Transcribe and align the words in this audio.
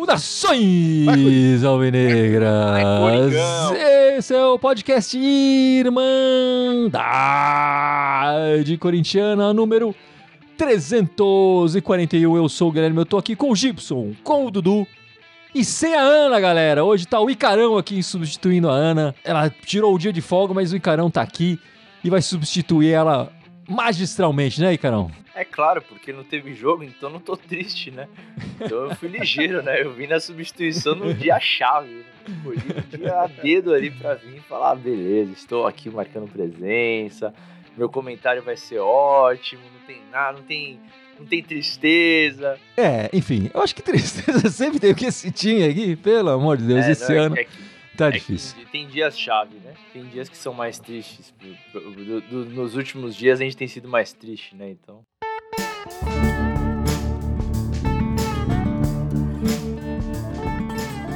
Saudações, 0.00 1.62
Alvinegras! 1.64 3.32
Esse 4.18 4.34
é 4.34 4.44
o 4.44 4.58
podcast 4.58 5.16
Irmandade 5.18 6.90
Corintiana 8.78 9.54
número 9.54 9.94
341. 10.56 12.36
Eu 12.36 12.48
sou 12.48 12.68
o 12.68 12.72
Guilherme, 12.72 12.98
eu 12.98 13.06
tô 13.06 13.16
aqui 13.16 13.34
com 13.34 13.50
o 13.50 13.56
Gibson, 13.56 14.12
com 14.22 14.46
o 14.46 14.50
Dudu 14.50 14.86
e 15.54 15.64
sem 15.64 15.94
a 15.94 16.00
Ana, 16.00 16.40
galera. 16.40 16.84
Hoje 16.84 17.06
tá 17.06 17.20
o 17.20 17.30
Icarão 17.30 17.76
aqui 17.76 18.02
substituindo 18.02 18.68
a 18.68 18.72
Ana. 18.72 19.14
Ela 19.24 19.50
tirou 19.50 19.94
o 19.94 19.98
dia 19.98 20.12
de 20.12 20.20
folga, 20.20 20.54
mas 20.54 20.72
o 20.72 20.76
Icarão 20.76 21.10
tá 21.10 21.22
aqui 21.22 21.58
e 22.02 22.10
vai 22.10 22.22
substituir 22.22 22.90
ela 22.90 23.32
magistralmente, 23.68 24.60
né, 24.60 24.72
Icarão? 24.72 25.10
É 25.34 25.44
claro, 25.44 25.80
porque 25.80 26.12
não 26.12 26.24
teve 26.24 26.54
jogo, 26.54 26.82
então 26.82 27.08
não 27.08 27.20
tô 27.20 27.36
triste, 27.36 27.90
né? 27.90 28.08
Então 28.60 28.90
eu 28.90 28.96
fui 28.96 29.08
ligeiro, 29.08 29.62
né? 29.62 29.80
Eu 29.82 29.92
vim 29.92 30.06
na 30.06 30.20
substituição 30.20 30.94
no 30.94 31.14
dia 31.14 31.38
chave. 31.40 32.04
Escolhi 32.28 32.58
um 32.58 32.98
dia 32.98 33.20
a 33.20 33.26
dedo 33.26 33.72
ali 33.72 33.90
pra 33.90 34.14
vir 34.14 34.36
e 34.36 34.40
falar: 34.40 34.72
ah, 34.72 34.74
beleza, 34.74 35.32
estou 35.32 35.66
aqui 35.66 35.88
marcando 35.88 36.30
presença, 36.30 37.32
meu 37.76 37.88
comentário 37.88 38.42
vai 38.42 38.56
ser 38.56 38.78
ótimo, 38.78 39.62
não 39.72 39.86
tem 39.86 40.02
nada, 40.10 40.38
não 40.38 40.44
tem. 40.44 40.80
Não 41.20 41.26
tem 41.26 41.42
tristeza. 41.42 42.58
É, 42.74 43.10
enfim, 43.12 43.50
eu 43.52 43.60
acho 43.60 43.74
que 43.74 43.82
tristeza 43.82 44.48
sempre 44.48 44.80
tem 44.80 44.90
o 44.90 44.94
que 44.94 45.04
esse 45.04 45.30
tinha 45.30 45.68
aqui, 45.68 45.94
pelo 45.94 46.30
amor 46.30 46.56
de 46.56 46.64
Deus, 46.64 46.86
é, 46.86 46.92
esse 46.92 47.14
ano. 47.14 47.36
É 47.36 47.44
que, 47.44 47.50
tá 47.94 48.08
é 48.08 48.12
difícil. 48.12 48.56
tem 48.72 48.88
dias-chave, 48.88 49.56
né? 49.62 49.74
Tem 49.92 50.02
dias 50.06 50.30
que 50.30 50.36
são 50.36 50.54
mais 50.54 50.78
tristes. 50.78 51.34
Do, 51.74 52.22
do, 52.22 52.44
nos 52.46 52.74
últimos 52.74 53.14
dias 53.14 53.38
a 53.38 53.44
gente 53.44 53.54
tem 53.54 53.68
sido 53.68 53.86
mais 53.86 54.14
triste, 54.14 54.56
né? 54.56 54.70
Então. 54.70 55.02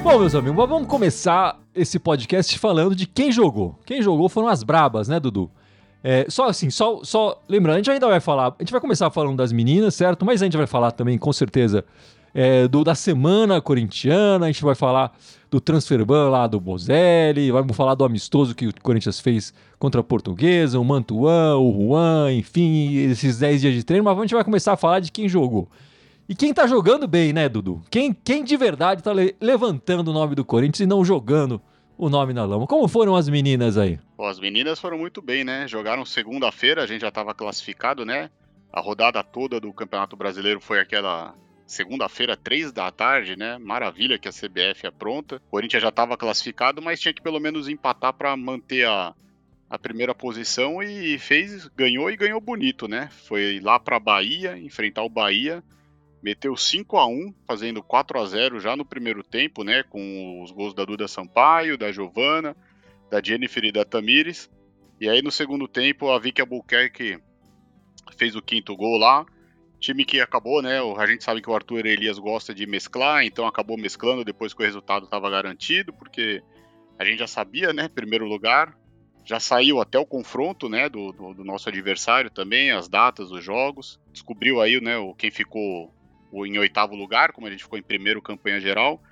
Bom, 0.02 0.18
meus 0.18 0.34
amigos, 0.34 0.68
vamos 0.68 0.86
começar 0.86 1.58
esse 1.74 1.98
podcast 1.98 2.58
falando 2.58 2.94
de 2.94 3.06
quem 3.06 3.32
jogou. 3.32 3.78
Quem 3.86 4.02
jogou 4.02 4.28
foram 4.28 4.48
as 4.48 4.62
brabas, 4.62 5.08
né, 5.08 5.18
Dudu? 5.18 5.50
É, 6.06 6.26
só 6.28 6.50
assim, 6.50 6.68
só, 6.68 7.00
só 7.02 7.40
lembrando, 7.48 7.76
a 7.76 7.78
gente 7.78 7.90
ainda 7.90 8.06
vai 8.06 8.20
falar, 8.20 8.48
a 8.58 8.62
gente 8.62 8.70
vai 8.70 8.80
começar 8.80 9.08
falando 9.08 9.38
das 9.38 9.52
meninas, 9.52 9.94
certo? 9.94 10.22
Mas 10.26 10.42
a 10.42 10.44
gente 10.44 10.56
vai 10.58 10.66
falar 10.66 10.90
também, 10.90 11.16
com 11.16 11.32
certeza, 11.32 11.82
é, 12.34 12.68
do, 12.68 12.84
da 12.84 12.94
semana 12.94 13.58
corintiana, 13.58 14.44
a 14.44 14.52
gente 14.52 14.62
vai 14.62 14.74
falar 14.74 15.16
do 15.50 15.62
transferban 15.62 16.28
lá 16.28 16.46
do 16.46 16.60
Bozelli, 16.60 17.50
vamos 17.50 17.74
falar 17.74 17.94
do 17.94 18.04
amistoso 18.04 18.54
que 18.54 18.66
o 18.66 18.74
Corinthians 18.82 19.18
fez 19.18 19.54
contra 19.78 20.02
a 20.02 20.04
Portuguesa, 20.04 20.78
o 20.78 20.84
Mantuan, 20.84 21.56
o 21.56 21.72
Juan, 21.72 22.34
enfim, 22.34 22.96
esses 22.96 23.38
10 23.38 23.62
dias 23.62 23.72
de 23.72 23.82
treino, 23.82 24.04
mas 24.04 24.18
a 24.18 24.20
gente 24.20 24.34
vai 24.34 24.44
começar 24.44 24.74
a 24.74 24.76
falar 24.76 25.00
de 25.00 25.10
quem 25.10 25.26
jogou. 25.26 25.70
E 26.28 26.34
quem 26.34 26.52
tá 26.52 26.66
jogando 26.66 27.08
bem, 27.08 27.32
né, 27.32 27.48
Dudu? 27.48 27.80
Quem, 27.90 28.12
quem 28.12 28.44
de 28.44 28.58
verdade 28.58 29.02
tá 29.02 29.12
le 29.12 29.34
levantando 29.40 30.10
o 30.10 30.14
nome 30.14 30.34
do 30.34 30.44
Corinthians 30.44 30.80
e 30.80 30.86
não 30.86 31.02
jogando 31.02 31.62
o 31.96 32.08
nome 32.08 32.32
na 32.32 32.44
lama. 32.44 32.66
Como 32.66 32.88
foram 32.88 33.14
as 33.14 33.28
meninas 33.28 33.78
aí? 33.78 33.98
Pô, 34.16 34.26
as 34.26 34.38
meninas 34.38 34.78
foram 34.78 34.98
muito 34.98 35.22
bem, 35.22 35.44
né? 35.44 35.66
Jogaram 35.68 36.04
segunda-feira, 36.04 36.82
a 36.82 36.86
gente 36.86 37.02
já 37.02 37.08
estava 37.08 37.34
classificado, 37.34 38.04
né? 38.04 38.30
A 38.72 38.80
rodada 38.80 39.22
toda 39.22 39.60
do 39.60 39.72
Campeonato 39.72 40.16
Brasileiro 40.16 40.60
foi 40.60 40.80
aquela 40.80 41.34
segunda-feira, 41.66 42.36
três 42.36 42.72
da 42.72 42.90
tarde, 42.90 43.36
né? 43.36 43.58
Maravilha 43.58 44.18
que 44.18 44.28
a 44.28 44.32
CBF 44.32 44.86
é 44.86 44.90
pronta. 44.90 45.36
O 45.36 45.50
Corinthians 45.50 45.82
já 45.82 45.88
estava 45.88 46.16
classificado, 46.16 46.82
mas 46.82 47.00
tinha 47.00 47.14
que 47.14 47.22
pelo 47.22 47.40
menos 47.40 47.68
empatar 47.68 48.12
para 48.12 48.36
manter 48.36 48.86
a, 48.86 49.14
a 49.70 49.78
primeira 49.78 50.14
posição 50.14 50.82
e 50.82 51.18
fez, 51.18 51.68
ganhou 51.68 52.10
e 52.10 52.16
ganhou 52.16 52.40
bonito, 52.40 52.88
né? 52.88 53.08
Foi 53.28 53.60
lá 53.60 53.78
para 53.78 53.98
Bahia, 53.98 54.58
enfrentar 54.58 55.02
o 55.02 55.08
Bahia, 55.08 55.62
meteu 56.24 56.56
5 56.56 56.96
a 56.96 57.06
1, 57.06 57.34
fazendo 57.46 57.82
4 57.82 58.18
a 58.18 58.26
0 58.26 58.58
já 58.58 58.74
no 58.74 58.84
primeiro 58.84 59.22
tempo, 59.22 59.62
né? 59.62 59.82
Com 59.82 60.42
os 60.42 60.50
gols 60.50 60.74
da 60.74 60.84
Duda 60.84 61.06
Sampaio, 61.06 61.78
da 61.78 61.92
Giovana, 61.92 62.56
da 63.10 63.22
Jennifer 63.22 63.62
e 63.62 63.70
da 63.70 63.84
Tamires. 63.84 64.50
E 65.00 65.08
aí 65.08 65.20
no 65.22 65.30
segundo 65.30 65.68
tempo 65.68 66.10
a 66.10 66.18
Vicky 66.18 66.40
Albuquerque 66.40 67.18
fez 68.16 68.34
o 68.34 68.42
quinto 68.42 68.74
gol 68.74 68.96
lá 68.96 69.26
Time 69.84 70.02
que 70.02 70.18
acabou, 70.18 70.62
né? 70.62 70.78
A 70.96 71.06
gente 71.06 71.22
sabe 71.22 71.42
que 71.42 71.50
o 71.50 71.54
Arthur 71.54 71.84
Elias 71.84 72.18
gosta 72.18 72.54
de 72.54 72.66
mesclar, 72.66 73.22
então 73.22 73.46
acabou 73.46 73.76
mesclando 73.76 74.24
depois 74.24 74.54
que 74.54 74.62
o 74.62 74.64
resultado 74.64 75.04
estava 75.04 75.28
garantido, 75.28 75.92
porque 75.92 76.42
a 76.98 77.04
gente 77.04 77.18
já 77.18 77.26
sabia, 77.26 77.70
né? 77.70 77.86
Primeiro 77.86 78.24
lugar, 78.24 78.74
já 79.26 79.38
saiu 79.38 79.82
até 79.82 79.98
o 79.98 80.06
confronto, 80.06 80.70
né? 80.70 80.88
Do, 80.88 81.12
do, 81.12 81.34
do 81.34 81.44
nosso 81.44 81.68
adversário 81.68 82.30
também, 82.30 82.70
as 82.70 82.88
datas, 82.88 83.30
os 83.30 83.44
jogos. 83.44 84.00
Descobriu 84.10 84.62
aí, 84.62 84.80
né? 84.80 84.96
O, 84.96 85.14
quem 85.14 85.30
ficou 85.30 85.92
em 86.46 86.58
oitavo 86.58 86.96
lugar, 86.96 87.32
como 87.32 87.46
a 87.46 87.50
gente 87.50 87.64
ficou 87.64 87.78
em 87.78 87.82
primeiro 87.82 88.22
campanha 88.22 88.60
geral, 88.60 89.02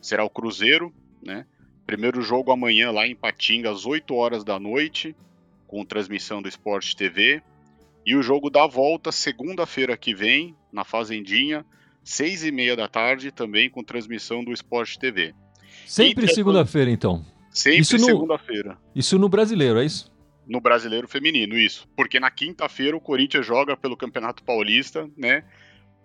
será 0.00 0.24
o 0.24 0.30
Cruzeiro, 0.30 0.92
né? 1.22 1.46
Primeiro 1.86 2.22
jogo 2.22 2.52
amanhã 2.52 2.90
lá 2.90 3.06
em 3.06 3.16
Patinga, 3.16 3.70
às 3.70 3.84
8 3.84 4.14
horas 4.14 4.44
da 4.44 4.58
noite, 4.58 5.16
com 5.66 5.84
transmissão 5.84 6.40
do 6.40 6.48
Esporte 6.48 6.94
TV. 6.94 7.42
E 8.06 8.14
o 8.14 8.22
jogo 8.22 8.48
da 8.48 8.66
volta, 8.66 9.10
segunda-feira 9.10 9.96
que 9.96 10.14
vem, 10.14 10.54
na 10.72 10.84
Fazendinha, 10.84 11.66
seis 12.02 12.44
e 12.44 12.50
meia 12.50 12.76
da 12.76 12.88
tarde, 12.88 13.30
também 13.30 13.68
com 13.68 13.82
transmissão 13.82 14.44
do 14.44 14.52
Esporte 14.52 14.98
TV. 14.98 15.34
Sempre 15.86 16.28
segunda-feira, 16.28 16.90
então? 16.90 17.24
Sempre 17.50 17.84
segunda-feira. 17.84 18.78
Isso 18.94 19.18
no 19.18 19.28
brasileiro, 19.28 19.80
é 19.80 19.84
isso? 19.84 20.10
No 20.46 20.60
brasileiro 20.60 21.06
feminino, 21.08 21.56
isso. 21.56 21.88
Porque 21.96 22.18
na 22.18 22.30
quinta-feira 22.30 22.96
o 22.96 23.00
Corinthians 23.00 23.46
joga 23.46 23.76
pelo 23.76 23.96
Campeonato 23.96 24.42
Paulista, 24.42 25.08
né? 25.16 25.44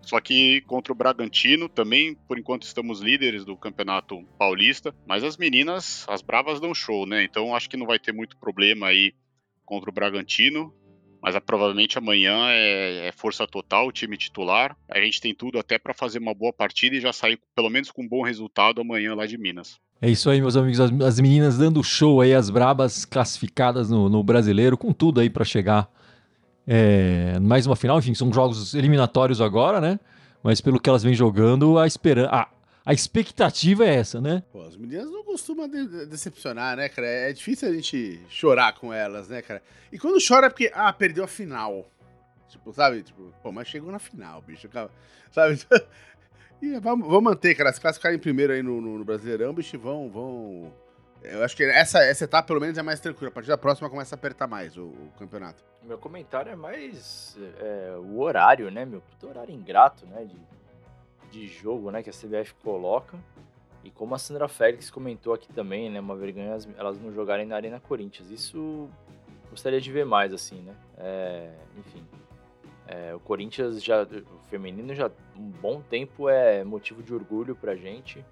Só 0.06 0.20
que 0.20 0.60
contra 0.62 0.92
o 0.92 0.96
Bragantino, 0.96 1.68
também, 1.68 2.14
por 2.14 2.38
enquanto, 2.38 2.62
estamos 2.62 3.00
líderes 3.00 3.44
do 3.44 3.56
Campeonato 3.56 4.22
Paulista. 4.38 4.94
Mas 5.04 5.24
as 5.24 5.36
meninas, 5.36 6.06
as 6.08 6.22
bravas 6.22 6.60
dão 6.60 6.72
show, 6.72 7.04
né? 7.04 7.24
Então 7.24 7.56
acho 7.56 7.68
que 7.68 7.76
não 7.76 7.86
vai 7.86 7.98
ter 7.98 8.12
muito 8.12 8.36
problema 8.36 8.86
aí 8.86 9.12
contra 9.64 9.90
o 9.90 9.92
Bragantino. 9.92 10.72
Mas 11.20 11.34
ah, 11.34 11.40
provavelmente 11.40 11.98
amanhã 11.98 12.36
é, 12.50 13.08
é, 13.08 13.12
força 13.12 13.48
total, 13.48 13.90
time 13.90 14.16
titular. 14.16 14.76
A 14.88 15.00
gente 15.00 15.20
tem 15.20 15.34
tudo 15.34 15.58
até 15.58 15.76
para 15.76 15.92
fazer 15.92 16.20
uma 16.20 16.32
boa 16.32 16.52
partida 16.52 16.94
e 16.94 17.00
já 17.00 17.12
sair 17.12 17.40
pelo 17.52 17.68
menos 17.68 17.90
com 17.90 18.02
um 18.02 18.08
bom 18.08 18.22
resultado 18.22 18.80
amanhã 18.80 19.12
lá 19.12 19.26
de 19.26 19.36
Minas. 19.36 19.80
É 20.00 20.08
isso 20.08 20.30
aí, 20.30 20.40
meus 20.40 20.56
amigos. 20.56 20.78
As, 20.78 20.92
as 21.00 21.18
meninas 21.18 21.58
dando 21.58 21.82
show 21.82 22.20
aí, 22.20 22.32
as 22.32 22.48
brabas 22.48 23.04
classificadas 23.04 23.90
no, 23.90 24.08
no 24.08 24.22
brasileiro, 24.22 24.78
com 24.78 24.92
tudo 24.92 25.18
aí 25.18 25.28
para 25.28 25.44
chegar 25.44 25.90
é, 26.66 27.38
mais 27.40 27.66
uma 27.66 27.76
final. 27.76 27.98
Enfim, 27.98 28.14
são 28.14 28.32
jogos 28.32 28.74
eliminatórios 28.74 29.40
agora, 29.40 29.80
né? 29.80 30.00
Mas 30.42 30.60
pelo 30.60 30.80
que 30.80 30.88
elas 30.88 31.02
vêm 31.02 31.14
jogando, 31.14 31.78
a 31.78 31.86
esperança. 31.86 32.48
A 32.84 32.92
expectativa 32.92 33.84
é 33.84 33.96
essa, 33.96 34.20
né? 34.20 34.44
Pô, 34.52 34.62
as 34.62 34.76
meninas 34.76 35.10
não 35.10 35.24
costumam 35.24 35.68
de 35.68 36.06
decepcionar, 36.06 36.76
né, 36.76 36.88
cara? 36.88 37.08
É 37.08 37.32
difícil 37.32 37.68
a 37.68 37.72
gente 37.72 38.20
chorar 38.28 38.74
com 38.74 38.92
elas, 38.92 39.28
né, 39.28 39.42
cara? 39.42 39.60
E 39.90 39.98
quando 39.98 40.24
chora 40.24 40.46
é 40.46 40.50
porque, 40.50 40.70
ah, 40.72 40.92
perdeu 40.92 41.24
a 41.24 41.26
final. 41.26 41.84
Tipo, 42.48 42.72
sabe? 42.72 43.02
Tipo, 43.02 43.34
pô, 43.42 43.50
mas 43.50 43.66
chegou 43.66 43.90
na 43.90 43.98
final, 43.98 44.40
bicho. 44.42 44.68
Sabe? 45.32 45.58
E 46.62 46.78
vamos, 46.80 47.06
vamos 47.06 47.22
manter, 47.22 47.54
cara. 47.54 47.70
Se 47.70 47.78
classificarem 47.78 48.18
primeiro 48.18 48.50
aí 48.50 48.62
no, 48.62 48.80
no, 48.80 48.96
no 48.96 49.04
Brasileirão, 49.04 49.52
bicho, 49.52 49.78
vão, 49.78 50.08
vão. 50.08 50.72
Eu 51.26 51.42
acho 51.44 51.56
que 51.56 51.64
essa, 51.64 52.02
essa 52.02 52.24
etapa, 52.24 52.46
pelo 52.46 52.60
menos, 52.60 52.78
é 52.78 52.82
mais 52.82 53.00
tranquila. 53.00 53.28
A 53.28 53.32
partir 53.32 53.48
da 53.48 53.58
próxima 53.58 53.90
começa 53.90 54.14
a 54.14 54.18
apertar 54.18 54.46
mais 54.46 54.76
o, 54.76 54.84
o 54.84 55.12
campeonato. 55.18 55.64
Meu 55.82 55.98
comentário 55.98 56.50
é 56.50 56.56
mais 56.56 57.36
é, 57.58 57.96
o 57.98 58.20
horário, 58.20 58.70
né, 58.70 58.84
meu? 58.84 59.00
Puta 59.00 59.26
horário 59.26 59.54
ingrato, 59.54 60.06
né? 60.06 60.24
De 60.24 60.36
de 61.30 61.46
jogo 61.46 61.90
né, 61.90 62.02
que 62.02 62.10
a 62.10 62.12
CBF 62.12 62.54
coloca. 62.62 63.18
E 63.84 63.90
como 63.90 64.14
a 64.14 64.18
Sandra 64.18 64.48
Félix 64.48 64.90
comentou 64.90 65.32
aqui 65.32 65.52
também, 65.52 65.88
né, 65.90 66.00
uma 66.00 66.16
vergonha 66.16 66.56
elas 66.76 67.00
não 67.00 67.12
jogarem 67.12 67.46
na 67.46 67.54
Arena 67.54 67.78
Corinthians. 67.78 68.30
Isso 68.30 68.88
gostaria 69.48 69.80
de 69.80 69.92
ver 69.92 70.04
mais, 70.04 70.32
assim, 70.32 70.60
né? 70.60 70.74
É, 70.98 71.50
enfim, 71.78 72.04
é, 72.88 73.14
o 73.14 73.20
Corinthians 73.20 73.82
já, 73.82 74.02
o 74.02 74.48
feminino 74.50 74.92
já 74.92 75.08
um 75.36 75.50
bom 75.50 75.80
tempo 75.80 76.28
é 76.28 76.64
motivo 76.64 77.00
de 77.02 77.14
orgulho 77.14 77.54
pra 77.54 77.76
gente. 77.76 78.24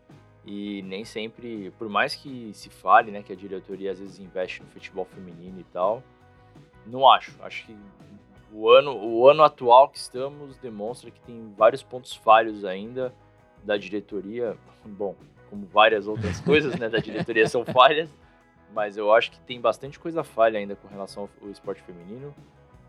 E 0.47 0.83
nem 0.83 1.05
sempre, 1.05 1.71
por 1.79 1.89
mais 1.89 2.15
que 2.15 2.51
se 2.53 2.69
fale, 2.69 3.11
né, 3.11 3.23
que 3.23 3.33
a 3.33 3.37
diretoria 3.37 3.93
às 3.93 3.99
vezes 3.99 4.19
investe 4.19 4.63
no 4.63 4.69
futebol 4.69 5.07
feminino 5.07 5.59
e 5.59 5.65
tal, 5.65 6.03
não 6.87 7.09
acho. 7.11 7.35
Acho 7.43 7.65
que 7.67 7.77
o 8.53 8.69
ano, 8.69 8.97
o 8.97 9.29
ano 9.29 9.43
atual 9.43 9.89
que 9.89 9.99
estamos 9.99 10.57
demonstra 10.59 11.11
que 11.11 11.21
tem 11.21 11.53
vários 11.57 11.83
pontos 11.83 12.15
falhos 12.15 12.65
ainda 12.65 13.15
da 13.63 13.77
diretoria. 13.77 14.57
Bom, 14.85 15.15
como 15.49 15.67
várias 15.67 16.07
outras 16.07 16.41
coisas 16.43 16.77
né, 16.79 16.89
da 16.89 16.99
diretoria 16.99 17.49
são 17.49 17.65
falhas, 17.65 18.11
mas 18.73 18.97
eu 18.97 19.13
acho 19.13 19.31
que 19.31 19.41
tem 19.41 19.61
bastante 19.61 19.99
coisa 19.99 20.23
falha 20.23 20.59
ainda 20.59 20.77
com 20.77 20.89
relação 20.89 21.29
ao 21.41 21.51
esporte 21.51 21.81
feminino 21.83 22.35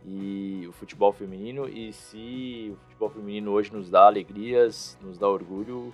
e 0.06 0.66
o 0.68 0.72
futebol 0.74 1.14
feminino. 1.14 1.68
E 1.68 1.94
se 1.94 2.72
o 2.74 2.76
futebol 2.84 3.10
feminino 3.10 3.52
hoje 3.52 3.72
nos 3.72 3.90
dá 3.90 4.08
alegrias, 4.08 4.98
nos 5.02 5.18
dá 5.18 5.28
orgulho, 5.28 5.94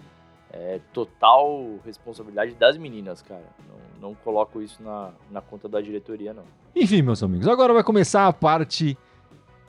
é 0.53 0.79
total 0.91 1.79
responsabilidade 1.85 2.53
das 2.55 2.77
meninas, 2.77 3.21
cara. 3.21 3.45
Não, 3.67 4.09
não 4.09 4.15
coloco 4.15 4.61
isso 4.61 4.83
na, 4.83 5.11
na 5.31 5.41
conta 5.41 5.69
da 5.69 5.79
diretoria, 5.79 6.33
não. 6.33 6.43
Enfim, 6.75 7.01
meus 7.01 7.23
amigos, 7.23 7.47
agora 7.47 7.73
vai 7.73 7.83
começar 7.83 8.27
a 8.27 8.33
parte 8.33 8.97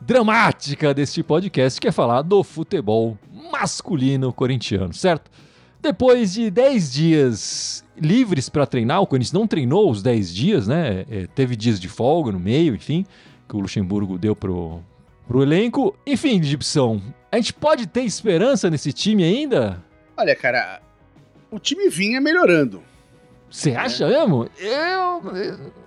dramática 0.00 0.93
deste 0.93 1.23
podcast, 1.23 1.81
que 1.81 1.87
é 1.87 1.93
falar 1.93 2.23
do 2.23 2.43
futebol 2.43 3.17
masculino 3.52 4.32
corintiano, 4.32 4.93
certo? 4.93 5.31
Depois 5.81 6.32
de 6.32 6.50
10 6.50 6.93
dias 6.93 7.84
livres 7.96 8.49
para 8.49 8.67
treinar, 8.67 9.00
o 9.00 9.06
Corinthians 9.06 9.32
não 9.32 9.46
treinou 9.46 9.90
os 9.90 10.02
10 10.02 10.34
dias, 10.34 10.67
né? 10.67 11.05
É, 11.08 11.26
teve 11.29 11.55
dias 11.55 11.79
de 11.79 11.88
folga 11.88 12.32
no 12.32 12.40
meio, 12.40 12.75
enfim, 12.75 13.05
que 13.49 13.56
o 13.56 13.61
Luxemburgo 13.61 14.19
deu 14.19 14.34
pro, 14.34 14.81
pro 15.26 15.43
elenco. 15.43 15.96
Enfim, 16.06 16.43
Gibson, 16.43 17.00
a 17.31 17.37
gente 17.37 17.52
pode 17.52 17.87
ter 17.87 18.02
esperança 18.02 18.70
nesse 18.70 18.93
time 18.93 19.23
ainda? 19.23 19.82
Olha, 20.22 20.36
cara, 20.36 20.80
o 21.50 21.58
time 21.58 21.88
vinha 21.88 22.20
melhorando. 22.20 22.82
Você 23.50 23.70
É. 23.72 23.76
acha 23.76 24.06
mesmo? 24.08 24.48
Eu. 24.58 25.20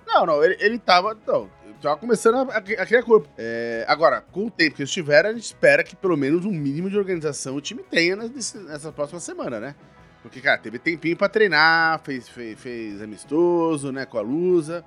Não, 0.06 0.26
não, 0.26 0.44
ele, 0.44 0.56
ele 0.60 0.78
tava. 0.78 1.16
Não, 1.26 1.48
tava 1.80 1.96
começando 1.96 2.50
a, 2.50 2.56
a 2.58 2.60
criar 2.86 3.02
corpo. 3.02 3.28
É, 3.38 3.84
agora, 3.88 4.20
com 4.20 4.44
o 4.46 4.50
tempo 4.50 4.76
que 4.76 4.82
eles 4.82 4.90
tiveram, 4.92 5.30
a 5.30 5.32
gente 5.32 5.44
espera 5.44 5.82
que 5.82 5.96
pelo 5.96 6.16
menos 6.18 6.44
um 6.44 6.52
mínimo 6.52 6.90
de 6.90 6.98
organização 6.98 7.56
o 7.56 7.60
time 7.60 7.82
tenha 7.82 8.14
nesse- 8.14 8.58
nessa 8.58 8.92
próxima 8.92 9.20
semana, 9.20 9.58
né? 9.58 9.74
Porque, 10.22 10.40
cara, 10.40 10.58
teve 10.58 10.78
tempinho 10.78 11.16
pra 11.16 11.28
treinar, 11.28 12.00
fez, 12.04 12.28
fez, 12.28 12.58
fez 12.60 13.00
amistoso, 13.00 13.90
né, 13.92 14.04
com 14.04 14.18
a 14.18 14.20
Lusa, 14.20 14.84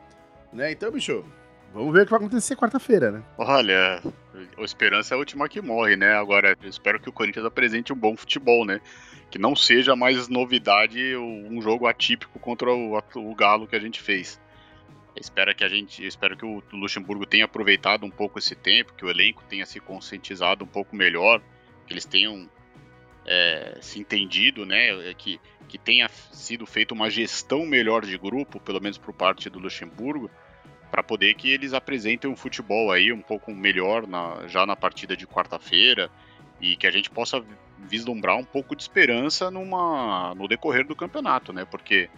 né? 0.54 0.72
Então, 0.72 0.92
bicho, 0.92 1.24
vamos 1.74 1.94
ver 1.94 2.02
o 2.02 2.06
que 2.06 2.12
vai 2.12 2.20
acontecer 2.20 2.56
quarta-feira, 2.56 3.12
né? 3.12 3.24
Olha, 3.38 4.02
a 4.58 4.62
esperança 4.62 5.14
é 5.14 5.16
a 5.16 5.20
última 5.20 5.48
que 5.50 5.62
morre, 5.62 5.96
né? 5.96 6.14
Agora, 6.14 6.58
eu 6.62 6.70
espero 6.70 7.00
que 7.00 7.10
o 7.10 7.14
Corinthians 7.14 7.46
apresente 7.46 7.94
um 7.94 7.96
bom 7.96 8.16
futebol, 8.16 8.66
né? 8.66 8.82
Que 9.30 9.38
não 9.38 9.56
seja 9.56 9.96
mais 9.96 10.28
novidade 10.28 11.16
um 11.16 11.62
jogo 11.62 11.88
atípico 11.88 12.40
contra 12.40 12.72
o, 12.72 12.98
o 12.98 13.36
Galo 13.36 13.68
que 13.68 13.76
a 13.76 13.80
gente 13.80 14.02
fez. 14.02 14.40
Espero 15.16 15.54
que 15.54 15.64
a 15.64 15.70
gente, 15.70 16.06
espero 16.06 16.38
que 16.38 16.46
o 16.46 16.64
Luxemburgo 16.72 17.26
tenha 17.26 17.46
aproveitado 17.46 18.06
um 18.06 18.10
pouco 18.10 18.40
esse 18.40 18.56
tempo, 18.56 18.94
que 18.94 19.06
o 19.06 19.10
elenco 19.10 19.44
tenha 19.50 19.66
se 19.66 19.80
conscientizado 19.80 20.64
um 20.64 20.68
pouco 20.68 20.96
melhor, 20.96 21.42
que 21.86 21.94
eles 21.94 22.06
tenham 22.06 22.50
é, 23.26 23.78
se 23.82 24.00
entendido, 24.00 24.66
né? 24.66 25.14
Que, 25.16 25.40
que 25.68 25.78
tenha 25.78 26.08
sido 26.32 26.66
feita 26.66 26.94
uma 26.94 27.10
gestão 27.10 27.66
melhor 27.66 28.06
de 28.06 28.18
grupo, 28.18 28.60
pelo 28.60 28.82
menos 28.82 28.98
por 28.98 29.14
parte 29.14 29.50
do 29.50 29.60
Luxemburgo, 29.60 30.32
para 30.92 31.04
poder 31.04 31.36
que 31.36 31.52
eles 31.52 31.74
apresentem 31.74 32.30
um 32.30 32.36
futebol 32.36 32.92
aí 32.92 33.12
um 33.12 33.22
pouco 33.22 33.54
melhor 33.54 34.08
na- 34.08 34.48
já 34.48 34.66
na 34.66 34.76
partida 34.76 35.16
de 35.16 35.28
quarta-feira 35.28 36.10
e 36.60 36.76
que 36.76 36.88
a 36.88 36.92
gente 36.92 37.10
possa 37.10 37.44
vislumbrar 37.78 38.38
um 38.38 38.44
pouco 38.44 38.76
de 38.76 38.82
esperança 38.82 39.50
numa, 39.50 40.34
no 40.36 40.48
decorrer 40.48 40.86
do 40.86 40.96
campeonato, 40.96 41.54
né? 41.54 41.66
Porque 41.66 42.10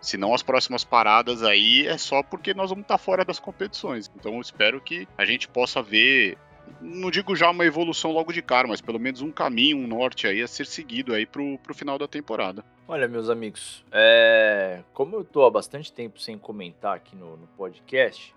senão 0.00 0.34
as 0.34 0.42
próximas 0.42 0.84
paradas 0.84 1.42
aí 1.42 1.86
é 1.86 1.96
só 1.96 2.22
porque 2.22 2.52
nós 2.52 2.70
vamos 2.70 2.82
estar 2.82 2.98
fora 2.98 3.24
das 3.24 3.38
competições. 3.38 4.10
Então 4.14 4.34
eu 4.34 4.40
espero 4.40 4.80
que 4.80 5.08
a 5.16 5.24
gente 5.24 5.48
possa 5.48 5.82
ver, 5.82 6.36
não 6.80 7.10
digo 7.10 7.34
já 7.34 7.50
uma 7.50 7.64
evolução 7.64 8.12
logo 8.12 8.32
de 8.32 8.42
cara, 8.42 8.66
mas 8.68 8.80
pelo 8.80 8.98
menos 8.98 9.22
um 9.22 9.30
caminho, 9.30 9.78
um 9.78 9.86
norte 9.86 10.26
aí 10.26 10.42
a 10.42 10.46
ser 10.48 10.66
seguido 10.66 11.14
aí 11.14 11.26
pro, 11.26 11.58
pro 11.58 11.74
final 11.74 11.98
da 11.98 12.06
temporada. 12.06 12.64
Olha, 12.88 13.08
meus 13.08 13.28
amigos, 13.28 13.84
é, 13.90 14.82
como 14.92 15.16
eu 15.16 15.24
tô 15.24 15.44
há 15.44 15.50
bastante 15.50 15.92
tempo 15.92 16.20
sem 16.20 16.38
comentar 16.38 16.94
aqui 16.96 17.16
no, 17.16 17.36
no 17.36 17.46
podcast, 17.56 18.34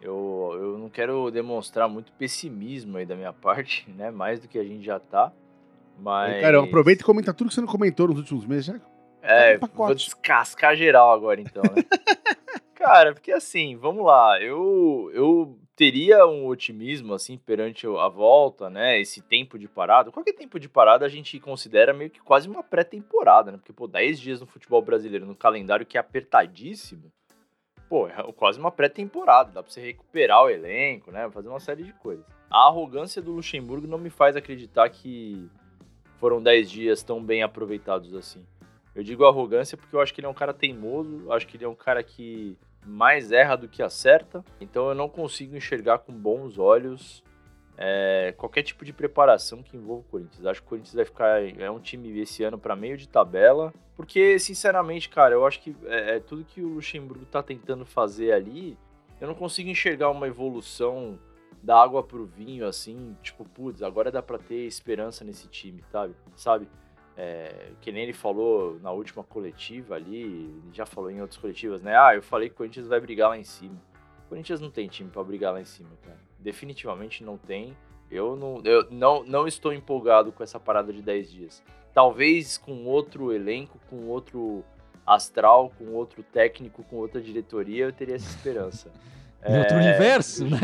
eu, 0.00 0.50
eu 0.54 0.78
não 0.78 0.88
quero 0.90 1.30
demonstrar 1.30 1.88
muito 1.88 2.12
pessimismo 2.12 2.98
aí 2.98 3.06
da 3.06 3.16
minha 3.16 3.32
parte, 3.32 3.88
né? 3.96 4.10
Mais 4.10 4.40
do 4.40 4.48
que 4.48 4.58
a 4.58 4.64
gente 4.64 4.84
já 4.84 4.98
tá. 5.00 5.32
Mas. 5.98 6.40
Cara, 6.42 6.62
aproveita 6.62 7.02
e 7.02 7.04
comenta 7.06 7.32
tudo 7.32 7.48
que 7.48 7.54
você 7.54 7.60
não 7.60 7.68
comentou 7.68 8.08
nos 8.08 8.18
últimos 8.18 8.44
meses, 8.44 8.66
já. 8.66 8.80
É, 9.22 9.54
Tá 9.54 9.66
vou 9.66 9.68
pacote. 9.68 10.04
descascar 10.04 10.76
geral 10.76 11.12
agora 11.12 11.40
então, 11.40 11.62
né? 11.62 11.82
Cara, 12.74 13.14
porque 13.14 13.32
assim, 13.32 13.74
vamos 13.76 14.04
lá, 14.04 14.40
eu, 14.40 15.10
eu 15.14 15.58
teria 15.76 16.26
um 16.26 16.46
otimismo, 16.46 17.12
assim, 17.12 17.36
perante 17.36 17.86
a 17.86 18.08
volta, 18.08 18.70
né, 18.70 18.98
esse 18.98 19.20
tempo 19.20 19.58
de 19.58 19.68
parada. 19.68 20.10
Qualquer 20.10 20.32
tempo 20.32 20.58
de 20.58 20.70
parada 20.70 21.04
a 21.04 21.08
gente 21.08 21.38
considera 21.38 21.92
meio 21.92 22.10
que 22.10 22.18
quase 22.20 22.48
uma 22.48 22.62
pré-temporada, 22.62 23.52
né? 23.52 23.58
Porque, 23.58 23.74
pô, 23.74 23.86
10 23.86 24.18
dias 24.18 24.40
no 24.40 24.46
futebol 24.46 24.80
brasileiro, 24.80 25.26
no 25.26 25.36
calendário 25.36 25.84
que 25.84 25.98
é 25.98 26.00
apertadíssimo, 26.00 27.12
pô, 27.90 28.08
é 28.08 28.14
quase 28.32 28.58
uma 28.58 28.72
pré-temporada. 28.72 29.52
Dá 29.52 29.62
pra 29.62 29.70
você 29.70 29.82
recuperar 29.82 30.44
o 30.44 30.48
elenco, 30.48 31.12
né, 31.12 31.30
fazer 31.30 31.48
uma 31.48 31.60
série 31.60 31.82
de 31.82 31.92
coisas. 31.92 32.24
A 32.50 32.66
arrogância 32.66 33.20
do 33.20 33.32
Luxemburgo 33.32 33.86
não 33.86 33.98
me 33.98 34.08
faz 34.08 34.34
acreditar 34.34 34.88
que 34.88 35.46
foram 36.18 36.42
10 36.42 36.70
dias 36.70 37.02
tão 37.02 37.22
bem 37.22 37.42
aproveitados 37.42 38.14
assim. 38.14 38.42
Eu 38.94 39.02
digo 39.02 39.26
arrogância 39.26 39.76
porque 39.76 39.94
eu 39.94 40.00
acho 40.00 40.14
que 40.14 40.20
ele 40.20 40.26
é 40.26 40.30
um 40.30 40.34
cara 40.34 40.54
teimoso, 40.54 41.30
acho 41.30 41.46
que 41.46 41.58
ele 41.58 41.66
é 41.66 41.68
um 41.68 41.74
cara 41.74 42.02
que 42.02 42.56
mais 42.86 43.32
erra 43.32 43.56
do 43.56 43.68
que 43.68 43.82
acerta, 43.82 44.44
então 44.60 44.88
eu 44.88 44.94
não 44.94 45.08
consigo 45.08 45.56
enxergar 45.56 45.98
com 45.98 46.12
bons 46.12 46.58
olhos 46.58 47.22
é, 47.78 48.32
qualquer 48.36 48.62
tipo 48.62 48.84
de 48.84 48.92
preparação 48.92 49.62
que 49.62 49.76
envolva 49.76 50.02
o 50.06 50.10
Corinthians. 50.10 50.46
Acho 50.46 50.60
que 50.60 50.66
o 50.66 50.70
Corinthians 50.70 50.94
vai 50.94 51.04
ficar. 51.04 51.42
É 51.60 51.70
um 51.70 51.80
time 51.80 52.18
esse 52.20 52.42
ano 52.42 52.58
para 52.58 52.74
meio 52.74 52.96
de 52.96 53.08
tabela, 53.08 53.72
porque, 53.94 54.38
sinceramente, 54.38 55.08
cara, 55.08 55.34
eu 55.34 55.46
acho 55.46 55.60
que 55.60 55.76
é, 55.84 56.16
é 56.16 56.20
tudo 56.20 56.44
que 56.44 56.62
o 56.62 56.68
Luxemburgo 56.68 57.26
tá 57.26 57.42
tentando 57.42 57.84
fazer 57.84 58.32
ali. 58.32 58.78
Eu 59.20 59.28
não 59.28 59.34
consigo 59.34 59.68
enxergar 59.68 60.10
uma 60.10 60.26
evolução 60.26 61.18
da 61.62 61.82
água 61.82 62.02
pro 62.02 62.24
vinho, 62.24 62.66
assim, 62.66 63.16
tipo, 63.22 63.44
putz, 63.44 63.82
agora 63.82 64.10
dá 64.10 64.22
pra 64.22 64.38
ter 64.38 64.66
esperança 64.66 65.24
nesse 65.24 65.48
time, 65.48 65.82
sabe? 65.90 66.14
Sabe? 66.36 66.68
É, 67.16 67.70
que 67.80 67.90
nem 67.90 68.02
ele 68.02 68.12
falou 68.12 68.78
na 68.80 68.90
última 68.90 69.24
coletiva 69.24 69.94
ali, 69.94 70.22
ele 70.22 70.70
já 70.72 70.84
falou 70.84 71.10
em 71.10 71.20
outras 71.20 71.40
coletivas, 71.40 71.80
né? 71.82 71.96
Ah, 71.96 72.14
eu 72.14 72.22
falei 72.22 72.48
que 72.48 72.54
o 72.54 72.58
Corinthians 72.58 72.86
vai 72.86 73.00
brigar 73.00 73.30
lá 73.30 73.38
em 73.38 73.44
cima. 73.44 73.80
O 74.26 74.28
Corinthians 74.28 74.60
não 74.60 74.70
tem 74.70 74.86
time 74.86 75.08
pra 75.08 75.24
brigar 75.24 75.52
lá 75.52 75.60
em 75.60 75.64
cima, 75.64 75.90
cara. 76.04 76.18
Definitivamente 76.38 77.24
não 77.24 77.38
tem. 77.38 77.74
Eu 78.10 78.36
não, 78.36 78.60
eu 78.64 78.86
não, 78.90 79.24
não 79.24 79.48
estou 79.48 79.72
empolgado 79.72 80.30
com 80.30 80.42
essa 80.42 80.60
parada 80.60 80.92
de 80.92 81.00
10 81.00 81.30
dias. 81.32 81.62
Talvez 81.94 82.58
com 82.58 82.84
outro 82.84 83.32
elenco, 83.32 83.80
com 83.88 84.08
outro 84.08 84.62
astral, 85.06 85.72
com 85.78 85.94
outro 85.94 86.22
técnico, 86.22 86.82
com 86.84 86.96
outra 86.96 87.20
diretoria, 87.20 87.84
eu 87.86 87.92
teria 87.92 88.16
essa 88.16 88.28
esperança. 88.28 88.90
Em 89.48 89.58
outro 89.58 89.76
É, 89.76 89.80
universo, 89.80 90.44
né? 90.44 90.58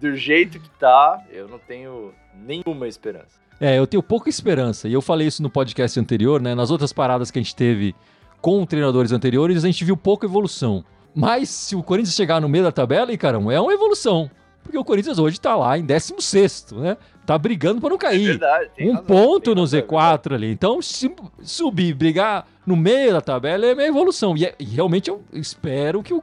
Do 0.00 0.14
jeito 0.14 0.60
que 0.60 0.70
tá, 0.78 1.26
eu 1.30 1.48
não 1.48 1.58
tenho 1.58 2.14
nenhuma 2.34 2.86
esperança. 2.86 3.40
É, 3.64 3.78
eu 3.78 3.86
tenho 3.86 4.02
pouca 4.02 4.28
esperança. 4.28 4.88
E 4.88 4.92
eu 4.92 5.00
falei 5.00 5.28
isso 5.28 5.40
no 5.42 5.48
podcast 5.48 5.98
anterior, 6.00 6.40
né? 6.42 6.52
Nas 6.54 6.70
outras 6.72 6.92
paradas 6.92 7.30
que 7.30 7.38
a 7.38 7.42
gente 7.42 7.54
teve 7.54 7.94
com 8.40 8.66
treinadores 8.66 9.12
anteriores, 9.12 9.62
a 9.62 9.68
gente 9.68 9.84
viu 9.84 9.96
pouca 9.96 10.26
evolução. 10.26 10.84
Mas 11.14 11.48
se 11.48 11.76
o 11.76 11.82
Corinthians 11.82 12.16
chegar 12.16 12.40
no 12.40 12.48
meio 12.48 12.64
da 12.64 12.72
tabela, 12.72 13.12
e 13.12 13.16
caramba, 13.16 13.54
é 13.54 13.60
uma 13.60 13.72
evolução. 13.72 14.28
Porque 14.64 14.76
o 14.76 14.84
Corinthians 14.84 15.18
hoje 15.18 15.40
tá 15.40 15.54
lá 15.54 15.78
em 15.78 15.84
16, 15.84 16.72
né? 16.72 16.96
Tá 17.24 17.38
brigando 17.38 17.80
para 17.80 17.90
não 17.90 17.98
cair. 17.98 18.24
verdade, 18.26 18.70
tem 18.76 18.90
um 18.90 18.94
razão, 18.94 19.06
ponto 19.06 19.54
no 19.54 19.60
razão, 19.62 19.78
é 19.78 19.82
Z4 19.82 20.34
ali. 20.34 20.50
Então, 20.50 20.82
se 20.82 21.14
subir, 21.42 21.94
brigar 21.94 22.46
no 22.66 22.76
meio 22.76 23.12
da 23.12 23.20
tabela 23.20 23.64
é 23.64 23.74
uma 23.74 23.84
evolução. 23.84 24.36
E, 24.36 24.44
é- 24.46 24.54
e 24.58 24.64
realmente 24.64 25.08
eu 25.08 25.22
espero 25.32 26.02
que 26.02 26.12
o, 26.12 26.22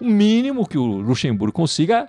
o 0.00 0.04
mínimo 0.04 0.66
que 0.66 0.78
o 0.78 0.84
Luxemburgo 0.84 1.52
consiga 1.54 2.08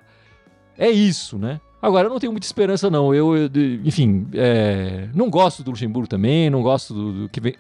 é 0.78 0.90
isso, 0.90 1.38
né? 1.38 1.60
Agora, 1.86 2.08
eu 2.08 2.10
não 2.10 2.20
tenho 2.20 2.32
muita 2.32 2.48
esperança, 2.48 2.90
não. 2.90 3.14
Eu, 3.14 3.36
eu, 3.36 3.50
enfim, 3.84 4.26
é, 4.34 5.10
não 5.14 5.30
gosto 5.30 5.62
do 5.64 5.72
Luxemburgo 5.72 6.08
também, 6.08 6.50
não 6.50 6.62
gosto 6.64 6.94
do, 6.94 7.12
do 7.24 7.30
que 7.30 7.42
vem. 7.42 7.56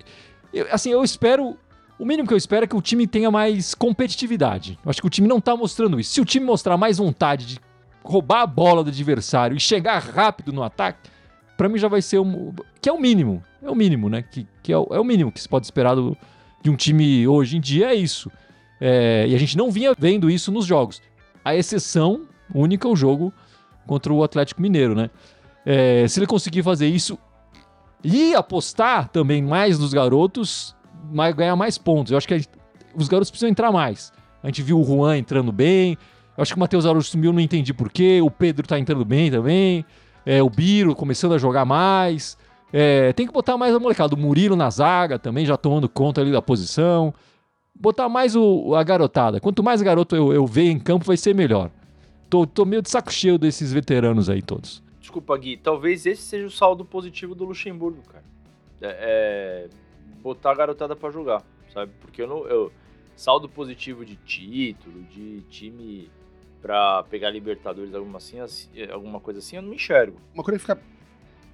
Eu- 0.54 0.66
assim, 0.72 0.90
eu 0.92 1.04
espero. 1.04 1.58
O 2.00 2.06
mínimo 2.06 2.26
que 2.28 2.34
eu 2.34 2.38
espero 2.38 2.64
é 2.64 2.68
que 2.68 2.76
o 2.76 2.82
time 2.82 3.06
tenha 3.06 3.30
mais 3.30 3.74
competitividade. 3.76 4.80
Eu 4.84 4.90
acho 4.90 5.02
que 5.02 5.08
o 5.08 5.10
time 5.10 5.28
não 5.28 5.42
tá 5.42 5.56
mostrando 5.58 6.00
isso. 6.00 6.12
Se 6.14 6.22
o 6.22 6.26
time 6.26 6.46
mostrar 6.46 6.78
mais 6.78 6.98
vontade 7.00 7.46
de 7.46 7.60
roubar 8.02 8.42
a 8.44 8.48
bola 8.48 8.82
do 8.84 8.90
adversário 8.90 9.56
e 9.58 9.60
chegar 9.60 10.00
rápido 10.00 10.54
no 10.54 10.64
ataque, 10.64 11.10
pra 11.58 11.68
mim 11.68 11.78
já 11.78 11.88
vai 11.90 12.02
ser 12.02 12.20
um. 12.20 12.54
Que 12.82 12.88
é 12.90 12.94
o 12.94 13.00
mínimo. 13.00 13.44
É 13.62 13.70
o 13.70 13.76
mínimo, 13.76 14.10
né? 14.10 14.22
Que, 14.24 14.48
que 14.64 14.72
é, 14.72 14.78
o, 14.78 14.88
é 14.92 15.00
o 15.00 15.04
mínimo 15.04 15.32
que 15.34 15.42
se 15.42 15.50
pode 15.50 15.66
esperar 15.66 15.96
do- 15.96 16.18
de 16.62 16.70
um 16.70 16.76
time 16.78 17.28
hoje 17.28 17.58
em 17.58 17.62
dia, 17.62 17.88
é 17.92 17.96
isso. 17.96 18.32
É, 18.80 19.26
e 19.28 19.36
a 19.36 19.38
gente 19.38 19.58
não 19.58 19.70
vinha 19.70 19.94
vendo 19.98 20.30
isso 20.30 20.50
nos 20.50 20.66
jogos. 20.66 21.02
A 21.44 21.54
exceção 21.56 22.22
única, 22.56 22.88
o 22.88 22.96
jogo 22.96 23.34
contra 23.88 24.12
o 24.14 24.24
Atlético 24.24 24.62
Mineiro, 24.62 24.96
né? 24.96 25.10
É, 25.66 26.06
se 26.08 26.20
ele 26.20 26.28
conseguir 26.28 26.62
fazer 26.64 26.88
isso 26.88 27.18
e 28.04 28.34
apostar 28.36 29.08
também 29.10 29.42
mais 29.42 29.80
nos 29.80 29.94
garotos, 29.94 30.76
vai 31.12 31.34
ganhar 31.34 31.56
mais 31.56 31.78
pontos. 31.78 32.12
Eu 32.12 32.18
acho 32.18 32.28
que 32.28 32.38
gente- 32.38 32.50
os 32.96 33.08
garotos 33.08 33.30
precisam 33.30 33.50
entrar 33.50 33.72
mais. 33.72 34.12
A 34.42 34.48
gente 34.48 34.62
viu 34.62 34.80
o 34.80 34.84
Juan 34.84 35.18
entrando 35.18 35.52
bem. 35.52 35.98
Eu 36.38 36.42
acho 36.42 36.52
que 36.52 36.58
o 36.58 36.60
Matheus 36.60 36.86
Araújo 36.86 37.08
sumiu, 37.08 37.32
não 37.32 37.40
entendi 37.40 37.74
porquê. 37.74 38.20
O 38.22 38.30
Pedro 38.30 38.68
tá 38.68 38.78
entrando 38.78 39.06
bem 39.06 39.32
também. 39.32 39.86
É, 40.26 40.42
o 40.44 40.50
Biro 40.50 40.96
começando 40.96 41.34
a 41.34 41.38
jogar 41.38 41.64
mais. 41.64 42.38
É, 42.74 43.14
tem 43.14 43.26
que 43.28 43.32
botar 43.32 43.58
mais 43.58 43.74
a 43.74 43.80
molecada. 43.80 44.16
O 44.16 44.18
Murilo 44.18 44.56
na 44.56 44.70
zaga 44.70 45.18
também, 45.18 45.46
já 45.46 45.56
tomando 45.56 45.88
conta 45.88 46.20
ali 46.22 46.32
da 46.32 46.42
posição. 46.42 47.14
Botar 47.74 48.10
mais 48.10 48.36
o, 48.36 48.76
a 48.76 48.84
garotada. 48.84 49.40
Quanto 49.40 49.64
mais 49.64 49.82
garoto 49.82 50.16
eu, 50.16 50.34
eu 50.34 50.46
ver 50.46 50.70
em 50.70 50.80
campo, 50.80 51.06
vai 51.06 51.16
ser 51.18 51.34
melhor. 51.34 51.70
Tô, 52.34 52.48
tô 52.48 52.66
meio 52.66 52.82
de 52.82 52.90
saco 52.90 53.14
cheio 53.14 53.38
desses 53.38 53.72
veteranos 53.72 54.28
aí 54.28 54.42
todos. 54.42 54.82
Desculpa, 55.00 55.38
Gui, 55.38 55.56
talvez 55.56 56.04
esse 56.08 56.24
seja 56.24 56.48
o 56.48 56.50
saldo 56.50 56.84
positivo 56.84 57.36
do 57.36 57.46
Luxemburgo, 57.46 58.02
cara. 58.12 58.24
É, 58.82 59.68
é, 59.68 59.70
botar 60.20 60.50
a 60.50 60.56
garotada 60.56 60.96
para 60.96 61.12
jogar, 61.12 61.44
sabe? 61.72 61.92
Porque 62.02 62.24
eu 62.24 62.28
não. 62.28 62.48
Eu, 62.48 62.72
saldo 63.16 63.48
positivo 63.48 64.04
de 64.04 64.16
título, 64.16 65.04
de 65.04 65.42
time 65.48 66.10
para 66.60 67.04
pegar 67.04 67.30
Libertadores, 67.30 67.94
alguma, 67.94 68.18
assim, 68.18 68.38
alguma 68.92 69.20
coisa 69.20 69.38
assim, 69.38 69.58
eu 69.58 69.62
não 69.62 69.70
me 69.70 69.76
enxergo. 69.76 70.20
Uma 70.34 70.44
coisa 70.44 70.58
que 70.58 70.66
fica 70.66 70.82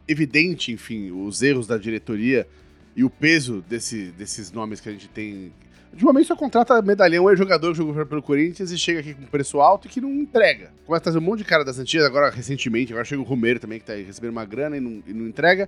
evidente, 0.07 0.71
enfim, 0.71 1.11
os 1.11 1.41
erros 1.41 1.67
da 1.67 1.77
diretoria 1.77 2.47
e 2.95 3.03
o 3.03 3.09
peso 3.09 3.61
desse, 3.67 4.11
desses 4.11 4.49
nomes 4.49 4.79
que 4.79 4.87
a 4.87 4.93
gente 4.93 5.09
tem. 5.09 5.51
Ultimamente 5.91 6.27
só 6.27 6.35
contrata 6.35 6.81
medalhão, 6.81 7.29
é 7.29 7.35
jogador 7.35 7.71
que 7.71 7.77
jogou 7.77 8.05
pelo 8.05 8.21
Corinthians 8.21 8.71
e 8.71 8.77
chega 8.77 8.99
aqui 8.99 9.13
com 9.13 9.25
preço 9.25 9.59
alto 9.59 9.87
e 9.87 9.89
que 9.89 9.99
não 9.99 10.09
entrega. 10.09 10.71
Começa 10.85 11.01
a 11.01 11.03
trazer 11.03 11.17
um 11.17 11.21
monte 11.21 11.39
de 11.39 11.45
cara 11.45 11.65
das 11.65 11.79
antigas, 11.79 12.05
agora 12.05 12.29
recentemente, 12.29 12.93
agora 12.93 13.03
chega 13.03 13.21
o 13.21 13.25
Romero 13.25 13.59
também, 13.59 13.79
que 13.79 13.85
tá 13.85 13.93
recebendo 13.93 14.31
uma 14.31 14.45
grana 14.45 14.77
e 14.77 14.79
não, 14.79 15.03
e 15.05 15.13
não 15.13 15.27
entrega. 15.27 15.67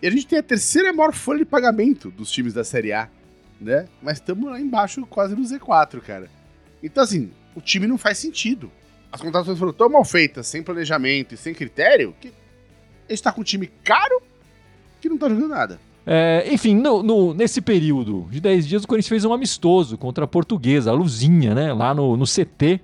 E 0.00 0.06
a 0.06 0.10
gente 0.10 0.26
tem 0.26 0.38
a 0.38 0.42
terceira 0.42 0.92
maior 0.92 1.12
folha 1.12 1.40
de 1.40 1.44
pagamento 1.44 2.10
dos 2.10 2.30
times 2.30 2.54
da 2.54 2.64
Série 2.64 2.92
A, 2.92 3.08
né? 3.60 3.86
Mas 4.02 4.16
estamos 4.16 4.50
lá 4.50 4.58
embaixo, 4.58 5.04
quase 5.06 5.36
no 5.36 5.42
Z4, 5.42 6.00
cara. 6.00 6.30
Então, 6.82 7.04
assim, 7.04 7.30
o 7.54 7.60
time 7.60 7.86
não 7.86 7.98
faz 7.98 8.16
sentido. 8.16 8.72
As 9.12 9.20
contratações 9.20 9.58
foram 9.58 9.72
tão 9.72 9.90
mal 9.90 10.04
feitas, 10.04 10.46
sem 10.46 10.62
planejamento 10.62 11.34
e 11.34 11.36
sem 11.36 11.52
critério, 11.52 12.14
que 12.18 12.28
a 13.08 13.12
gente 13.12 13.22
tá 13.22 13.30
com 13.30 13.42
um 13.42 13.44
time 13.44 13.66
caro 13.84 14.22
que 15.00 15.08
não 15.08 15.18
tá 15.18 15.28
jogando 15.28 15.48
nada. 15.48 15.80
É, 16.12 16.52
enfim, 16.52 16.74
no, 16.74 17.04
no, 17.04 17.32
nesse 17.32 17.60
período 17.60 18.26
de 18.32 18.40
10 18.40 18.66
dias, 18.66 18.82
o 18.82 18.88
Corinthians 18.88 19.08
fez 19.08 19.24
um 19.24 19.32
amistoso 19.32 19.96
contra 19.96 20.24
a 20.24 20.26
Portuguesa, 20.26 20.90
a 20.90 20.92
Luzinha, 20.92 21.54
né? 21.54 21.72
Lá 21.72 21.94
no, 21.94 22.16
no 22.16 22.24
CT. 22.24 22.80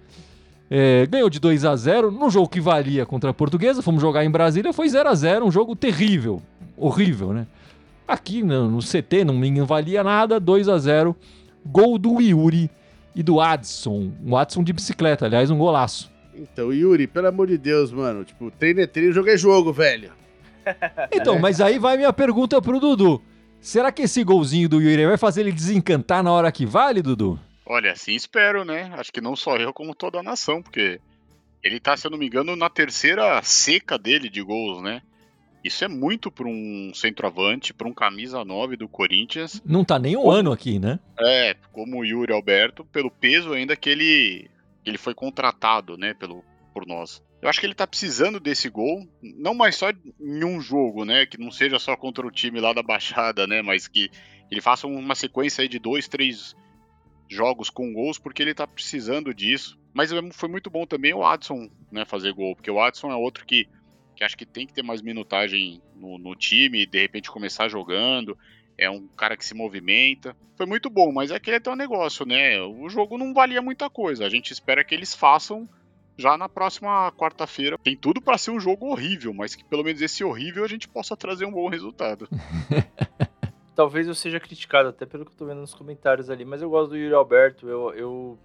É, 0.71 1.07
ganhou 1.07 1.29
de 1.29 1.41
2 1.41 1.65
a 1.65 1.75
0 1.75 2.13
no 2.13 2.31
jogo 2.31 2.49
que 2.49 2.61
valia 2.61 3.05
contra 3.05 3.31
a 3.31 3.35
Portuguesa. 3.35 3.83
Fomos 3.83 4.01
jogar 4.01 4.25
em 4.25 4.31
Brasília, 4.31 4.73
foi 4.73 4.89
0 4.89 5.09
a 5.09 5.15
0 5.15 5.45
um 5.45 5.51
jogo 5.51 5.75
terrível 5.75 6.41
horrível, 6.77 7.33
né? 7.33 7.49
Aqui 8.07 8.45
no, 8.45 8.71
no 8.71 8.79
CT 8.79 9.25
não, 9.25 9.67
valia 9.67 10.05
nada, 10.05 10.39
2 10.39 10.69
a 10.69 10.79
0 10.79 11.17
Gol 11.65 11.99
do 11.99 12.21
Yuri 12.21 12.71
e 13.13 13.25
do 13.25 13.41
Adson. 13.41 14.13
Um 14.25 14.37
Adson 14.37 14.63
de 14.63 14.73
bicicleta, 14.73 15.27
aliás, 15.27 15.51
um 15.51 15.59
golaço. 15.59 16.13
Então, 16.33 16.73
Yuri, 16.73 17.09
pelo 17.09 17.27
amor 17.27 17.49
de 17.49 17.59
Deus, 17.59 17.91
mano. 17.91 18.23
Tipo, 18.23 18.53
treino 18.53 18.81
é 18.81 18.87
treino, 18.87 19.13
jogo 19.13 19.29
é 19.29 19.37
jogo, 19.37 19.73
velho. 19.73 20.13
Então, 21.13 21.39
mas 21.39 21.61
aí 21.61 21.79
vai 21.79 21.97
minha 21.97 22.13
pergunta 22.13 22.61
pro 22.61 22.81
Dudu. 22.81 23.23
Será 23.61 23.91
que 23.91 24.03
esse 24.03 24.23
golzinho 24.23 24.69
do 24.69 24.81
Yuri 24.81 25.07
vai 25.07 25.17
fazer 25.17 25.41
ele 25.41 25.53
desencantar 25.53 26.23
na 26.23 26.33
hora 26.33 26.53
que 26.53 26.65
vale, 26.67 27.03
Dudu? 27.03 27.39
Olha, 27.65 27.93
assim 27.93 28.15
espero, 28.15 28.65
né? 28.65 28.93
Acho 28.95 29.13
que 29.13 29.21
não 29.21 29.35
só 29.35 29.57
eu, 29.57 29.73
como 29.73 29.95
toda 29.95 30.21
a 30.21 30.23
nação, 30.23 30.63
porque 30.63 31.01
ele 31.63 31.81
tá, 31.81 31.97
se 31.97 32.07
eu 32.07 32.11
não 32.11 32.19
me 32.19 32.27
engano, 32.27 32.55
na 32.55 32.71
terceira 32.71 33.43
seca 33.43 33.99
dele 33.99 34.29
de 34.29 34.41
gols, 34.41 34.83
né? 34.83 35.03
Isso 35.65 35.85
é 35.85 35.89
muito 35.89 36.31
para 36.31 36.47
um 36.47 36.93
centroavante, 36.95 37.75
para 37.75 37.89
um 37.89 37.93
camisa 37.93 38.45
9 38.45 38.77
do 38.77 38.89
Corinthians. 38.89 39.61
Não 39.65 39.85
tá 39.85 39.99
nem 39.99 40.17
um 40.17 40.21
como, 40.21 40.31
ano 40.31 40.53
aqui, 40.53 40.79
né? 40.79 41.01
É, 41.19 41.57
como 41.73 41.99
o 41.99 42.05
Yuri 42.05 42.33
Alberto, 42.33 42.85
pelo 42.85 43.11
peso 43.11 43.53
ainda 43.53 43.75
que 43.75 43.91
ele, 43.91 44.49
ele 44.85 44.97
foi 44.97 45.13
contratado, 45.13 45.97
né, 45.97 46.15
pelo, 46.15 46.45
por 46.73 46.87
nós. 46.87 47.21
Eu 47.47 47.51
acho 47.51 47.61
que 47.61 47.67
ele 47.67 47.75
tá 47.77 47.87
precisando 47.87 48.41
desse 48.41 48.69
gol, 48.69 49.09
não 49.23 49.55
mais 49.55 49.77
só 49.77 49.91
em 49.91 50.45
um 50.45 50.61
jogo, 50.61 51.05
né, 51.05 51.27
que 51.27 51.39
não 51.39 51.53
seja 51.53 51.79
só 51.79 51.97
contra 51.97 52.27
o 52.27 52.31
time 52.31 52.59
lá 52.59 52.73
da 52.73 52.83
Baixada, 52.83 53.47
né, 53.47 53.63
mas 53.63 53.87
que 53.87 54.11
ele 54.51 54.61
faça 54.61 54.89
uma 54.89 55.15
sequência 55.15 55.63
aí 55.63 55.69
de 55.69 55.79
dois, 55.79 56.09
três 56.09 56.57
jogos 57.29 57.71
com 57.71 57.93
gols, 57.93 58.19
porque 58.19 58.43
ele 58.43 58.53
tá 58.53 58.67
precisando 58.67 59.33
disso. 59.33 59.79
Mas 59.95 60.11
foi 60.33 60.49
muito 60.49 60.69
bom 60.69 60.85
também 60.85 61.15
o 61.15 61.25
Adson, 61.25 61.71
né, 61.89 62.05
fazer 62.05 62.33
gol, 62.33 62.57
porque 62.57 62.69
o 62.69 62.81
Adson 62.81 63.13
é 63.13 63.15
outro 63.15 63.47
que 63.47 63.69
que 64.17 64.25
acho 64.25 64.37
que 64.37 64.47
tem 64.47 64.67
que 64.67 64.73
ter 64.73 64.83
mais 64.83 65.01
minutagem 65.01 65.81
no, 65.95 66.19
no 66.19 66.35
time, 66.35 66.85
de 66.85 67.01
repente 67.01 67.31
começar 67.31 67.69
jogando. 67.69 68.37
É 68.77 68.91
um 68.91 69.07
cara 69.09 69.37
que 69.37 69.45
se 69.45 69.55
movimenta. 69.55 70.35
Foi 70.57 70.65
muito 70.65 70.89
bom, 70.91 71.13
mas 71.13 71.31
é 71.31 71.37
aquele 71.37 71.59
é 71.59 71.61
teu 71.61 71.77
negócio, 71.77 72.27
né? 72.27 72.61
O 72.63 72.89
jogo 72.89 73.19
não 73.19 73.35
valia 73.35 73.61
muita 73.61 73.91
coisa. 73.91 74.25
A 74.25 74.31
gente 74.31 74.53
espera 74.53 74.83
que 74.83 74.95
eles 74.95 75.15
façam 75.15 75.69
já 76.17 76.37
na 76.37 76.49
próxima 76.49 77.13
quarta-feira. 77.13 77.79
Tem 77.79 77.97
tudo 77.97 78.21
para 78.21 78.39
ser 78.39 78.51
um 78.51 78.61
jogo 78.61 78.87
horrível, 78.87 79.33
mas 79.35 79.55
que 79.55 79.65
pelo 79.65 79.85
menos 79.85 80.01
esse 80.01 80.25
horrível 80.25 80.65
a 80.65 80.69
gente 80.69 80.89
possa 80.89 81.17
trazer 81.17 81.45
um 81.45 81.53
bom 81.53 81.69
resultado. 81.69 82.29
Talvez 83.75 84.09
eu 84.09 84.15
seja 84.15 84.41
criticado 84.41 84.89
até 84.89 85.05
pelo 85.05 85.25
que 85.27 85.33
eu 85.33 85.37
tô 85.37 85.45
vendo 85.45 85.61
nos 85.61 85.75
comentários 85.75 86.31
ali, 86.31 86.45
mas 86.45 86.63
eu 86.63 86.71
gosto 86.71 86.91
do 86.91 86.97
Yuri 86.97 87.15
Alberto. 87.15 87.69
Eu, 87.69 87.93
eu 87.93 88.39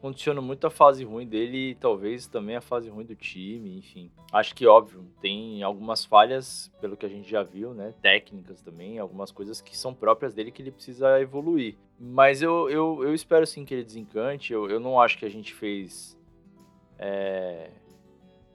condiciona 0.00 0.40
muito 0.40 0.66
a 0.66 0.70
fase 0.70 1.04
ruim 1.04 1.26
dele 1.26 1.70
e 1.70 1.74
talvez 1.74 2.26
também 2.26 2.56
a 2.56 2.60
fase 2.60 2.88
ruim 2.88 3.04
do 3.04 3.14
time, 3.14 3.78
enfim. 3.78 4.10
Acho 4.32 4.54
que, 4.54 4.66
óbvio, 4.66 5.06
tem 5.20 5.62
algumas 5.62 6.04
falhas, 6.04 6.72
pelo 6.80 6.96
que 6.96 7.04
a 7.04 7.08
gente 7.08 7.30
já 7.30 7.42
viu, 7.42 7.74
né? 7.74 7.94
Técnicas 8.00 8.62
também, 8.62 8.98
algumas 8.98 9.30
coisas 9.30 9.60
que 9.60 9.76
são 9.76 9.92
próprias 9.92 10.32
dele 10.32 10.50
que 10.50 10.62
ele 10.62 10.72
precisa 10.72 11.20
evoluir. 11.20 11.76
Mas 11.98 12.40
eu, 12.40 12.70
eu, 12.70 13.02
eu 13.02 13.14
espero 13.14 13.46
sim 13.46 13.64
que 13.64 13.74
ele 13.74 13.84
desencante. 13.84 14.52
Eu, 14.52 14.70
eu 14.70 14.80
não 14.80 15.00
acho 15.00 15.18
que 15.18 15.26
a 15.26 15.30
gente 15.30 15.52
fez. 15.52 16.18
É... 17.00 17.70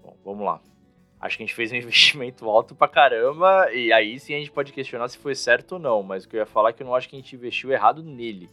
Bom, 0.01 0.15
vamos 0.23 0.45
lá. 0.45 0.61
Acho 1.19 1.37
que 1.37 1.43
a 1.43 1.45
gente 1.45 1.55
fez 1.55 1.71
um 1.71 1.75
investimento 1.77 2.49
alto 2.49 2.73
pra 2.73 2.87
caramba, 2.87 3.69
e 3.73 3.91
aí 3.91 4.17
sim 4.19 4.35
a 4.35 4.37
gente 4.37 4.51
pode 4.51 4.71
questionar 4.71 5.09
se 5.09 5.17
foi 5.17 5.35
certo 5.35 5.73
ou 5.73 5.79
não. 5.79 6.01
Mas 6.01 6.23
o 6.23 6.29
que 6.29 6.37
eu 6.37 6.39
ia 6.39 6.45
falar 6.45 6.69
é 6.69 6.73
que 6.73 6.83
eu 6.83 6.87
não 6.87 6.95
acho 6.95 7.09
que 7.09 7.15
a 7.15 7.19
gente 7.19 7.35
investiu 7.35 7.71
errado 7.71 8.01
nele. 8.01 8.49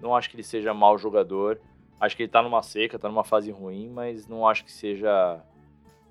Não 0.00 0.16
acho 0.16 0.30
que 0.30 0.36
ele 0.36 0.42
seja 0.42 0.72
mau 0.72 0.96
jogador 0.96 1.60
Acho 2.00 2.16
que 2.16 2.24
ele 2.24 2.30
tá 2.30 2.42
numa 2.42 2.62
seca, 2.62 2.98
tá 2.98 3.08
numa 3.08 3.24
fase 3.24 3.50
ruim, 3.50 3.88
mas 3.88 4.26
não 4.26 4.46
acho 4.46 4.64
que 4.64 4.72
seja 4.72 5.40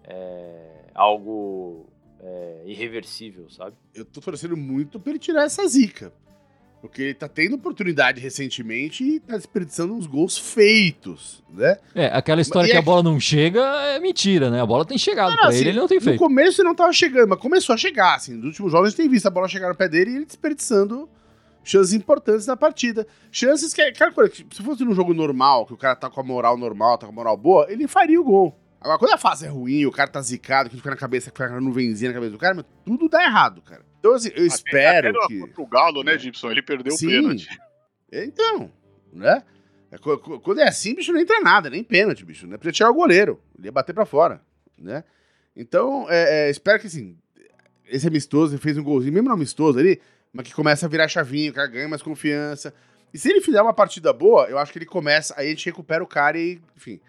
é, 0.04 0.86
algo 0.94 1.86
é, 2.20 2.64
irreversível, 2.66 3.50
sabe? 3.50 3.76
Eu 3.94 4.06
tô 4.06 4.22
torcendo 4.22 4.56
muito 4.56 5.00
pra 5.00 5.12
ele 5.12 5.20
tirar 5.20 5.44
essa 5.44 5.68
zica. 5.68 6.12
Porque 6.84 7.02
ele 7.02 7.14
tá 7.14 7.30
tendo 7.30 7.56
oportunidade 7.56 8.20
recentemente 8.20 9.06
e 9.06 9.18
tá 9.18 9.38
desperdiçando 9.38 9.94
uns 9.94 10.06
gols 10.06 10.38
feitos, 10.38 11.42
né? 11.50 11.78
É, 11.96 12.08
aquela 12.08 12.42
história 12.42 12.70
que 12.70 12.76
a 12.76 12.82
bola 12.82 13.02
não 13.02 13.18
chega 13.22 13.62
é 13.84 14.02
mentira, 14.02 14.52
né? 14.52 14.60
A 14.60 14.66
bola 14.66 14.84
tem 14.84 14.98
chegado 14.98 15.30
não, 15.30 15.38
pra 15.38 15.48
assim, 15.48 15.60
ele, 15.60 15.70
ele 15.70 15.80
não 15.80 15.88
tem 15.88 16.02
feito. 16.02 16.20
No 16.20 16.28
começo 16.28 16.60
ele 16.60 16.68
não 16.68 16.76
tava 16.76 16.92
chegando, 16.92 17.30
mas 17.30 17.40
começou 17.40 17.74
a 17.74 17.78
chegar, 17.78 18.16
assim. 18.16 18.34
Nos 18.34 18.48
últimos 18.48 18.70
jogos 18.74 18.88
a 18.88 18.90
gente 18.90 18.98
tem 18.98 19.08
visto 19.08 19.26
a 19.28 19.30
bola 19.30 19.48
chegar 19.48 19.70
no 19.70 19.76
pé 19.76 19.88
dele 19.88 20.12
e 20.12 20.16
ele 20.18 20.26
desperdiçando 20.26 21.08
chances 21.64 21.94
importantes 21.94 22.46
na 22.48 22.58
partida. 22.58 23.08
Chances 23.32 23.74
que, 23.74 23.82
aquela 23.82 24.12
coisa, 24.12 24.34
se 24.34 24.62
fosse 24.62 24.84
num 24.84 24.94
jogo 24.94 25.14
normal, 25.14 25.66
que 25.66 25.74
o 25.74 25.78
cara 25.78 25.96
tá 25.96 26.10
com 26.10 26.20
a 26.20 26.24
moral 26.24 26.58
normal, 26.58 26.98
tá 26.98 27.06
com 27.08 27.14
a 27.14 27.16
moral 27.16 27.38
boa, 27.38 27.66
ele 27.70 27.88
faria 27.88 28.20
o 28.20 28.26
gol. 28.26 28.60
Agora, 28.84 29.00
quando 29.00 29.14
a 29.14 29.18
fase 29.18 29.46
é 29.46 29.50
ruim, 29.50 29.86
o 29.86 29.92
cara 29.92 30.10
tá 30.10 30.22
zicado, 30.22 30.70
que 30.70 30.76
fica 30.76 30.90
na 30.90 30.98
cabeça, 30.98 31.32
que 31.32 31.38
fica 31.38 31.50
na 31.50 31.62
nuvenzinha 31.62 32.10
na 32.10 32.16
cabeça 32.16 32.34
do 32.34 32.38
cara, 32.38 32.66
tudo 32.86 33.08
dá 33.08 33.24
errado, 33.24 33.62
cara. 33.62 33.82
Então, 33.98 34.14
assim, 34.14 34.30
eu 34.36 34.46
espero 34.46 35.10
até, 35.10 35.18
até 35.18 35.28
que... 35.28 35.62
O 35.62 35.66
Galo, 35.66 36.04
né, 36.04 36.18
Gibson? 36.18 36.52
Ele 36.52 36.62
perdeu 36.62 36.92
Sim. 36.92 37.08
o 37.08 37.10
pênalti. 37.10 37.48
Então, 38.12 38.70
né? 39.14 39.42
É, 39.90 39.98
quando 39.98 40.60
é 40.60 40.68
assim, 40.68 40.96
bicho, 40.96 41.14
não 41.14 41.22
entra 41.22 41.40
nada, 41.40 41.70
nem 41.70 41.82
pênalti, 41.82 42.26
bicho. 42.26 42.46
Não 42.46 42.56
é 42.56 42.58
pra 42.58 42.74
tirar 42.74 42.90
o 42.90 42.94
goleiro. 42.94 43.40
Ele 43.58 43.68
ia 43.68 43.72
bater 43.72 43.94
pra 43.94 44.06
fora, 44.06 44.42
né? 44.78 45.06
Então, 45.56 46.06
é, 46.10 46.48
é, 46.48 46.50
espero 46.50 46.78
que, 46.82 46.88
assim, 46.88 47.18
esse 47.86 48.06
amistoso, 48.06 48.54
ele 48.54 48.62
fez 48.62 48.78
um 48.78 48.84
golzinho, 48.84 49.14
mesmo 49.14 49.30
no 49.30 49.36
amistoso 49.36 49.80
ali, 49.80 50.02
mas 50.34 50.46
que 50.46 50.54
começa 50.54 50.86
a 50.86 50.90
virar 50.90 51.08
chavinho, 51.08 51.52
o 51.52 51.56
cara 51.56 51.68
ganha 51.68 51.88
mais 51.88 52.02
confiança. 52.02 52.74
E 53.14 53.18
se 53.18 53.30
ele 53.30 53.40
fizer 53.40 53.62
uma 53.62 53.74
partida 53.74 54.12
boa, 54.12 54.48
eu 54.48 54.58
acho 54.58 54.74
que 54.74 54.80
ele 54.80 54.86
começa, 54.86 55.34
aí 55.38 55.48
a 55.48 55.50
gente 55.52 55.66
recupera 55.68 56.04
o 56.04 56.08
cara 56.08 56.38
e, 56.38 56.60
enfim, 56.76 57.00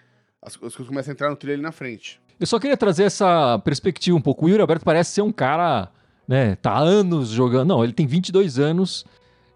as, 0.45 0.53
as 0.55 0.59
coisas 0.59 0.87
começam 0.87 1.11
a 1.11 1.15
entrar 1.15 1.31
no 1.31 1.37
trilho 1.37 1.55
ali 1.55 1.63
na 1.63 1.73
frente. 1.73 2.21
Eu 2.39 2.47
só 2.47 2.59
queria 2.59 2.77
trazer 2.77 3.05
essa 3.05 3.59
perspectiva 3.61 4.17
um 4.17 4.21
pouco. 4.21 4.47
O 4.47 4.49
Yuri 4.49 4.61
Alberto 4.61 4.85
parece 4.85 5.13
ser 5.13 5.23
um 5.23 5.33
cara, 5.33 5.89
né, 6.27 6.57
tá 6.57 6.73
há 6.73 6.81
anos 6.81 7.29
jogando. 7.29 7.69
Não, 7.69 7.85
ele 7.85 7.93
tem 7.93 8.07
22 8.07 8.59
anos. 8.59 9.05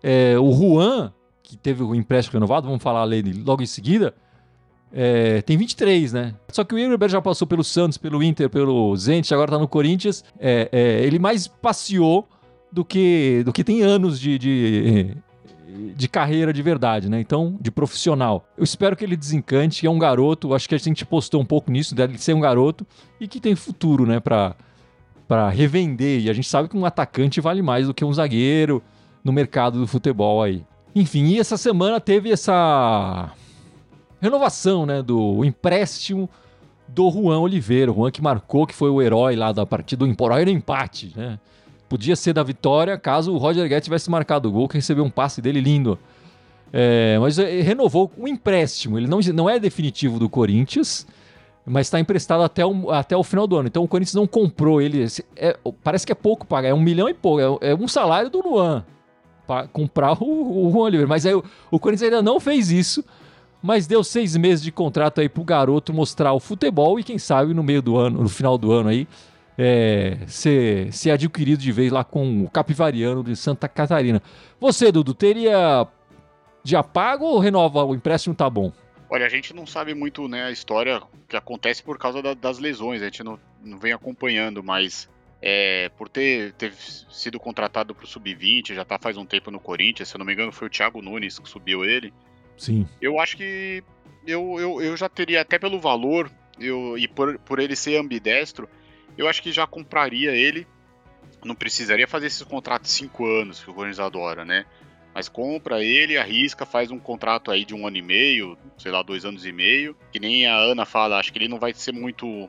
É, 0.02 0.38
o 0.38 0.52
Juan, 0.52 1.12
que 1.42 1.57
teve 1.57 1.83
o 1.83 1.95
empréstimo 1.95 2.35
renovado, 2.35 2.66
vamos 2.66 2.83
falar 2.83 3.07
dele 3.07 3.42
logo 3.45 3.62
em 3.62 3.66
seguida, 3.66 4.14
é, 4.92 5.42
tem 5.42 5.57
23, 5.57 6.12
né? 6.12 6.35
Só 6.50 6.64
que 6.64 6.75
o 6.75 6.78
Yuri 6.78 6.92
Alberto 6.92 7.12
já 7.12 7.21
passou 7.21 7.47
pelo 7.47 7.64
Santos, 7.64 7.99
pelo 7.99 8.23
Inter, 8.23 8.49
pelo 8.49 8.97
Zenit, 8.97 9.33
agora 9.35 9.50
tá 9.50 9.59
no 9.59 9.68
Corinthians. 9.68 10.25
É, 10.38 10.68
é, 10.73 11.04
ele 11.04 11.18
mais 11.18 11.47
passeou 11.47 12.28
do 12.73 12.85
que, 12.85 13.42
do 13.45 13.52
que 13.52 13.64
tem 13.64 13.83
anos 13.83 14.18
de, 14.21 14.38
de, 14.38 15.16
de 15.94 16.08
carreira 16.08 16.52
de 16.52 16.62
verdade, 16.62 17.08
né? 17.08 17.20
Então, 17.20 17.56
de 17.60 17.70
profissional. 17.70 18.48
Eu 18.56 18.64
espero 18.64 18.96
que 18.96 19.04
ele 19.04 19.16
desencante, 19.16 19.87
é 19.87 19.90
um 19.90 19.98
garoto, 19.98 20.54
acho 20.54 20.68
que 20.68 20.75
a 20.75 20.78
gente 20.78 21.04
postou 21.04 21.40
um 21.40 21.44
pouco 21.44 21.70
nisso, 21.70 21.94
deve 21.94 22.16
ser 22.18 22.34
um 22.34 22.40
garoto 22.40 22.87
e 23.20 23.28
que 23.28 23.38
tem 23.38 23.54
futuro, 23.54 24.06
né, 24.06 24.18
pra, 24.18 24.56
pra 25.26 25.50
revender. 25.50 26.22
E 26.22 26.30
a 26.30 26.32
gente 26.32 26.48
sabe 26.48 26.68
que 26.68 26.76
um 26.76 26.87
atacante 26.87 27.40
vale 27.40 27.60
mais 27.60 27.87
do 27.87 27.94
que 27.94 28.04
um 28.04 28.12
zagueiro 28.12 28.82
no 29.22 29.32
mercado 29.32 29.78
do 29.78 29.87
futebol 29.87 30.42
aí. 30.42 30.64
Enfim, 30.94 31.26
e 31.26 31.38
essa 31.38 31.56
semana 31.56 32.00
teve 32.00 32.30
essa 32.30 33.30
renovação, 34.20 34.87
né, 34.87 35.02
do 35.02 35.44
empréstimo 35.44 36.30
do 36.88 37.10
Juan 37.10 37.40
Oliveira, 37.40 37.92
o 37.92 37.94
Juan 37.94 38.10
que 38.10 38.22
marcou, 38.22 38.66
que 38.66 38.75
foi 38.75 38.88
o 38.88 39.02
herói 39.02 39.37
lá 39.37 39.52
da 39.52 39.66
partida, 39.66 40.04
o 40.04 40.08
herói 40.08 40.46
no 40.46 40.50
empate, 40.50 41.12
né? 41.14 41.38
Podia 41.88 42.14
ser 42.14 42.33
da 42.33 42.42
vitória 42.42 42.99
caso 42.99 43.33
o 43.33 43.38
Roger 43.38 43.66
Guedes 43.68 43.85
tivesse 43.85 44.11
marcado 44.11 44.49
o 44.49 44.52
gol, 44.52 44.68
que 44.68 44.76
recebeu 44.76 45.04
um 45.04 45.11
passe 45.11 45.40
dele 45.40 45.61
lindo. 45.61 45.99
É, 46.73 47.18
mas 47.18 47.38
renovou 47.38 48.12
um 48.18 48.28
empréstimo. 48.28 48.99
Ele 48.99 49.07
não, 49.07 49.21
não 49.35 49.49
é 49.49 49.59
definitivo 49.59 50.18
do 50.18 50.28
Corinthians, 50.28 51.07
mas 51.64 51.87
está 51.87 51.99
emprestado 51.99 52.42
até 52.42 52.64
o, 52.64 52.90
até 52.90 53.16
o 53.16 53.23
final 53.23 53.47
do 53.47 53.57
ano. 53.57 53.68
Então 53.68 53.83
o 53.83 53.88
Corinthians 53.88 54.14
não 54.14 54.26
comprou 54.26 54.83
ele. 54.83 55.07
É, 55.37 55.57
parece 55.83 56.04
que 56.04 56.12
é 56.12 56.14
pouco 56.14 56.47
pagar, 56.47 56.68
é 56.68 56.75
um 56.75 56.80
milhão 56.80 57.09
e 57.09 57.14
pouco. 57.14 57.40
É, 57.62 57.71
é 57.71 57.75
um 57.75 57.88
salário 57.88 58.28
do 58.28 58.47
Luan. 58.47 58.85
pra 59.47 59.66
comprar 59.66 60.23
o, 60.23 60.66
o 60.66 60.71
Juan. 60.71 61.07
Mas 61.07 61.25
aí 61.25 61.35
o, 61.35 61.42
o 61.71 61.78
Corinthians 61.78 62.12
ainda 62.12 62.23
não 62.23 62.38
fez 62.38 62.71
isso, 62.71 63.02
mas 63.62 63.87
deu 63.87 64.04
seis 64.04 64.37
meses 64.37 64.62
de 64.62 64.71
contrato 64.71 65.21
aí 65.21 65.28
pro 65.28 65.42
garoto 65.42 65.92
mostrar 65.92 66.35
o 66.35 66.40
futebol 66.40 67.00
e 67.00 67.02
quem 67.02 67.18
sabe 67.18 67.54
no 67.54 67.62
meio 67.62 67.80
do 67.80 67.97
ano, 67.97 68.23
no 68.23 68.28
final 68.28 68.59
do 68.59 68.71
ano 68.71 68.90
aí, 68.90 69.09
é, 69.58 70.18
ser, 70.28 70.92
ser 70.92 71.10
adquirido 71.10 71.60
de 71.60 71.72
vez 71.72 71.90
lá 71.90 72.04
com 72.04 72.44
o 72.44 72.48
Capivariano 72.48 73.24
de 73.24 73.34
Santa 73.34 73.68
Catarina. 73.68 74.22
Você, 74.60 74.92
Dudu, 74.92 75.12
teria 75.12 75.86
já 76.62 76.82
pago 76.82 77.24
ou 77.24 77.38
renova 77.40 77.84
o 77.84 77.94
empréstimo 77.94 78.34
tá 78.34 78.48
bom? 78.48 78.72
Olha, 79.10 79.26
a 79.26 79.28
gente 79.28 79.54
não 79.54 79.66
sabe 79.66 79.94
muito 79.94 80.28
né, 80.28 80.44
a 80.44 80.50
história 80.50 81.02
que 81.28 81.36
acontece 81.36 81.82
por 81.82 81.98
causa 81.98 82.22
da, 82.22 82.34
das 82.34 82.58
lesões, 82.58 83.02
a 83.02 83.06
gente 83.06 83.24
não, 83.24 83.40
não 83.64 83.78
vem 83.78 83.92
acompanhando, 83.92 84.62
mas 84.62 85.08
é, 85.40 85.90
por 85.96 86.08
ter, 86.08 86.52
ter 86.52 86.72
sido 86.74 87.40
contratado 87.40 87.94
para 87.94 88.04
o 88.04 88.06
Sub-20, 88.06 88.74
já 88.74 88.84
tá 88.84 88.98
faz 88.98 89.16
um 89.16 89.24
tempo 89.24 89.50
no 89.50 89.58
Corinthians, 89.58 90.08
se 90.08 90.14
eu 90.14 90.18
não 90.18 90.26
me 90.26 90.34
engano 90.34 90.52
foi 90.52 90.68
o 90.68 90.70
Thiago 90.70 91.00
Nunes 91.00 91.38
que 91.38 91.48
subiu 91.48 91.84
ele. 91.84 92.12
Sim. 92.56 92.86
Eu 93.00 93.18
acho 93.18 93.36
que 93.36 93.82
eu, 94.26 94.60
eu, 94.60 94.82
eu 94.82 94.96
já 94.96 95.08
teria, 95.08 95.40
até 95.40 95.58
pelo 95.58 95.80
valor 95.80 96.30
eu, 96.60 96.98
e 96.98 97.08
por, 97.08 97.38
por 97.38 97.58
ele 97.60 97.74
ser 97.74 97.96
ambidestro, 97.96 98.68
eu 99.18 99.28
acho 99.28 99.42
que 99.42 99.52
já 99.52 99.66
compraria 99.66 100.30
ele. 100.30 100.66
Não 101.44 101.54
precisaria 101.54 102.06
fazer 102.06 102.28
esses 102.28 102.42
contratos 102.42 102.90
de 102.90 102.96
5 102.96 103.26
anos 103.26 103.62
que 103.62 103.70
o 103.70 103.75
Corinthians 103.75 104.00
adora, 104.00 104.44
né? 104.44 104.64
Mas 105.14 105.28
compra 105.28 105.82
ele, 105.82 106.16
arrisca, 106.16 106.64
faz 106.64 106.90
um 106.90 106.98
contrato 106.98 107.50
aí 107.50 107.64
de 107.64 107.75
um 107.75 107.87
ano 107.87 107.96
e 107.96 108.02
meio, 108.02 108.56
sei 108.76 108.92
lá, 108.92 109.02
dois 109.02 109.25
anos 109.25 109.44
e 109.44 109.52
meio. 109.52 109.96
Que 110.12 110.20
nem 110.20 110.46
a 110.46 110.54
Ana 110.56 110.84
fala, 110.84 111.18
acho 111.18 111.32
que 111.32 111.38
ele 111.38 111.48
não 111.48 111.58
vai 111.58 111.75
ser 111.75 111.92
muito. 111.92 112.48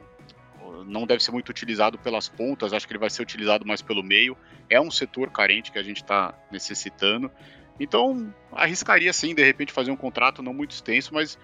Não 0.86 1.06
deve 1.06 1.22
ser 1.24 1.32
muito 1.32 1.50
utilizado 1.50 1.98
pelas 1.98 2.30
pontas, 2.30 2.72
acho 2.72 2.88
que 2.88 2.94
ele 2.94 3.00
vai 3.00 3.10
ser 3.10 3.22
utilizado 3.22 3.66
mais 3.66 3.82
pelo 3.82 4.04
meio. 4.04 4.38
É 4.70 4.80
um 4.80 4.92
setor 4.92 5.32
carente 5.32 5.72
que 5.72 5.80
a 5.80 5.84
gente 5.84 6.04
está 6.04 6.34
necessitando. 6.52 7.32
Então, 7.80 8.34
arriscaria 8.52 9.12
sim, 9.14 9.34
de 9.34 9.44
repente, 9.44 9.72
fazer 9.72 9.92
um 9.92 9.96
contrato 9.96 10.44
não 10.44 10.54
muito 10.54 10.72
extenso, 10.72 11.14
mas 11.14 11.38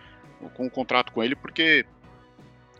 com 0.53 0.65
um 0.65 0.69
contrato 0.69 1.11
com 1.11 1.23
ele, 1.23 1.35
porque, 1.35 1.85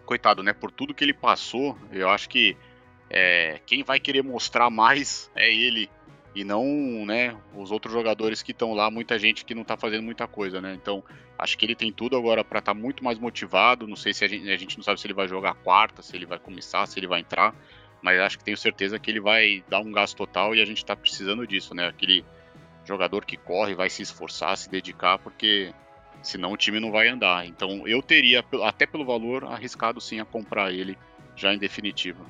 coitado, 0.06 0.42
né? 0.42 0.54
Por 0.54 0.72
tudo 0.72 0.94
que 0.94 1.04
ele 1.04 1.14
passou, 1.14 1.78
eu 1.92 2.10
acho 2.10 2.30
que 2.30 2.56
é, 3.10 3.60
quem 3.66 3.84
vai 3.84 4.00
querer 4.00 4.24
mostrar 4.24 4.70
mais 4.70 5.30
é 5.36 5.52
ele 5.54 5.90
e 6.36 6.44
não, 6.44 6.66
né, 7.06 7.36
os 7.54 7.72
outros 7.72 7.94
jogadores 7.94 8.44
que 8.44 8.52
estão 8.52 8.74
lá, 8.74 8.92
muita 8.92 9.18
gente 9.18 9.46
que 9.46 9.56
não 9.56 9.62
está 9.62 9.78
fazendo 9.78 10.04
muita 10.04 10.28
coisa, 10.28 10.60
né? 10.60 10.74
Então, 10.74 11.02
acho 11.40 11.58
que 11.58 11.66
ele 11.66 11.76
tem 11.76 11.94
tudo 11.94 12.18
agora 12.18 12.44
para 12.44 12.60
estar 12.60 12.74
tá 12.74 12.80
muito 12.80 13.04
mais 13.06 13.18
motivado. 13.18 13.88
Não 13.88 13.96
sei 13.96 14.14
se 14.14 14.26
a 14.26 14.28
gente, 14.28 14.50
a 14.50 14.58
gente 14.58 14.78
não 14.78 14.84
sabe 14.84 15.00
se 15.00 15.08
ele 15.08 15.14
vai 15.14 15.30
jogar 15.30 15.54
quarta, 15.56 16.02
se 16.02 16.14
ele 16.14 16.26
vai 16.26 16.38
começar, 16.38 16.86
se 16.88 17.00
ele 17.00 17.08
vai 17.08 17.22
entrar, 17.22 17.56
mas 18.02 18.20
acho 18.20 18.38
que 18.38 18.44
tenho 18.44 18.58
certeza 18.58 19.00
que 19.00 19.10
ele 19.10 19.22
vai 19.22 19.64
dar 19.70 19.80
um 19.80 19.92
gás 19.94 20.14
total 20.14 20.54
e 20.54 20.62
a 20.62 20.66
gente 20.66 20.80
está 20.80 20.94
precisando 20.94 21.48
disso, 21.48 21.74
né? 21.74 21.88
Aquele 21.88 22.26
jogador 22.84 23.24
que 23.24 23.38
corre, 23.38 23.74
vai 23.74 23.90
se 23.90 24.02
esforçar, 24.02 24.58
se 24.58 24.70
dedicar, 24.70 25.18
porque 25.20 25.74
senão 26.28 26.52
o 26.52 26.58
time 26.58 26.80
não 26.80 26.92
vai 26.92 27.08
andar. 27.08 27.46
Então, 27.48 27.88
eu 27.88 28.02
teria, 28.02 28.44
até 28.64 28.86
pelo 28.86 29.06
valor, 29.06 29.46
arriscado 29.46 30.02
sim 30.02 30.20
a 30.20 30.26
comprar 30.26 30.72
ele 30.72 30.98
já 31.36 31.54
em 31.54 31.58
definitiva. 31.58 32.24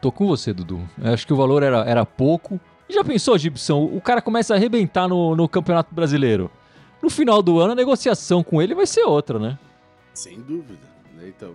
Tô 0.00 0.10
com 0.10 0.26
você, 0.26 0.52
Dudu. 0.52 0.88
Eu 1.02 1.12
acho 1.12 1.26
que 1.26 1.32
o 1.32 1.36
valor 1.36 1.62
era, 1.62 1.84
era 1.84 2.06
pouco 2.06 2.60
já 2.92 3.04
pensou, 3.04 3.38
Gibson? 3.38 3.84
O 3.84 4.00
cara 4.00 4.20
começa 4.20 4.54
a 4.54 4.56
arrebentar 4.56 5.08
no, 5.08 5.36
no 5.36 5.48
Campeonato 5.48 5.94
Brasileiro. 5.94 6.50
No 7.00 7.08
final 7.08 7.42
do 7.42 7.58
ano, 7.58 7.72
a 7.72 7.76
negociação 7.76 8.42
com 8.42 8.60
ele 8.60 8.74
vai 8.74 8.86
ser 8.86 9.02
outra, 9.02 9.38
né? 9.38 9.58
Sem 10.12 10.40
dúvida. 10.40 10.86
Né? 11.14 11.28
Então. 11.28 11.54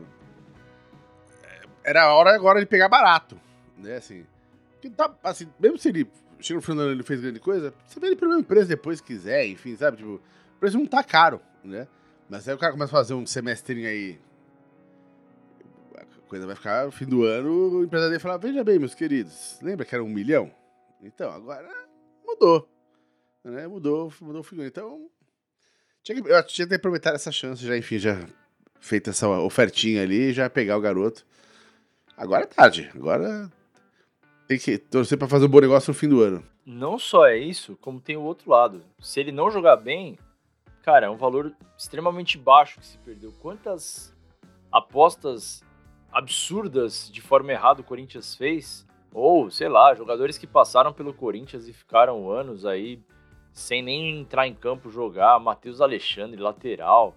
É, 1.43 1.89
era 1.89 2.03
a 2.03 2.13
hora 2.13 2.33
agora 2.33 2.59
de 2.59 2.65
pegar 2.65 2.89
barato. 2.89 3.37
Né? 3.77 3.97
Assim, 3.97 4.25
que 4.81 4.89
tá, 4.89 5.13
assim 5.23 5.47
mesmo 5.59 5.77
se 5.77 5.89
ele 5.89 6.07
chega 6.39 6.57
no 6.57 6.61
final 6.61 6.77
do 6.77 6.83
ano 6.83 6.91
ele 6.93 7.03
fez 7.03 7.21
grande 7.21 7.39
coisa, 7.39 7.73
você 7.85 7.99
vê 7.99 8.07
ele 8.07 8.15
pela 8.15 8.29
mesma 8.29 8.41
empresa 8.41 8.67
depois 8.67 9.01
que 9.01 9.07
quiser, 9.07 9.45
enfim, 9.47 9.75
sabe? 9.75 9.97
Tipo, 9.97 10.13
o 10.13 10.59
preço 10.59 10.77
não 10.77 10.85
tá 10.85 11.03
caro, 11.03 11.41
né? 11.65 11.87
Mas 12.29 12.47
aí 12.47 12.55
o 12.55 12.57
cara 12.57 12.73
começa 12.73 12.91
a 12.91 12.99
fazer 12.99 13.13
um 13.13 13.25
semestrinho 13.25 13.87
aí. 13.87 14.19
A 15.95 16.27
coisa 16.27 16.45
vai 16.45 16.55
ficar 16.55 16.85
no 16.85 16.91
fim 16.91 17.05
do 17.05 17.23
ano, 17.23 17.79
o 17.79 17.83
empresário 17.83 18.11
dele 18.11 18.21
fala: 18.21 18.37
Veja 18.37 18.63
bem, 18.63 18.79
meus 18.79 18.95
queridos, 18.95 19.59
lembra 19.61 19.85
que 19.85 19.93
era 19.93 20.03
um 20.03 20.09
milhão? 20.09 20.51
Então, 21.01 21.29
agora 21.31 21.69
mudou. 22.25 22.67
Né? 23.43 23.67
Mudou, 23.67 24.11
mudou 24.21 24.41
o 24.41 24.43
figurino. 24.43 24.67
Então, 24.67 25.07
tinha 26.01 26.21
que, 26.21 26.29
eu 26.29 26.43
tinha 26.43 26.67
que 26.67 26.75
aproveitar 26.75 27.13
essa 27.13 27.31
chance, 27.31 27.65
já, 27.65 27.77
enfim, 27.77 27.99
já 27.99 28.25
feita 28.79 29.11
essa 29.11 29.27
ofertinha 29.27 30.01
ali, 30.01 30.33
já 30.33 30.49
pegar 30.49 30.77
o 30.77 30.81
garoto. 30.81 31.25
Agora 32.17 32.43
é 32.43 32.47
tarde. 32.47 32.89
Agora 32.95 33.51
tem 34.47 34.57
que 34.57 34.77
torcer 34.77 35.17
para 35.17 35.27
fazer 35.27 35.45
um 35.45 35.49
bom 35.49 35.59
negócio 35.59 35.91
no 35.91 35.95
fim 35.95 36.07
do 36.07 36.21
ano. 36.21 36.43
Não 36.65 36.97
só 36.97 37.27
é 37.27 37.37
isso, 37.37 37.77
como 37.81 37.99
tem 37.99 38.17
o 38.17 38.21
outro 38.21 38.49
lado. 38.49 38.83
Se 38.99 39.19
ele 39.19 39.31
não 39.31 39.51
jogar 39.51 39.75
bem, 39.77 40.17
cara, 40.85 41.07
é 41.07 41.09
um 41.09 41.17
valor 41.17 41.51
extremamente 41.75 42.37
baixo 42.37 42.79
que 42.79 42.85
se 42.85 42.99
perdeu. 42.99 43.33
Quantas 43.41 44.15
apostas 44.71 45.63
absurdas 46.11 47.09
de 47.11 47.21
forma 47.21 47.51
errada 47.51 47.81
o 47.81 47.83
Corinthians 47.83 48.35
fez 48.35 48.85
ou, 49.11 49.49
sei 49.49 49.67
lá, 49.67 49.95
jogadores 49.95 50.37
que 50.37 50.45
passaram 50.45 50.93
pelo 50.93 51.11
Corinthians 51.11 51.67
e 51.67 51.73
ficaram 51.73 52.29
anos 52.29 52.67
aí 52.67 53.01
sem 53.51 53.81
nem 53.81 54.19
entrar 54.19 54.45
em 54.45 54.53
campo 54.53 54.91
jogar. 54.91 55.39
Matheus 55.39 55.81
Alexandre, 55.81 56.39
lateral. 56.39 57.15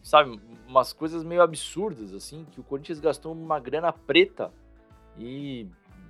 Sabe, 0.00 0.40
umas 0.64 0.92
coisas 0.92 1.24
meio 1.24 1.42
absurdas, 1.42 2.14
assim, 2.14 2.46
que 2.52 2.60
o 2.60 2.62
Corinthians 2.62 3.00
gastou 3.00 3.32
uma 3.32 3.58
grana 3.58 3.92
preta 3.92 4.52
e 5.18 5.66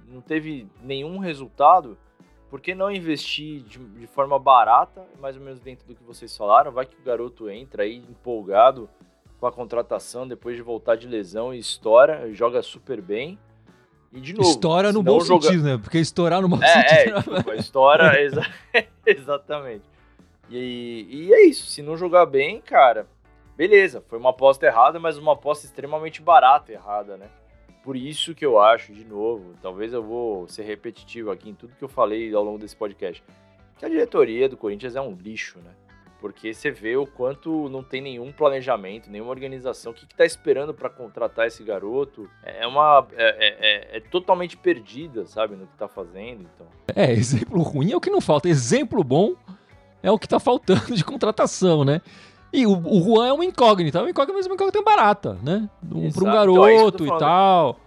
não 0.06 0.20
teve 0.20 0.68
nenhum 0.82 1.16
resultado. 1.16 1.96
Por 2.54 2.60
que 2.60 2.72
não 2.72 2.88
investir 2.88 3.62
de, 3.62 3.80
de 3.80 4.06
forma 4.06 4.38
barata, 4.38 5.04
mais 5.20 5.36
ou 5.36 5.42
menos 5.42 5.58
dentro 5.58 5.84
do 5.88 5.92
que 5.92 6.04
vocês 6.04 6.36
falaram? 6.36 6.70
Vai 6.70 6.86
que 6.86 6.94
o 6.94 7.04
garoto 7.04 7.50
entra 7.50 7.82
aí 7.82 7.96
empolgado 7.96 8.88
com 9.40 9.46
a 9.48 9.50
contratação 9.50 10.24
depois 10.24 10.54
de 10.54 10.62
voltar 10.62 10.94
de 10.94 11.08
lesão 11.08 11.52
e 11.52 11.58
estoura, 11.58 12.32
joga 12.32 12.62
super 12.62 13.02
bem 13.02 13.36
e 14.12 14.20
de 14.20 14.34
novo. 14.34 14.48
Estoura 14.48 14.92
no 14.92 15.02
bom 15.02 15.18
joga... 15.18 15.48
sentido, 15.48 15.64
né? 15.64 15.78
Porque 15.82 15.98
estourar 15.98 16.42
no 16.42 16.48
mau 16.48 16.62
é, 16.62 16.68
sentido. 16.68 17.18
É, 17.18 17.38
tipo, 17.38 17.52
estoura, 17.54 18.14
exa... 18.22 18.46
exatamente. 19.04 19.82
E, 20.48 21.08
e 21.10 21.34
é 21.34 21.46
isso. 21.46 21.66
Se 21.66 21.82
não 21.82 21.96
jogar 21.96 22.24
bem, 22.24 22.60
cara, 22.60 23.08
beleza. 23.56 24.00
Foi 24.06 24.16
uma 24.16 24.30
aposta 24.30 24.64
errada, 24.64 25.00
mas 25.00 25.18
uma 25.18 25.32
aposta 25.32 25.66
extremamente 25.66 26.22
barata 26.22 26.70
errada, 26.70 27.16
né? 27.16 27.26
Por 27.84 27.96
isso 27.96 28.34
que 28.34 28.44
eu 28.44 28.58
acho, 28.58 28.92
de 28.92 29.04
novo, 29.04 29.54
talvez 29.60 29.92
eu 29.92 30.02
vou 30.02 30.48
ser 30.48 30.64
repetitivo 30.64 31.30
aqui 31.30 31.50
em 31.50 31.54
tudo 31.54 31.76
que 31.76 31.84
eu 31.84 31.88
falei 31.88 32.34
ao 32.34 32.42
longo 32.42 32.58
desse 32.58 32.74
podcast, 32.74 33.22
que 33.78 33.84
a 33.84 33.88
diretoria 33.88 34.48
do 34.48 34.56
Corinthians 34.56 34.96
é 34.96 35.00
um 35.00 35.14
lixo, 35.14 35.58
né? 35.58 35.70
porque 36.24 36.54
você 36.54 36.70
vê 36.70 36.96
o 36.96 37.06
quanto 37.06 37.68
não 37.68 37.82
tem 37.82 38.00
nenhum 38.00 38.32
planejamento, 38.32 39.10
nenhuma 39.10 39.28
organização. 39.28 39.92
O 39.92 39.94
que 39.94 40.06
está 40.06 40.24
esperando 40.24 40.72
para 40.72 40.88
contratar 40.88 41.46
esse 41.46 41.62
garoto? 41.62 42.30
É 42.42 42.66
uma 42.66 43.06
é, 43.12 43.24
é, 43.24 43.56
é, 43.60 43.96
é, 43.98 44.00
totalmente 44.00 44.56
perdida, 44.56 45.26
sabe, 45.26 45.54
no 45.54 45.66
que 45.66 45.74
está 45.74 45.86
fazendo. 45.86 46.48
Então. 46.54 46.66
É, 46.96 47.12
exemplo 47.12 47.60
ruim 47.60 47.92
é 47.92 47.96
o 47.96 48.00
que 48.00 48.08
não 48.08 48.22
falta. 48.22 48.48
Exemplo 48.48 49.04
bom 49.04 49.34
é 50.02 50.10
o 50.10 50.18
que 50.18 50.24
está 50.24 50.40
faltando 50.40 50.96
de 50.96 51.04
contratação, 51.04 51.84
né? 51.84 52.00
E 52.54 52.68
o, 52.68 52.72
o 52.72 53.02
Juan 53.02 53.26
é 53.26 53.32
uma 53.32 53.44
incógnita, 53.44 53.98
é 53.98 54.02
uma 54.02 54.10
incógnita, 54.10 54.38
mas 54.38 54.46
uma 54.46 54.54
incógnita 54.54 54.80
barata, 54.80 55.36
né? 55.42 55.68
Um, 55.92 56.12
para 56.12 56.22
um 56.22 56.32
garoto 56.32 57.04
então, 57.04 57.14
é 57.14 57.16
e 57.16 57.18
tal. 57.18 57.80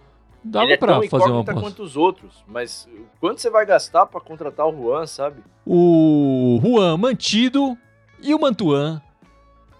Dava 0.44 0.64
Ele 0.66 0.72
é 0.74 0.76
pra 0.76 1.00
tão 1.00 1.08
fazer 1.08 1.30
uma 1.30 1.44
quanto 1.44 1.82
os 1.82 1.96
outros, 1.96 2.44
mas 2.46 2.86
quanto 3.18 3.40
você 3.40 3.48
vai 3.48 3.64
gastar 3.64 4.04
para 4.04 4.20
contratar 4.20 4.66
o 4.66 4.72
Juan, 4.72 5.06
sabe? 5.06 5.42
O 5.64 6.60
Juan 6.62 6.98
mantido 6.98 7.78
e 8.20 8.34
o 8.34 8.38
Mantuan, 8.38 9.00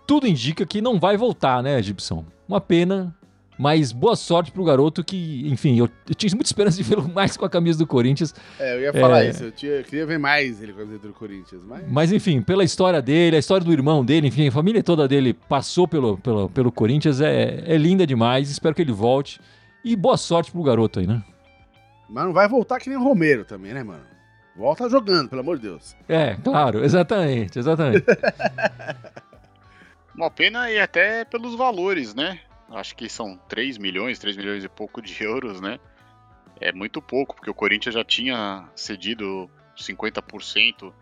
tudo 0.07 0.27
indica 0.27 0.64
que 0.64 0.81
não 0.81 0.98
vai 0.98 1.18
voltar, 1.18 1.62
né, 1.62 1.83
Gibson? 1.83 2.24
Uma 2.48 2.61
pena, 2.61 3.14
mas 3.59 3.90
boa 3.90 4.14
sorte 4.14 4.53
pro 4.53 4.62
garoto 4.62 5.03
que, 5.03 5.42
enfim, 5.49 5.77
eu, 5.77 5.88
eu 6.09 6.14
tinha 6.14 6.31
muita 6.31 6.47
esperança 6.47 6.77
de 6.77 6.85
vê-lo 6.85 7.09
mais 7.12 7.37
com 7.37 7.44
a 7.44 7.51
camisa 7.51 7.79
do 7.79 7.87
Corinthians. 7.87 8.33
É, 8.59 8.77
eu 8.77 8.81
ia 8.83 8.92
falar 8.92 9.25
é... 9.25 9.31
isso, 9.31 9.44
eu, 9.44 9.51
tinha, 9.51 9.73
eu, 9.73 9.85
queria 9.85 10.07
ver 10.07 10.18
mais 10.18 10.62
ele 10.62 10.73
com 10.73 10.81
a 10.81 10.85
camisa 10.85 11.09
do 11.09 11.12
Corinthians. 11.12 11.62
Mas... 11.66 11.85
mas, 11.88 12.12
enfim, 12.12 12.40
pela 12.40 12.62
história 12.62 13.03
dele, 13.03 13.35
a 13.35 13.38
história 13.40 13.64
do 13.64 13.73
irmão 13.73 14.05
dele, 14.05 14.29
enfim, 14.29 14.47
a 14.47 14.53
família 14.53 14.83
toda 14.83 15.09
dele 15.09 15.35
passou 15.35 15.88
pelo, 15.88 16.16
pelo, 16.18 16.49
pelo 16.49 16.71
Corinthians, 16.71 17.21
é, 17.21 17.64
é 17.66 17.77
linda 17.77 18.07
demais, 18.07 18.49
espero 18.49 18.75
que 18.75 18.83
ele 18.83 18.92
volte. 18.92 19.40
E 19.85 19.97
boa 19.97 20.16
sorte 20.16 20.53
pro 20.53 20.62
garoto 20.62 21.01
aí, 21.01 21.07
né? 21.07 21.23
Mas 22.09 22.25
não 22.25 22.33
vai 22.33 22.49
voltar 22.49 22.79
que 22.79 22.88
nem 22.88 22.99
o 22.99 23.03
Romero 23.03 23.44
também, 23.44 23.75
né, 23.75 23.83
mano? 23.83 24.05
Volta 24.57 24.88
jogando, 24.88 25.29
pelo 25.29 25.40
amor 25.40 25.57
de 25.57 25.64
Deus. 25.64 25.97
É, 26.09 26.37
claro, 26.37 26.85
exatamente, 26.85 27.59
exatamente. 27.59 28.05
Uma 30.14 30.31
pena 30.31 30.71
e 30.71 30.81
até 30.81 31.25
pelos 31.25 31.55
valores, 31.55 32.12
né? 32.12 32.40
Acho 32.70 32.94
que 32.94 33.09
são 33.09 33.37
3 33.48 33.78
milhões, 33.78 34.18
3 34.18 34.37
milhões 34.37 34.64
e 34.64 34.68
pouco 34.68 35.00
de 35.00 35.22
euros, 35.22 35.61
né? 35.61 35.78
É 36.61 36.72
muito 36.72 37.00
pouco, 37.00 37.35
porque 37.35 37.50
o 37.50 37.54
Corinthians 37.54 37.94
já 37.94 38.04
tinha 38.04 38.68
cedido 38.74 39.50
50% 39.76 40.92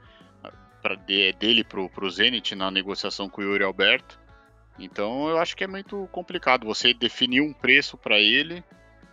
pra, 0.82 0.94
de, 0.94 1.32
dele 1.32 1.64
pro, 1.64 1.88
pro 1.88 2.10
Zenit 2.10 2.54
na 2.54 2.70
negociação 2.70 3.28
com 3.28 3.40
o 3.40 3.44
Yuri 3.44 3.64
Alberto. 3.64 4.20
Então 4.78 5.28
eu 5.28 5.38
acho 5.38 5.56
que 5.56 5.64
é 5.64 5.66
muito 5.66 6.06
complicado 6.12 6.66
você 6.66 6.92
definir 6.92 7.40
um 7.40 7.52
preço 7.52 7.96
para 7.96 8.18
ele 8.18 8.62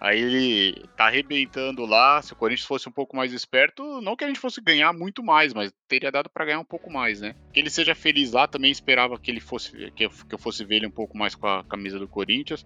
Aí 0.03 0.19
ele 0.19 0.85
tá 0.97 1.05
arrebentando 1.05 1.85
lá. 1.85 2.21
Se 2.21 2.33
o 2.33 2.35
Corinthians 2.35 2.67
fosse 2.67 2.89
um 2.89 2.91
pouco 2.91 3.15
mais 3.15 3.31
esperto, 3.31 4.01
não 4.01 4.17
que 4.17 4.25
a 4.25 4.27
gente 4.27 4.39
fosse 4.39 4.59
ganhar 4.59 4.91
muito 4.91 5.23
mais, 5.23 5.53
mas 5.53 5.73
teria 5.87 6.11
dado 6.11 6.29
para 6.29 6.43
ganhar 6.43 6.59
um 6.59 6.65
pouco 6.65 6.91
mais, 6.91 7.21
né? 7.21 7.33
Que 7.53 7.61
ele 7.61 7.69
seja 7.69 7.95
feliz 7.95 8.33
lá, 8.33 8.45
também 8.45 8.69
esperava 8.69 9.17
que 9.17 9.31
ele 9.31 9.39
fosse 9.39 9.71
que 9.95 10.03
eu 10.03 10.37
fosse 10.37 10.65
ver 10.65 10.75
ele 10.75 10.87
um 10.87 10.91
pouco 10.91 11.17
mais 11.17 11.35
com 11.35 11.47
a 11.47 11.63
camisa 11.63 11.97
do 11.97 12.05
Corinthians. 12.05 12.65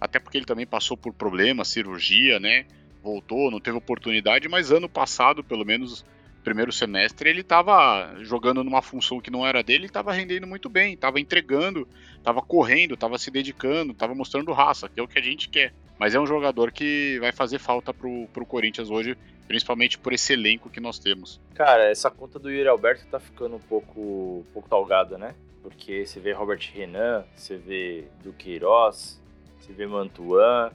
Até 0.00 0.20
porque 0.20 0.38
ele 0.38 0.44
também 0.44 0.64
passou 0.64 0.96
por 0.96 1.12
problemas, 1.12 1.66
cirurgia, 1.66 2.38
né? 2.38 2.66
Voltou, 3.02 3.50
não 3.50 3.58
teve 3.58 3.76
oportunidade, 3.76 4.48
mas 4.48 4.70
ano 4.70 4.88
passado, 4.88 5.42
pelo 5.42 5.64
menos 5.64 6.04
primeiro 6.44 6.70
semestre, 6.70 7.28
ele 7.28 7.40
estava 7.40 8.14
jogando 8.20 8.62
numa 8.62 8.80
função 8.80 9.20
que 9.20 9.30
não 9.30 9.44
era 9.44 9.60
dele, 9.60 9.86
estava 9.86 10.12
rendendo 10.12 10.46
muito 10.46 10.68
bem, 10.68 10.94
estava 10.94 11.18
entregando, 11.18 11.88
estava 12.16 12.40
correndo, 12.40 12.94
estava 12.94 13.18
se 13.18 13.28
dedicando, 13.28 13.90
estava 13.90 14.14
mostrando 14.14 14.52
raça, 14.52 14.88
que 14.88 15.00
é 15.00 15.02
o 15.02 15.08
que 15.08 15.18
a 15.18 15.22
gente 15.22 15.48
quer. 15.48 15.74
Mas 16.00 16.14
é 16.14 16.18
um 16.18 16.26
jogador 16.26 16.72
que 16.72 17.18
vai 17.20 17.30
fazer 17.30 17.58
falta 17.58 17.92
pro, 17.92 18.26
pro 18.32 18.46
Corinthians 18.46 18.88
hoje, 18.88 19.18
principalmente 19.46 19.98
por 19.98 20.14
esse 20.14 20.32
elenco 20.32 20.70
que 20.70 20.80
nós 20.80 20.98
temos. 20.98 21.38
Cara, 21.54 21.90
essa 21.90 22.10
conta 22.10 22.38
do 22.38 22.50
Yuri 22.50 22.66
Alberto 22.66 23.04
tá 23.10 23.20
ficando 23.20 23.56
um 23.56 23.60
pouco, 23.60 24.00
um 24.00 24.46
pouco 24.50 24.66
talgada, 24.66 25.18
né? 25.18 25.34
Porque 25.62 26.06
você 26.06 26.18
vê 26.18 26.32
Robert 26.32 26.70
Renan, 26.72 27.22
você 27.36 27.58
vê 27.58 28.06
Duqueiroz, 28.24 29.20
você 29.60 29.74
vê 29.74 29.86
Mantuan, 29.86 30.72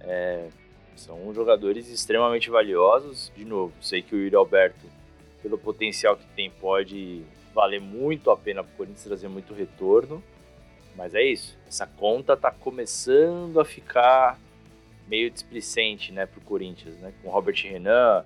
é, 0.00 0.48
são 0.94 1.34
jogadores 1.34 1.90
extremamente 1.90 2.48
valiosos. 2.48 3.30
De 3.36 3.44
novo, 3.44 3.74
sei 3.82 4.00
que 4.00 4.14
o 4.14 4.18
Yuri 4.18 4.36
Alberto, 4.36 4.86
pelo 5.42 5.58
potencial 5.58 6.16
que 6.16 6.24
tem, 6.34 6.48
pode 6.48 7.22
valer 7.54 7.82
muito 7.82 8.30
a 8.30 8.36
pena 8.38 8.64
para 8.64 8.72
o 8.72 8.76
Corinthians 8.78 9.04
trazer 9.04 9.28
muito 9.28 9.52
retorno. 9.52 10.24
Mas 10.96 11.14
é 11.14 11.22
isso. 11.22 11.58
Essa 11.68 11.86
conta 11.86 12.34
tá 12.34 12.50
começando 12.50 13.60
a 13.60 13.64
ficar 13.66 14.45
meio 15.08 15.30
displicente, 15.30 16.12
né, 16.12 16.26
pro 16.26 16.40
Corinthians, 16.40 16.96
né? 16.98 17.12
Com 17.22 17.30
Robert 17.30 17.56
Renan 17.62 18.24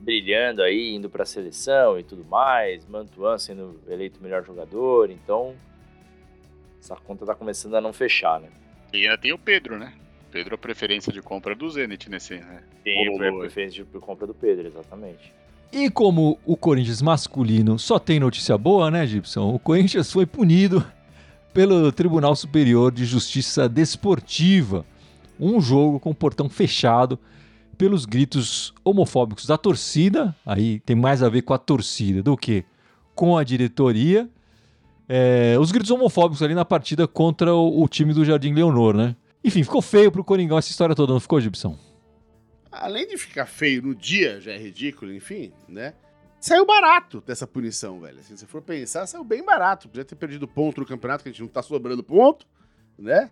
brilhando 0.00 0.62
aí, 0.62 0.94
indo 0.94 1.08
para 1.08 1.22
a 1.22 1.26
seleção 1.26 1.98
e 1.98 2.02
tudo 2.02 2.24
mais, 2.24 2.86
Mantuan 2.86 3.38
sendo 3.38 3.80
eleito 3.88 4.22
melhor 4.22 4.44
jogador, 4.44 5.10
então 5.10 5.54
essa 6.78 6.94
conta 6.96 7.24
tá 7.24 7.34
começando 7.34 7.74
a 7.74 7.80
não 7.80 7.92
fechar, 7.92 8.38
né? 8.38 8.48
E 8.92 9.04
ainda 9.04 9.16
tem 9.16 9.32
o 9.32 9.38
Pedro, 9.38 9.78
né? 9.78 9.94
Pedro 10.30 10.56
a 10.56 10.58
preferência 10.58 11.12
de 11.12 11.22
compra 11.22 11.54
do 11.54 11.70
Zenit 11.70 12.10
nesse, 12.10 12.34
né? 12.34 12.62
Tem 12.82 13.08
a 13.08 13.32
preferência 13.32 13.84
de 13.84 13.98
compra 13.98 14.26
do 14.26 14.34
Pedro, 14.34 14.66
exatamente. 14.66 15.32
E 15.72 15.90
como 15.90 16.38
o 16.44 16.56
Corinthians 16.56 17.00
masculino 17.00 17.78
só 17.78 17.98
tem 17.98 18.20
notícia 18.20 18.56
boa, 18.58 18.90
né, 18.90 19.06
Gibson? 19.06 19.54
O 19.54 19.58
Corinthians 19.58 20.12
foi 20.12 20.26
punido 20.26 20.84
pelo 21.52 21.90
Tribunal 21.90 22.36
Superior 22.36 22.92
de 22.92 23.04
Justiça 23.04 23.68
Desportiva. 23.68 24.84
Um 25.38 25.60
jogo 25.60 25.98
com 25.98 26.14
portão 26.14 26.48
fechado 26.48 27.18
pelos 27.76 28.04
gritos 28.04 28.72
homofóbicos 28.84 29.46
da 29.46 29.58
torcida. 29.58 30.34
Aí 30.46 30.80
tem 30.80 30.96
mais 30.96 31.22
a 31.22 31.28
ver 31.28 31.42
com 31.42 31.52
a 31.52 31.58
torcida 31.58 32.22
do 32.22 32.36
que 32.36 32.64
com 33.14 33.36
a 33.36 33.44
diretoria. 33.44 34.28
É, 35.08 35.56
os 35.60 35.70
gritos 35.70 35.90
homofóbicos 35.90 36.42
ali 36.42 36.54
na 36.54 36.64
partida 36.64 37.06
contra 37.06 37.54
o, 37.54 37.82
o 37.82 37.88
time 37.88 38.14
do 38.14 38.24
Jardim 38.24 38.54
Leonor, 38.54 38.96
né? 38.96 39.14
Enfim, 39.44 39.62
ficou 39.62 39.82
feio 39.82 40.10
pro 40.10 40.24
Coringão 40.24 40.56
essa 40.56 40.70
história 40.70 40.94
toda, 40.94 41.12
não 41.12 41.20
ficou, 41.20 41.40
Gibson? 41.40 41.78
Além 42.72 43.06
de 43.06 43.18
ficar 43.18 43.46
feio 43.46 43.82
no 43.82 43.94
dia, 43.94 44.40
já 44.40 44.52
é 44.52 44.58
ridículo, 44.58 45.12
enfim, 45.12 45.52
né? 45.68 45.94
Saiu 46.40 46.66
barato 46.66 47.22
dessa 47.26 47.46
punição, 47.46 48.00
velho. 48.00 48.22
Se 48.22 48.36
você 48.36 48.46
for 48.46 48.60
pensar, 48.60 49.06
saiu 49.06 49.24
bem 49.24 49.44
barato. 49.44 49.88
Podia 49.88 50.04
ter 50.04 50.14
perdido 50.14 50.48
ponto 50.48 50.80
no 50.80 50.86
campeonato, 50.86 51.22
que 51.22 51.28
a 51.28 51.32
gente 51.32 51.40
não 51.40 51.48
tá 51.48 51.62
sobrando 51.62 52.02
ponto, 52.02 52.46
né? 52.98 53.30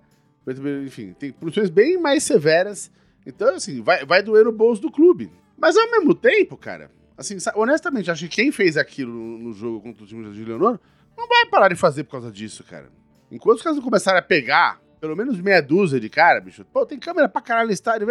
Enfim, 0.85 1.14
tem 1.18 1.33
punições 1.33 1.70
bem 1.70 1.98
mais 1.98 2.22
severas. 2.24 2.90
Então, 3.26 3.55
assim, 3.55 3.81
vai, 3.81 4.05
vai 4.05 4.22
doer 4.22 4.44
no 4.44 4.52
bolso 4.52 4.83
do 4.83 4.90
clube. 4.90 5.31
Mas 5.57 5.76
ao 5.76 5.90
mesmo 5.90 6.14
tempo, 6.14 6.57
cara, 6.57 6.90
assim, 7.16 7.37
honestamente, 7.55 8.11
acho 8.11 8.28
que 8.28 8.37
quem 8.37 8.50
fez 8.50 8.76
aquilo 8.76 9.12
no 9.12 9.52
jogo 9.52 9.81
contra 9.81 10.02
o 10.02 10.07
time 10.07 10.28
de 10.33 10.44
Leonor 10.44 10.78
não 11.16 11.28
vai 11.28 11.46
parar 11.46 11.68
de 11.68 11.76
fazer 11.76 12.05
por 12.05 12.12
causa 12.12 12.31
disso, 12.31 12.64
cara. 12.64 12.90
Enquanto 13.31 13.59
os 13.59 13.62
caras 13.62 13.76
não 13.76 13.85
começarem 13.85 14.18
a 14.18 14.22
pegar 14.22 14.81
pelo 15.00 15.16
menos 15.16 15.40
meia 15.40 15.61
dúzia 15.61 15.98
de 15.98 16.09
cara, 16.09 16.40
bicho. 16.40 16.64
Pô, 16.64 16.87
tem 16.87 16.96
câmera 16.96 17.28
pra 17.28 17.42
caralho 17.42 17.66
no 17.66 17.72
estádio. 17.72 18.07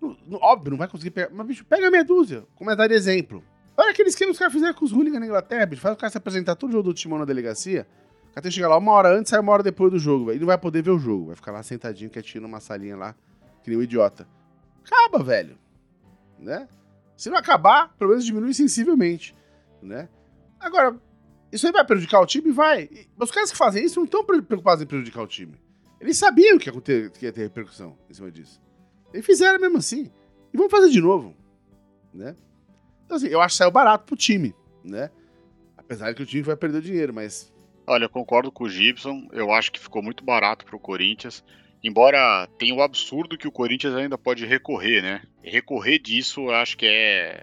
No, 0.00 0.38
óbvio, 0.40 0.72
não 0.72 0.78
vai 0.78 0.88
conseguir 0.88 1.12
pegar. 1.12 1.30
Mas, 1.32 1.46
bicho, 1.46 1.64
pega 1.64 1.88
meia 1.88 2.04
dúzia. 2.04 2.44
Comentário 2.56 2.90
de 2.90 2.96
exemplo. 2.96 3.44
Olha 3.76 3.90
aquele 3.90 4.08
esquema 4.08 4.30
que 4.30 4.32
os 4.32 4.38
caras 4.38 4.52
fizeram 4.52 4.74
com 4.74 4.84
os 4.84 4.92
hooligans 4.92 5.20
na 5.20 5.26
Inglaterra, 5.26 5.64
bicho. 5.66 5.80
Faz 5.80 5.94
o 5.94 5.98
cara 5.98 6.10
se 6.10 6.18
apresentar 6.18 6.56
todo 6.56 6.70
o 6.70 6.72
jogo 6.72 6.88
do 6.88 6.94
timão 6.94 7.16
na 7.16 7.24
delegacia. 7.24 7.86
O 8.32 8.34
cara 8.34 8.44
tem 8.44 8.50
que 8.50 8.54
chegar 8.54 8.68
lá 8.68 8.78
uma 8.78 8.92
hora 8.92 9.14
antes, 9.14 9.28
sai 9.28 9.38
uma 9.40 9.52
hora 9.52 9.62
depois 9.62 9.92
do 9.92 9.98
jogo, 9.98 10.24
velho. 10.24 10.36
E 10.36 10.40
não 10.40 10.46
vai 10.46 10.56
poder 10.56 10.82
ver 10.82 10.90
o 10.90 10.98
jogo. 10.98 11.26
Vai 11.26 11.36
ficar 11.36 11.52
lá 11.52 11.62
sentadinho, 11.62 12.08
quietinho 12.08 12.40
numa 12.40 12.60
salinha 12.60 12.96
lá, 12.96 13.14
que 13.62 13.68
nem 13.68 13.78
um 13.78 13.82
idiota. 13.82 14.26
Acaba, 14.82 15.22
velho. 15.22 15.58
Né? 16.38 16.66
Se 17.14 17.28
não 17.28 17.36
acabar, 17.36 17.94
pelo 17.98 18.10
menos 18.10 18.24
diminui 18.24 18.54
sensivelmente. 18.54 19.36
Né? 19.82 20.08
Agora, 20.58 20.98
isso 21.52 21.66
aí 21.66 21.72
vai 21.72 21.84
prejudicar 21.84 22.20
o 22.20 22.26
time? 22.26 22.50
Vai. 22.50 22.88
Mas 23.18 23.28
os 23.28 23.34
caras 23.34 23.50
que 23.50 23.56
fazem 23.58 23.84
isso 23.84 24.00
não 24.00 24.06
estão 24.06 24.24
preocupados 24.24 24.82
em 24.82 24.86
prejudicar 24.86 25.22
o 25.22 25.26
time. 25.26 25.60
Eles 26.00 26.16
sabiam 26.16 26.58
que 26.58 26.70
ia, 26.70 26.80
ter, 26.80 27.10
que 27.10 27.26
ia 27.26 27.32
ter 27.32 27.42
repercussão 27.42 27.98
em 28.08 28.14
cima 28.14 28.30
disso. 28.30 28.58
Eles 29.12 29.26
fizeram 29.26 29.60
mesmo 29.60 29.76
assim. 29.76 30.10
E 30.54 30.56
vão 30.56 30.70
fazer 30.70 30.88
de 30.88 31.02
novo. 31.02 31.36
Né? 32.14 32.34
Então, 33.04 33.18
assim, 33.18 33.28
eu 33.28 33.42
acho 33.42 33.54
que 33.54 33.58
saiu 33.58 33.70
barato 33.70 34.06
pro 34.06 34.16
time, 34.16 34.54
né? 34.82 35.10
Apesar 35.76 36.10
de 36.10 36.16
que 36.16 36.22
o 36.22 36.26
time 36.26 36.42
vai 36.42 36.56
perder 36.56 36.80
dinheiro, 36.80 37.12
mas. 37.12 37.51
Olha, 37.86 38.04
eu 38.04 38.10
concordo 38.10 38.52
com 38.52 38.64
o 38.64 38.68
Gibson. 38.68 39.28
Eu 39.32 39.52
acho 39.52 39.72
que 39.72 39.80
ficou 39.80 40.02
muito 40.02 40.24
barato 40.24 40.64
pro 40.64 40.78
Corinthians. 40.78 41.44
Embora 41.82 42.46
tenha 42.58 42.74
o 42.74 42.82
absurdo 42.82 43.36
que 43.36 43.48
o 43.48 43.52
Corinthians 43.52 43.94
ainda 43.94 44.16
pode 44.16 44.46
recorrer, 44.46 45.02
né? 45.02 45.22
Recorrer 45.42 45.98
disso, 45.98 46.42
eu 46.42 46.54
acho 46.54 46.76
que 46.76 46.86
é. 46.86 47.42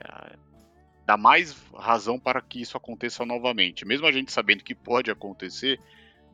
dá 1.06 1.18
mais 1.18 1.58
razão 1.76 2.18
para 2.18 2.42
que 2.42 2.62
isso 2.62 2.78
aconteça 2.78 3.26
novamente. 3.26 3.86
Mesmo 3.86 4.08
a 4.08 4.12
gente 4.12 4.32
sabendo 4.32 4.64
que 4.64 4.74
pode 4.74 5.12
acontecer, 5.12 5.78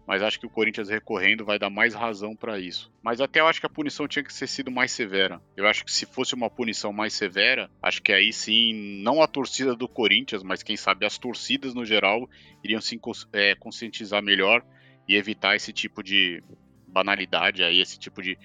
mas 0.07 0.21
acho 0.21 0.39
que 0.39 0.45
o 0.45 0.49
Corinthians 0.49 0.89
recorrendo 0.89 1.43
vai 1.43 1.57
dar 1.57 1.69
mais 1.69 1.93
razão 1.93 2.35
para 2.35 2.59
isso. 2.59 2.91
Mas 3.01 3.19
até 3.19 3.39
eu 3.39 3.47
acho 3.47 3.59
que 3.59 3.65
a 3.65 3.69
punição 3.69 4.07
tinha 4.07 4.23
que 4.23 4.33
ser 4.33 4.47
sido 4.47 4.69
mais 4.69 4.91
severa. 4.91 5.41
Eu 5.57 5.67
acho 5.67 5.83
que 5.83 5.91
se 5.91 6.05
fosse 6.05 6.35
uma 6.35 6.49
punição 6.49 6.93
mais 6.93 7.13
severa, 7.13 7.69
acho 7.81 8.01
que 8.01 8.11
aí 8.11 8.31
sim, 8.31 9.01
não 9.01 9.21
a 9.21 9.27
torcida 9.27 9.75
do 9.75 9.87
Corinthians, 9.87 10.43
mas 10.43 10.61
quem 10.61 10.77
sabe 10.77 11.05
as 11.05 11.17
torcidas 11.17 11.73
no 11.73 11.85
geral 11.85 12.29
iriam 12.63 12.81
se 12.81 12.99
é, 13.33 13.55
conscientizar 13.55 14.21
melhor 14.21 14.63
e 15.07 15.15
evitar 15.15 15.55
esse 15.55 15.73
tipo 15.73 16.03
de 16.03 16.43
banalidade 16.87 17.63
aí, 17.63 17.81
esse 17.81 17.99
tipo 17.99 18.21
de, 18.21 18.37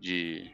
de 0.00 0.50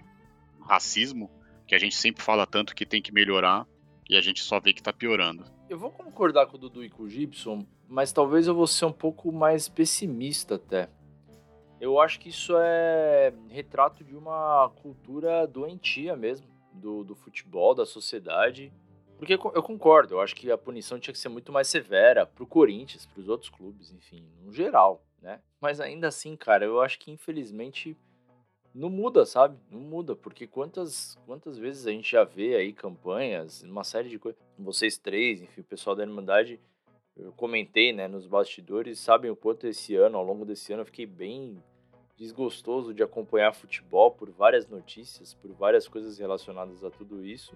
racismo 0.69 1.31
que 1.67 1.75
a 1.75 1.79
gente 1.79 1.95
sempre 1.95 2.23
fala 2.23 2.47
tanto 2.47 2.75
que 2.75 2.85
tem 2.85 3.01
que 3.01 3.13
melhorar 3.13 3.67
e 4.09 4.17
a 4.17 4.21
gente 4.21 4.43
só 4.43 4.59
vê 4.61 4.73
que 4.73 4.83
tá 4.83 4.93
piorando. 4.93 5.45
Eu 5.71 5.79
vou 5.79 5.93
concordar 5.93 6.49
com 6.49 6.57
o 6.57 6.59
Dudu 6.59 6.83
e 6.83 6.91
com 6.91 7.05
o 7.05 7.09
Gibson, 7.09 7.65
mas 7.89 8.13
talvez 8.13 8.49
eu 8.49 8.55
vou 8.57 8.67
ser 8.67 8.87
um 8.87 8.93
pouco 8.93 9.31
mais 9.31 9.69
pessimista 9.69 10.57
até. 10.57 10.89
Eu 11.81 12.01
acho 12.01 12.19
que 12.19 12.29
isso 12.29 12.55
é 12.59 13.33
retrato 13.49 14.03
de 14.03 14.17
uma 14.17 14.69
cultura 14.83 15.47
doentia 15.47 16.17
mesmo, 16.17 16.49
do, 16.73 17.05
do 17.05 17.15
futebol, 17.15 17.73
da 17.73 17.87
sociedade. 17.87 18.73
Porque 19.17 19.35
eu 19.35 19.63
concordo, 19.63 20.15
eu 20.15 20.21
acho 20.21 20.35
que 20.35 20.51
a 20.51 20.59
punição 20.59 20.99
tinha 20.99 21.13
que 21.13 21.21
ser 21.21 21.29
muito 21.29 21.53
mais 21.53 21.69
severa 21.69 22.27
pro 22.27 22.49
Corinthians, 22.49 23.07
pros 23.07 23.29
outros 23.29 23.49
clubes, 23.49 23.93
enfim, 23.93 24.27
no 24.43 24.53
geral, 24.53 25.05
né? 25.23 25.41
Mas 25.61 25.79
ainda 25.79 26.09
assim, 26.09 26.35
cara, 26.35 26.65
eu 26.65 26.81
acho 26.81 26.99
que 26.99 27.13
infelizmente 27.13 27.97
não 28.75 28.89
muda, 28.89 29.27
sabe? 29.27 29.59
Não 29.71 29.81
muda, 29.81 30.15
porque 30.15 30.47
quantas, 30.47 31.19
quantas 31.27 31.59
vezes 31.59 31.87
a 31.87 31.91
gente 31.91 32.13
já 32.13 32.25
vê 32.25 32.55
aí 32.55 32.73
campanhas, 32.73 33.63
uma 33.63 33.85
série 33.85 34.09
de 34.09 34.19
coisas. 34.19 34.41
Vocês 34.59 34.97
três, 34.97 35.43
enfim, 35.43 35.61
o 35.61 35.65
pessoal 35.65 35.97
da 35.97 36.03
Irmandade, 36.03 36.61
eu 37.17 37.33
comentei, 37.33 37.93
né, 37.93 38.07
nos 38.07 38.27
bastidores, 38.27 38.99
sabem 38.99 39.31
o 39.31 39.37
quanto 39.37 39.67
esse 39.67 39.95
ano, 39.97 40.17
ao 40.17 40.25
longo 40.25 40.45
desse 40.45 40.73
ano, 40.73 40.83
eu 40.83 40.87
fiquei 40.87 41.07
bem 41.07 41.63
desgostoso 42.17 42.93
de 42.93 43.03
acompanhar 43.03 43.53
futebol 43.55 44.11
por 44.11 44.31
várias 44.31 44.69
notícias, 44.69 45.35
por 45.35 45.51
várias 45.53 45.89
coisas 45.89 46.19
relacionadas 46.19 46.85
a 46.85 46.91
tudo 46.91 47.25
isso. 47.25 47.55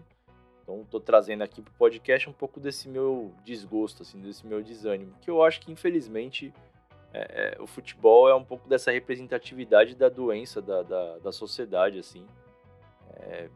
Então, 0.62 0.80
estou 0.80 0.98
trazendo 0.98 1.42
aqui 1.42 1.60
para 1.60 1.70
o 1.70 1.76
podcast 1.76 2.30
um 2.30 2.32
pouco 2.32 2.58
desse 2.58 2.88
meu 2.88 3.30
desgosto, 3.44 4.02
assim, 4.02 4.18
desse 4.20 4.46
meu 4.46 4.62
desânimo, 4.62 5.14
que 5.20 5.30
eu 5.30 5.42
acho 5.42 5.60
que 5.60 5.70
infelizmente 5.70 6.52
é, 7.14 7.54
é, 7.56 7.62
o 7.62 7.66
futebol 7.66 8.28
é 8.28 8.34
um 8.34 8.42
pouco 8.42 8.68
dessa 8.68 8.90
representatividade 8.90 9.94
da 9.94 10.08
doença 10.08 10.60
da, 10.60 10.82
da, 10.82 11.18
da 11.18 11.30
sociedade, 11.30 12.00
assim, 12.00 12.26
é, 13.14 13.48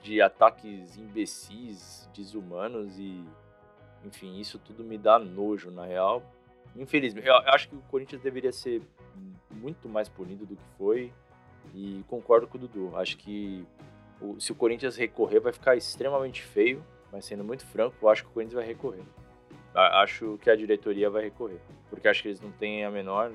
de 0.00 0.22
ataques 0.22 0.96
imbecis, 0.96 2.08
desumanos 2.16 2.98
e, 2.98 3.22
enfim, 4.06 4.38
isso 4.40 4.58
tudo 4.58 4.82
me 4.82 4.96
dá 4.96 5.18
nojo, 5.18 5.70
na 5.70 5.84
real. 5.84 6.22
Infelizmente, 6.74 7.28
eu 7.28 7.34
acho 7.34 7.68
que 7.68 7.76
o 7.76 7.82
Corinthians 7.90 8.22
deveria 8.22 8.52
ser 8.52 8.80
muito 9.50 9.86
mais 9.86 10.08
punido 10.08 10.46
do 10.46 10.56
que 10.56 10.64
foi 10.78 11.12
e 11.74 12.02
concordo 12.08 12.46
com 12.46 12.56
o 12.56 12.60
Dudu. 12.60 12.96
Acho 12.96 13.18
que 13.18 13.66
o, 14.18 14.40
se 14.40 14.50
o 14.50 14.54
Corinthians 14.54 14.96
recorrer 14.96 15.40
vai 15.40 15.52
ficar 15.52 15.76
extremamente 15.76 16.42
feio, 16.42 16.82
mas 17.12 17.26
sendo 17.26 17.44
muito 17.44 17.66
franco, 17.66 17.96
eu 18.00 18.08
acho 18.08 18.22
que 18.24 18.30
o 18.30 18.32
Corinthians 18.32 18.54
vai 18.54 18.66
recorrer 18.66 19.04
acho 19.74 20.38
que 20.42 20.50
a 20.50 20.56
diretoria 20.56 21.10
vai 21.10 21.24
recorrer. 21.24 21.60
Porque 21.90 22.08
acho 22.08 22.22
que 22.22 22.28
eles 22.28 22.40
não 22.40 22.50
têm 22.50 22.84
a 22.84 22.90
menor 22.90 23.30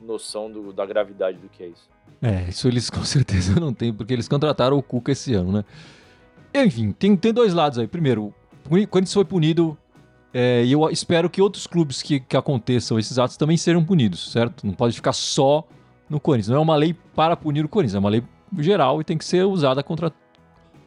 noção 0.00 0.50
do, 0.50 0.72
da 0.72 0.84
gravidade 0.84 1.38
do 1.38 1.48
que 1.48 1.62
é 1.62 1.66
isso. 1.68 1.88
É, 2.20 2.48
isso 2.48 2.68
eles 2.68 2.88
com 2.90 3.04
certeza 3.04 3.58
não 3.58 3.72
têm, 3.72 3.92
porque 3.92 4.12
eles 4.12 4.28
contrataram 4.28 4.76
o 4.76 4.82
Cuca 4.82 5.12
esse 5.12 5.34
ano, 5.34 5.52
né? 5.52 5.64
Enfim, 6.54 6.92
tem, 6.92 7.16
tem 7.16 7.32
dois 7.32 7.52
lados 7.52 7.78
aí. 7.78 7.86
Primeiro, 7.86 8.32
quando 8.90 9.06
isso 9.06 9.14
foi 9.14 9.24
punido, 9.24 9.76
é, 10.32 10.64
e 10.64 10.72
eu 10.72 10.88
espero 10.90 11.28
que 11.28 11.42
outros 11.42 11.66
clubes 11.66 12.02
que, 12.02 12.20
que 12.20 12.36
aconteçam 12.36 12.98
esses 12.98 13.18
atos 13.18 13.36
também 13.36 13.56
sejam 13.56 13.84
punidos, 13.84 14.32
certo? 14.32 14.66
Não 14.66 14.74
pode 14.74 14.94
ficar 14.94 15.12
só 15.12 15.66
no 16.08 16.20
Corinthians. 16.20 16.48
Não 16.48 16.56
é 16.56 16.60
uma 16.60 16.76
lei 16.76 16.94
para 17.14 17.36
punir 17.36 17.64
o 17.64 17.68
Corinthians, 17.68 17.96
é 17.96 17.98
uma 17.98 18.10
lei 18.10 18.22
geral 18.58 19.00
e 19.00 19.04
tem 19.04 19.18
que 19.18 19.24
ser 19.24 19.44
usada 19.44 19.82
contra 19.82 20.12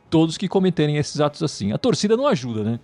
todos 0.10 0.38
que 0.38 0.48
cometerem 0.48 0.98
esses 0.98 1.20
atos 1.20 1.44
assim. 1.44 1.72
A 1.72 1.78
torcida 1.78 2.16
não 2.16 2.28
ajuda, 2.28 2.64
né? 2.64 2.80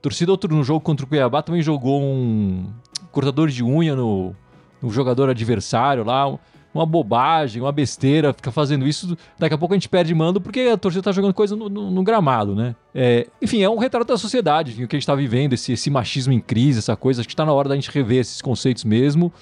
Torcida, 0.00 0.30
outro 0.30 0.54
no 0.54 0.62
jogo 0.62 0.80
contra 0.80 1.04
o 1.04 1.08
Cuiabá, 1.08 1.42
também 1.42 1.62
jogou 1.62 2.00
um 2.00 2.72
cortador 3.10 3.48
de 3.48 3.64
unha 3.64 3.96
no, 3.96 4.34
no 4.80 4.90
jogador 4.90 5.28
adversário 5.28 6.04
lá 6.04 6.38
uma 6.78 6.86
bobagem, 6.86 7.60
uma 7.60 7.72
besteira, 7.72 8.32
fica 8.32 8.52
fazendo 8.52 8.86
isso. 8.86 9.16
Daqui 9.38 9.54
a 9.54 9.58
pouco 9.58 9.74
a 9.74 9.76
gente 9.76 9.88
perde 9.88 10.14
mando 10.14 10.40
porque 10.40 10.60
a 10.60 10.76
torcida 10.76 11.02
tá 11.02 11.12
jogando 11.12 11.34
coisa 11.34 11.56
no, 11.56 11.68
no, 11.68 11.90
no 11.90 12.02
gramado, 12.02 12.54
né? 12.54 12.74
É, 12.94 13.26
enfim, 13.40 13.62
é 13.62 13.70
um 13.70 13.78
retrato 13.78 14.08
da 14.08 14.18
sociedade, 14.18 14.72
enfim, 14.72 14.84
o 14.84 14.88
que 14.88 14.96
a 14.96 14.98
gente 14.98 15.06
tá 15.06 15.14
vivendo, 15.14 15.54
esse, 15.54 15.72
esse 15.72 15.90
machismo 15.90 16.32
em 16.32 16.40
crise, 16.40 16.78
essa 16.78 16.96
coisa. 16.96 17.20
Acho 17.20 17.28
que 17.28 17.36
tá 17.36 17.44
na 17.44 17.52
hora 17.52 17.68
da 17.68 17.74
gente 17.74 17.90
rever 17.90 18.20
esses 18.20 18.40
conceitos 18.40 18.84
mesmo. 18.84 19.32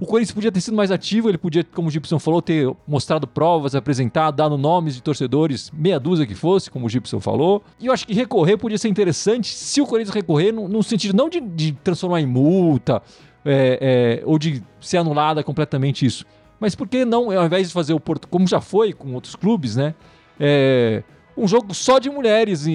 O 0.00 0.06
Corinthians 0.06 0.32
podia 0.32 0.50
ter 0.50 0.62
sido 0.62 0.74
mais 0.74 0.90
ativo, 0.90 1.28
ele 1.28 1.36
podia, 1.36 1.62
como 1.62 1.88
o 1.88 1.90
Gibson 1.90 2.18
falou, 2.18 2.40
ter 2.40 2.74
mostrado 2.88 3.26
provas, 3.26 3.74
apresentado, 3.74 4.34
dado 4.34 4.56
nomes 4.56 4.94
de 4.94 5.02
torcedores, 5.02 5.70
meia 5.74 6.00
dúzia 6.00 6.26
que 6.26 6.34
fosse, 6.34 6.70
como 6.70 6.86
o 6.86 6.88
Gibson 6.88 7.20
falou. 7.20 7.62
E 7.78 7.86
eu 7.86 7.92
acho 7.92 8.06
que 8.06 8.14
recorrer 8.14 8.56
podia 8.56 8.78
ser 8.78 8.88
interessante 8.88 9.48
se 9.52 9.78
o 9.78 9.86
Corinthians 9.86 10.14
recorrer, 10.14 10.52
no, 10.52 10.66
no 10.66 10.82
sentido 10.82 11.14
não 11.14 11.28
de, 11.28 11.38
de, 11.38 11.72
transformar 11.72 12.22
em 12.22 12.26
multa 12.26 13.02
é, 13.44 14.22
é, 14.22 14.22
ou 14.24 14.38
de 14.38 14.62
ser 14.80 14.96
anulada 14.96 15.44
completamente 15.44 16.06
isso, 16.06 16.24
mas 16.58 16.74
por 16.74 16.88
que 16.88 17.04
não, 17.04 17.30
ao 17.30 17.44
invés 17.44 17.68
de 17.68 17.74
fazer 17.74 17.92
o 17.92 18.00
Porto, 18.00 18.26
como 18.26 18.46
já 18.46 18.60
foi 18.62 18.94
com 18.94 19.12
outros 19.12 19.36
clubes, 19.36 19.76
né? 19.76 19.94
É, 20.38 21.02
um 21.36 21.46
jogo 21.46 21.74
só 21.74 21.98
de 21.98 22.10
mulheres. 22.10 22.66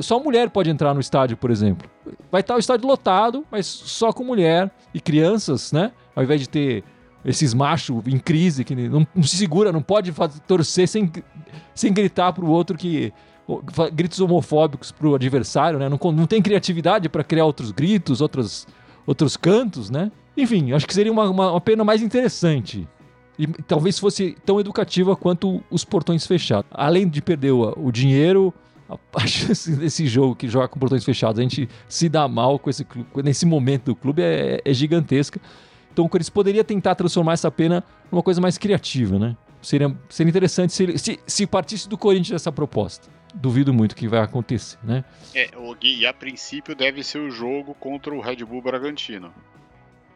Só 0.00 0.20
mulher 0.20 0.50
pode 0.50 0.68
entrar 0.68 0.92
no 0.92 1.00
estádio, 1.00 1.36
por 1.36 1.50
exemplo. 1.50 1.88
Vai 2.30 2.42
estar 2.42 2.54
o 2.54 2.58
estádio 2.58 2.86
lotado, 2.86 3.46
mas 3.50 3.66
só 3.66 4.12
com 4.12 4.24
mulher 4.24 4.70
e 4.92 5.00
crianças, 5.00 5.72
né? 5.72 5.92
Ao 6.20 6.24
invés 6.24 6.40
de 6.42 6.48
ter 6.48 6.84
esses 7.24 7.54
machos 7.54 8.02
em 8.06 8.18
crise 8.18 8.62
que 8.62 8.74
não, 8.74 9.06
não 9.14 9.22
se 9.22 9.38
segura, 9.38 9.72
não 9.72 9.80
pode 9.80 10.12
fazer, 10.12 10.38
torcer 10.40 10.86
sem, 10.86 11.10
sem 11.74 11.92
gritar 11.92 12.34
pro 12.34 12.46
outro 12.46 12.76
que. 12.76 13.10
gritos 13.94 14.20
homofóbicos 14.20 14.92
pro 14.92 15.14
adversário, 15.14 15.78
né? 15.78 15.88
Não, 15.88 15.98
não 16.12 16.26
tem 16.26 16.42
criatividade 16.42 17.08
para 17.08 17.24
criar 17.24 17.46
outros 17.46 17.72
gritos, 17.72 18.20
outros, 18.20 18.66
outros 19.06 19.34
cantos, 19.34 19.88
né? 19.88 20.12
Enfim, 20.36 20.72
acho 20.72 20.86
que 20.86 20.92
seria 20.92 21.10
uma, 21.10 21.30
uma, 21.30 21.52
uma 21.52 21.60
pena 21.60 21.82
mais 21.82 22.02
interessante 22.02 22.86
e 23.38 23.46
talvez 23.62 23.98
fosse 23.98 24.36
tão 24.44 24.60
educativa 24.60 25.16
quanto 25.16 25.62
os 25.70 25.82
portões 25.82 26.26
fechados. 26.26 26.70
Além 26.70 27.08
de 27.08 27.22
perder 27.22 27.52
o, 27.52 27.72
o 27.74 27.90
dinheiro, 27.90 28.52
a 29.14 29.24
chance 29.26 29.74
desse 29.76 30.06
jogo 30.06 30.36
que 30.36 30.46
joga 30.46 30.68
com 30.68 30.78
portões 30.78 31.02
fechados, 31.02 31.38
a 31.38 31.42
gente 31.42 31.66
se 31.88 32.06
dá 32.10 32.28
mal 32.28 32.58
com 32.58 32.68
esse 32.68 32.86
nesse 33.24 33.46
momento 33.46 33.86
do 33.86 33.96
clube 33.96 34.22
é, 34.22 34.60
é 34.64 34.74
gigantesca. 34.74 35.40
Então 36.00 36.06
o 36.06 36.08
Corinthians 36.08 36.30
poderia 36.30 36.64
tentar 36.64 36.94
transformar 36.94 37.34
essa 37.34 37.50
pena 37.50 37.84
numa 38.10 38.22
coisa 38.22 38.40
mais 38.40 38.56
criativa, 38.56 39.18
né? 39.18 39.36
Seria, 39.60 39.94
seria 40.08 40.30
interessante 40.30 40.72
se, 40.72 40.96
se, 40.96 41.20
se 41.26 41.46
partisse 41.46 41.86
do 41.86 41.98
Corinthians 41.98 42.40
essa 42.40 42.50
proposta. 42.50 43.10
Duvido 43.34 43.70
muito 43.74 43.94
que 43.94 44.08
vai 44.08 44.20
acontecer, 44.20 44.78
né? 44.82 45.04
É, 45.34 45.50
e 45.82 46.06
a 46.06 46.14
princípio 46.14 46.74
deve 46.74 47.02
ser 47.04 47.18
o 47.18 47.30
jogo 47.30 47.74
contra 47.74 48.14
o 48.14 48.20
Red 48.20 48.36
Bull 48.46 48.62
Bragantino 48.62 49.30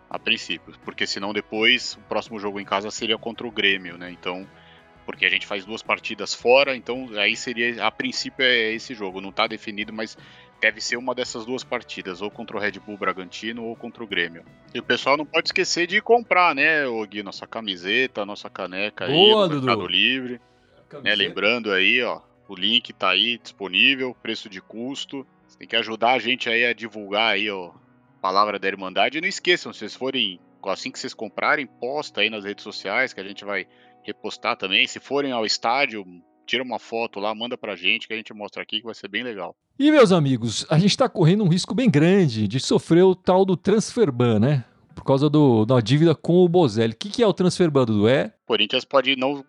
a 0.08 0.18
princípio, 0.18 0.74
porque 0.84 1.06
senão 1.06 1.34
depois 1.34 1.96
o 1.96 2.00
próximo 2.08 2.38
jogo 2.38 2.58
em 2.58 2.64
casa 2.64 2.90
seria 2.90 3.18
contra 3.18 3.46
o 3.46 3.50
Grêmio, 3.50 3.98
né? 3.98 4.10
Então, 4.10 4.48
porque 5.04 5.26
a 5.26 5.28
gente 5.28 5.46
faz 5.46 5.66
duas 5.66 5.82
partidas 5.82 6.32
fora, 6.32 6.74
então 6.74 7.10
aí 7.18 7.36
seria 7.36 7.84
a 7.84 7.90
princípio 7.90 8.42
é 8.42 8.72
esse 8.72 8.94
jogo, 8.94 9.20
não 9.20 9.30
está 9.30 9.46
definido, 9.46 9.92
mas 9.92 10.16
deve 10.64 10.80
ser 10.80 10.96
uma 10.96 11.14
dessas 11.14 11.44
duas 11.44 11.62
partidas, 11.62 12.22
ou 12.22 12.30
contra 12.30 12.56
o 12.56 12.60
Red 12.60 12.80
Bull 12.80 12.96
Bragantino 12.96 13.64
ou 13.64 13.76
contra 13.76 14.02
o 14.02 14.06
Grêmio. 14.06 14.46
E 14.72 14.78
o 14.78 14.82
pessoal 14.82 15.14
não 15.14 15.26
pode 15.26 15.48
esquecer 15.48 15.86
de 15.86 16.00
comprar, 16.00 16.54
né, 16.54 16.84
Gui, 17.06 17.22
nossa 17.22 17.46
camiseta, 17.46 18.24
nossa 18.24 18.48
caneca 18.48 19.06
Boa, 19.06 19.44
aí 19.44 19.50
no 19.50 19.56
Mercado 19.56 19.86
Livre. 19.86 20.40
Né, 21.02 21.14
lembrando 21.14 21.70
aí, 21.70 22.02
ó, 22.02 22.22
o 22.48 22.54
link 22.54 22.94
tá 22.94 23.10
aí 23.10 23.36
disponível, 23.36 24.16
preço 24.22 24.48
de 24.48 24.62
custo. 24.62 25.26
Você 25.46 25.58
tem 25.58 25.68
que 25.68 25.76
ajudar 25.76 26.12
a 26.12 26.18
gente 26.18 26.48
aí 26.48 26.64
a 26.64 26.72
divulgar 26.72 27.34
aí, 27.34 27.50
ó, 27.50 27.72
palavra 28.22 28.58
da 28.58 28.66
Irmandade. 28.66 29.18
E 29.18 29.20
não 29.20 29.28
esqueçam, 29.28 29.70
se 29.70 29.80
vocês 29.80 29.94
forem, 29.94 30.40
assim 30.64 30.90
que 30.90 30.98
vocês 30.98 31.12
comprarem, 31.12 31.66
posta 31.66 32.22
aí 32.22 32.30
nas 32.30 32.42
redes 32.42 32.64
sociais 32.64 33.12
que 33.12 33.20
a 33.20 33.24
gente 33.24 33.44
vai 33.44 33.66
repostar 34.02 34.56
também. 34.56 34.86
Se 34.86 34.98
forem 34.98 35.30
ao 35.30 35.44
estádio, 35.44 36.06
tira 36.46 36.62
uma 36.62 36.78
foto 36.78 37.20
lá, 37.20 37.34
manda 37.34 37.58
pra 37.58 37.76
gente 37.76 38.08
que 38.08 38.14
a 38.14 38.16
gente 38.16 38.32
mostra 38.32 38.62
aqui 38.62 38.78
que 38.78 38.86
vai 38.86 38.94
ser 38.94 39.08
bem 39.08 39.22
legal. 39.22 39.54
E 39.76 39.90
meus 39.90 40.12
amigos, 40.12 40.64
a 40.70 40.78
gente 40.78 40.96
tá 40.96 41.08
correndo 41.08 41.42
um 41.42 41.48
risco 41.48 41.74
bem 41.74 41.90
grande 41.90 42.46
de 42.46 42.60
sofrer 42.60 43.02
o 43.02 43.14
tal 43.14 43.44
do 43.44 43.56
transfer 43.56 44.10
ban, 44.12 44.38
né? 44.38 44.64
Por 44.94 45.02
causa 45.02 45.28
do, 45.28 45.64
da 45.64 45.80
dívida 45.80 46.14
com 46.14 46.44
o 46.44 46.48
Bozelli. 46.48 46.92
O 46.92 46.96
que, 46.96 47.10
que 47.10 47.22
é 47.24 47.26
o 47.26 47.32
transfer 47.32 47.68
ban, 47.68 47.84
Dudu? 47.84 48.08
É? 48.08 48.32
Corinthians 48.46 48.84
pode 48.84 49.16
não, 49.16 49.44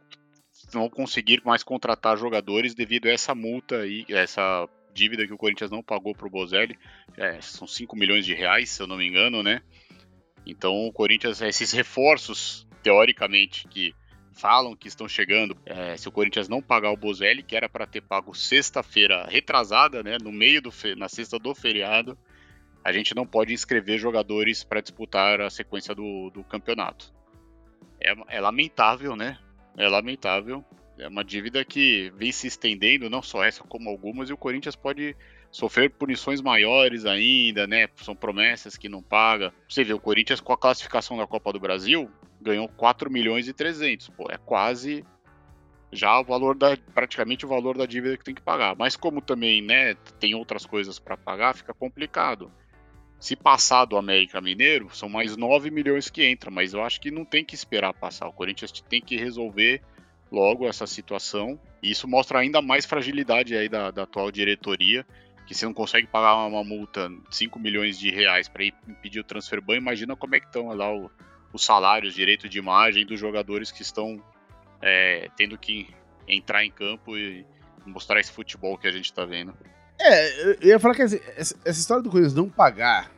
não 0.73 0.89
conseguir 0.89 1.43
mais 1.45 1.61
contratar 1.61 2.17
jogadores 2.17 2.73
devido 2.73 3.05
a 3.05 3.11
essa 3.11 3.35
multa 3.35 3.81
aí, 3.81 4.03
essa 4.09 4.67
dívida 4.95 5.27
que 5.27 5.33
o 5.33 5.37
Corinthians 5.37 5.69
não 5.69 5.83
pagou 5.83 6.15
para 6.15 6.25
o 6.25 6.31
Bozelli. 6.31 6.75
É, 7.15 7.39
são 7.39 7.67
5 7.67 7.95
milhões 7.95 8.25
de 8.25 8.33
reais, 8.33 8.71
se 8.71 8.81
eu 8.81 8.87
não 8.87 8.97
me 8.97 9.07
engano, 9.07 9.43
né? 9.43 9.61
Então 10.43 10.87
o 10.87 10.91
Corinthians, 10.91 11.39
esses 11.39 11.71
reforços, 11.71 12.65
teoricamente, 12.81 13.67
que 13.67 13.93
falam 14.35 14.75
que 14.75 14.87
estão 14.87 15.07
chegando, 15.07 15.55
é, 15.65 15.95
se 15.97 16.07
o 16.07 16.11
Corinthians 16.11 16.49
não 16.49 16.61
pagar 16.61 16.91
o 16.91 16.97
Bozelli, 16.97 17.41
que 17.41 17.55
era 17.55 17.69
para 17.69 17.87
ter 17.87 18.01
pago 18.01 18.33
sexta-feira 18.35 19.25
retrasada, 19.29 20.03
né? 20.03 20.17
No 20.21 20.31
meio 20.31 20.61
do 20.61 20.71
na 20.97 21.07
sexta 21.07 21.39
do 21.39 21.55
feriado, 21.55 22.17
a 22.83 22.91
gente 22.91 23.15
não 23.15 23.25
pode 23.25 23.53
inscrever 23.53 23.97
jogadores 23.97 24.63
para 24.63 24.81
disputar 24.81 25.41
a 25.41 25.49
sequência 25.49 25.95
do, 25.95 26.29
do 26.29 26.43
campeonato. 26.43 27.13
É, 27.99 28.13
é 28.27 28.41
lamentável, 28.41 29.15
né? 29.15 29.39
É 29.77 29.87
lamentável. 29.87 30.63
É 30.97 31.07
uma 31.07 31.23
dívida 31.23 31.63
que 31.65 32.11
vem 32.15 32.31
se 32.31 32.47
estendendo, 32.47 33.09
não 33.09 33.21
só 33.21 33.43
essa, 33.43 33.63
como 33.63 33.89
algumas, 33.89 34.29
e 34.29 34.33
o 34.33 34.37
Corinthians 34.37 34.75
pode 34.75 35.15
sofrer 35.51 35.89
punições 35.89 36.41
maiores 36.41 37.05
ainda, 37.05 37.65
né? 37.65 37.87
São 37.97 38.15
promessas 38.15 38.77
que 38.77 38.89
não 38.89 39.01
paga. 39.01 39.53
Você 39.67 39.83
vê, 39.83 39.93
o 39.93 39.99
Corinthians 39.99 40.41
com 40.41 40.53
a 40.53 40.57
classificação 40.57 41.17
da 41.17 41.25
Copa 41.25 41.51
do 41.51 41.59
Brasil 41.59 42.11
ganhou 42.45 42.69
4 42.69 43.11
milhões 43.11 43.47
e 43.47 43.53
300. 43.53 44.09
Pô, 44.09 44.27
é 44.29 44.37
quase 44.37 45.03
já 45.91 46.19
o 46.19 46.23
valor 46.23 46.55
da 46.55 46.77
praticamente 46.93 47.45
o 47.45 47.49
valor 47.49 47.77
da 47.77 47.85
dívida 47.85 48.15
que 48.15 48.23
tem 48.23 48.35
que 48.35 48.41
pagar. 48.41 48.75
Mas 48.77 48.95
como 48.95 49.19
também, 49.19 49.61
né, 49.61 49.95
tem 50.19 50.35
outras 50.35 50.65
coisas 50.65 50.99
para 50.99 51.17
pagar, 51.17 51.55
fica 51.55 51.73
complicado. 51.73 52.51
Se 53.19 53.35
passar 53.35 53.85
do 53.85 53.97
América 53.97 54.39
Mineiro, 54.39 54.89
são 54.93 55.09
mais 55.09 55.35
9 55.35 55.71
milhões 55.71 56.09
que 56.09 56.23
entra, 56.23 56.51
mas 56.51 56.73
eu 56.73 56.83
acho 56.83 57.01
que 57.01 57.09
não 57.09 57.25
tem 57.25 57.43
que 57.43 57.55
esperar 57.55 57.93
passar. 57.93 58.27
O 58.27 58.33
Corinthians 58.33 58.71
tem 58.87 59.01
que 59.01 59.15
resolver 59.17 59.81
logo 60.31 60.67
essa 60.67 60.85
situação. 60.85 61.59
E 61.81 61.91
isso 61.91 62.07
mostra 62.07 62.39
ainda 62.39 62.61
mais 62.61 62.85
fragilidade 62.85 63.55
aí 63.55 63.69
da, 63.69 63.89
da 63.89 64.03
atual 64.03 64.29
diretoria, 64.31 65.05
que 65.47 65.55
você 65.55 65.65
não 65.65 65.73
consegue 65.73 66.07
pagar 66.07 66.45
uma, 66.45 66.63
multa 66.63 67.09
de 67.29 67.35
5 67.35 67.57
milhões 67.57 67.97
de 67.97 68.11
reais 68.11 68.49
para 68.49 68.65
impedir 68.65 69.21
o 69.21 69.23
transfer 69.23 69.61
ban, 69.61 69.77
imagina 69.77 70.15
como 70.15 70.35
é 70.35 70.39
que 70.39 70.47
estão 70.47 70.67
lá 70.67 70.93
o, 70.93 71.09
os 71.55 71.65
salários, 71.65 72.13
direito 72.13 72.47
de 72.47 72.59
imagem 72.59 73.05
dos 73.05 73.19
jogadores 73.19 73.71
que 73.71 73.81
estão 73.81 74.21
é, 74.81 75.29
tendo 75.35 75.57
que 75.57 75.87
entrar 76.27 76.63
em 76.63 76.71
campo 76.71 77.17
e 77.17 77.45
mostrar 77.85 78.19
esse 78.19 78.31
futebol 78.31 78.77
que 78.77 78.87
a 78.87 78.91
gente 78.91 79.05
está 79.05 79.25
vendo. 79.25 79.55
É, 79.99 80.55
eu 80.61 80.69
ia 80.69 80.79
falar 80.79 80.95
que 80.95 81.01
essa, 81.01 81.17
essa 81.37 81.79
história 81.79 82.03
do 82.03 82.09
Corinthians 82.09 82.35
não 82.35 82.49
pagar, 82.49 83.11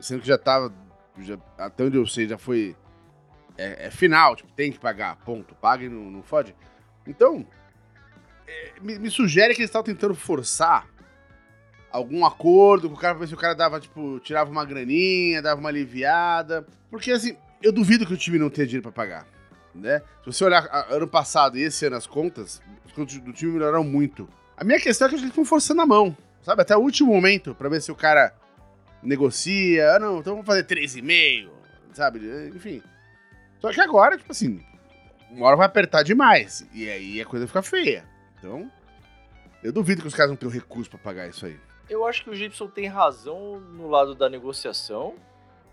sendo 0.00 0.20
que 0.20 0.28
já 0.28 0.34
estava 0.34 0.72
até 1.56 1.84
onde 1.84 1.96
eu 1.96 2.06
sei, 2.06 2.28
já 2.28 2.36
foi 2.36 2.76
é, 3.56 3.86
é, 3.86 3.90
final, 3.90 4.36
tipo, 4.36 4.52
tem 4.52 4.70
que 4.70 4.78
pagar, 4.78 5.16
ponto. 5.16 5.54
Paga 5.54 5.84
e 5.84 5.88
não, 5.88 6.10
não 6.10 6.22
fode. 6.22 6.54
Então, 7.06 7.46
é, 8.46 8.72
me, 8.80 8.98
me, 8.98 9.10
sugere 9.10 9.54
que 9.54 9.60
eles 9.60 9.70
estavam 9.70 9.84
tentando 9.84 10.14
forçar 10.14 10.86
algum 11.90 12.26
acordo 12.26 12.88
com 12.88 12.94
o 12.94 12.98
cara 12.98 13.14
pra 13.14 13.20
ver 13.20 13.28
se 13.28 13.34
o 13.34 13.38
cara 13.38 13.54
dava, 13.54 13.80
tipo, 13.80 14.20
tirava 14.20 14.50
uma 14.50 14.64
graninha, 14.64 15.40
dava 15.40 15.58
uma 15.58 15.70
aliviada. 15.70 16.66
Porque, 16.90 17.10
assim, 17.12 17.36
eu 17.62 17.72
duvido 17.72 18.06
que 18.06 18.14
o 18.14 18.16
time 18.16 18.38
não 18.38 18.50
tenha 18.50 18.66
dinheiro 18.66 18.82
pra 18.82 18.92
pagar, 18.92 19.26
né? 19.74 20.00
Se 20.20 20.32
você 20.32 20.44
olhar 20.44 20.68
ano 20.90 21.08
passado 21.08 21.58
e 21.58 21.62
esse 21.62 21.86
ano 21.86 21.96
as 21.96 22.06
contas, 22.06 22.60
as 22.84 22.92
contas 22.92 23.16
do 23.18 23.32
time 23.32 23.52
melhoraram 23.52 23.84
muito. 23.84 24.28
A 24.56 24.64
minha 24.64 24.80
questão 24.80 25.06
é 25.06 25.10
que 25.10 25.16
eles 25.16 25.26
estão 25.26 25.44
forçando 25.44 25.82
a 25.82 25.86
mão, 25.86 26.16
sabe? 26.42 26.62
Até 26.62 26.76
o 26.76 26.80
último 26.80 27.12
momento, 27.12 27.54
pra 27.54 27.68
ver 27.68 27.82
se 27.82 27.92
o 27.92 27.96
cara 27.96 28.34
negocia. 29.02 29.94
Ah, 29.94 29.98
não, 29.98 30.18
então 30.18 30.34
vamos 30.34 30.46
fazer 30.46 30.64
3,5, 30.64 31.48
sabe? 31.92 32.20
Enfim. 32.54 32.82
Só 33.60 33.72
que 33.72 33.80
agora, 33.80 34.16
tipo 34.16 34.32
assim, 34.32 34.64
uma 35.30 35.46
hora 35.46 35.56
vai 35.56 35.66
apertar 35.66 36.02
demais. 36.02 36.66
E 36.72 36.88
aí 36.88 37.20
a 37.20 37.26
coisa 37.26 37.46
fica 37.46 37.62
feia. 37.62 38.04
Então, 38.38 38.70
eu 39.62 39.72
duvido 39.72 40.02
que 40.02 40.08
os 40.08 40.14
caras 40.14 40.30
não 40.30 40.36
tenham 40.36 40.52
recurso 40.52 40.90
para 40.90 40.98
pagar 40.98 41.28
isso 41.28 41.46
aí. 41.46 41.58
Eu 41.88 42.06
acho 42.06 42.24
que 42.24 42.30
o 42.30 42.34
Gibson 42.34 42.68
tem 42.68 42.86
razão 42.86 43.60
no 43.60 43.88
lado 43.88 44.14
da 44.14 44.28
negociação. 44.28 45.14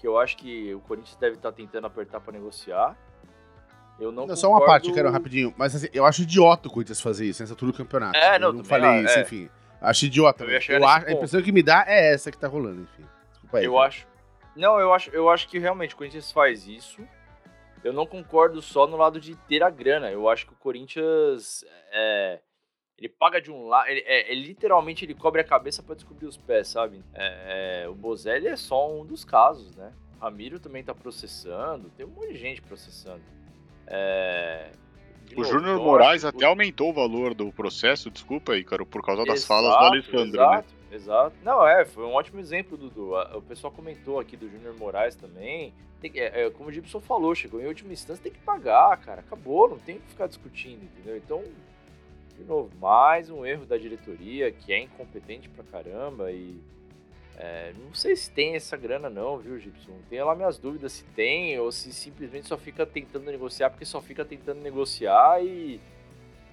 Que 0.04 0.08
eu 0.10 0.20
acho 0.20 0.36
que 0.36 0.76
o 0.76 0.82
Corinthians 0.82 1.16
deve 1.16 1.38
estar 1.38 1.50
tá 1.50 1.56
tentando 1.56 1.88
apertar 1.88 2.20
para 2.20 2.34
negociar. 2.34 2.94
Eu 3.98 4.12
não, 4.12 4.28
Não, 4.28 4.36
só 4.36 4.50
uma 4.50 4.66
parte, 4.66 4.90
eu 4.90 4.94
quero 4.94 5.10
rapidinho. 5.10 5.54
Mas 5.56 5.74
assim, 5.74 5.88
eu 5.94 6.06
acho 6.06 6.24
idiota 6.24 6.68
o 6.68 6.72
Corinthians 6.72 7.00
fazer 7.00 7.26
isso 7.26 7.42
nessa 7.42 7.54
altura 7.54 7.72
do 7.72 7.78
campeonato. 7.78 8.18
É, 8.18 8.36
Eu 8.36 8.40
não, 8.42 8.52
não 8.52 8.64
também 8.64 8.82
falei 8.82 8.98
não, 8.98 9.06
isso, 9.06 9.18
é. 9.18 9.22
enfim. 9.22 9.50
Acho 9.80 10.06
idiota. 10.06 10.44
Eu 10.44 10.50
Eu 10.50 10.86
acho, 10.86 11.08
a 11.08 11.12
impressão 11.14 11.42
que 11.42 11.54
me 11.54 11.64
dá 11.64 11.86
é 11.88 12.12
essa 12.12 12.30
que 12.30 12.38
tá 12.38 12.50
rolando, 12.50 12.82
enfim. 12.82 13.06
Desculpa 13.32 13.60
aí. 13.60 13.64
Eu 13.64 13.76
cara. 13.76 13.88
acho. 13.88 14.06
Não, 14.58 14.78
eu 14.78 14.94
acho, 14.94 15.10
eu 15.12 15.30
acho 15.30 15.48
que 15.48 15.58
realmente 15.58 15.94
o 15.94 15.98
Corinthians 15.98 16.34
faz 16.34 16.68
isso. 16.68 17.02
Eu 17.82 17.94
não 17.94 18.06
concordo 18.06 18.62
só 18.62 18.86
no 18.86 18.98
lado 18.98 19.22
de 19.22 19.38
ter 19.48 19.64
a 19.64 19.70
grana. 19.70 20.12
Eu 20.12 20.28
acho 20.28 20.46
que 20.46 20.52
o 20.52 20.58
Corinthians 20.58 21.64
é, 21.94 22.42
ele 22.98 23.10
paga 23.10 23.42
de 23.42 23.52
um 23.52 23.68
lado, 23.68 23.90
ele, 23.90 24.04
é, 24.06 24.34
literalmente 24.34 25.04
ele 25.04 25.14
cobre 25.16 25.42
a 25.42 25.44
cabeça 25.44 25.82
pra 25.82 25.96
descobrir 25.96 26.28
os 26.28 26.38
pés, 26.38 26.68
sabe? 26.68 27.04
É, 27.14 27.84
é, 27.84 27.90
o 27.90 27.96
Bozelli 27.96 28.48
é 28.48 28.56
só 28.56 28.92
um 28.92 29.06
dos 29.06 29.26
casos, 29.26 29.76
né? 29.76 29.92
O 30.18 30.24
Ramiro 30.24 30.60
também 30.60 30.84
tá 30.84 30.94
processando, 30.94 31.90
tem 31.98 32.06
um 32.06 32.10
monte 32.10 32.34
de 32.34 32.40
gente 32.40 32.62
processando. 32.62 33.22
É, 33.88 34.72
O 35.36 35.44
Júnior 35.44 35.80
Moraes 35.82 36.22
que 36.22 36.28
até 36.28 36.46
aumentou 36.46 36.92
o 36.92 36.94
valor 36.94 37.34
do 37.34 37.52
processo, 37.52 38.10
desculpa, 38.10 38.56
Ícaro, 38.56 38.86
por 38.86 39.02
causa 39.02 39.26
das 39.26 39.44
falas 39.44 39.72
do 39.72 39.78
Exato, 39.78 39.86
Alessandro, 39.86 40.40
né? 40.40 40.46
Exato, 40.46 40.74
exato. 40.92 41.36
Não, 41.44 41.68
é, 41.68 41.84
foi 41.84 42.06
um 42.06 42.14
ótimo 42.14 42.40
exemplo, 42.40 42.78
Dudu. 42.78 43.16
O 43.36 43.42
pessoal 43.42 43.74
comentou 43.74 44.20
aqui 44.20 44.38
do 44.38 44.50
Júnior 44.50 44.76
Moraes 44.78 45.16
também. 45.16 45.74
Tem 46.00 46.12
é, 46.16 46.46
é, 46.46 46.50
como 46.50 46.70
o 46.70 46.72
Gibson 46.72 47.00
falou, 47.00 47.34
chegou 47.34 47.60
em 47.60 47.66
última 47.66 47.92
instância, 47.92 48.24
tem 48.24 48.32
que 48.32 48.40
pagar, 48.40 48.96
cara. 48.98 49.22
Acabou, 49.22 49.70
não 49.70 49.80
tem 49.80 50.00
que 50.00 50.08
ficar 50.08 50.28
discutindo, 50.28 50.84
entendeu? 50.84 51.18
Então, 51.18 51.44
de 52.38 52.44
novo, 52.44 52.70
mais 52.80 53.30
um 53.30 53.46
erro 53.46 53.66
da 53.66 53.78
diretoria, 53.78 54.52
que 54.52 54.74
é 54.74 54.80
incompetente 54.80 55.48
pra 55.50 55.64
caramba 55.64 56.32
e. 56.32 56.60
é, 57.38 57.74
não 57.78 57.94
sei 57.94 58.16
se 58.16 58.30
tem 58.32 58.56
essa 58.56 58.76
grana 58.76 59.10
não, 59.10 59.38
viu, 59.38 59.60
Gibson? 59.60 59.94
Tenho 60.10 60.26
lá 60.26 60.36
minhas 60.36 60.58
dúvidas 60.58 60.94
se 60.94 61.04
tem 61.16 61.60
ou 61.60 61.72
se 61.72 61.94
simplesmente 61.94 62.48
só 62.48 62.58
fica 62.58 62.86
tentando 62.86 63.26
negociar 63.26 63.70
porque 63.70 63.86
só 63.86 64.02
fica 64.02 64.26
tentando 64.26 64.62
negociar 64.62 65.44
e 65.44 65.80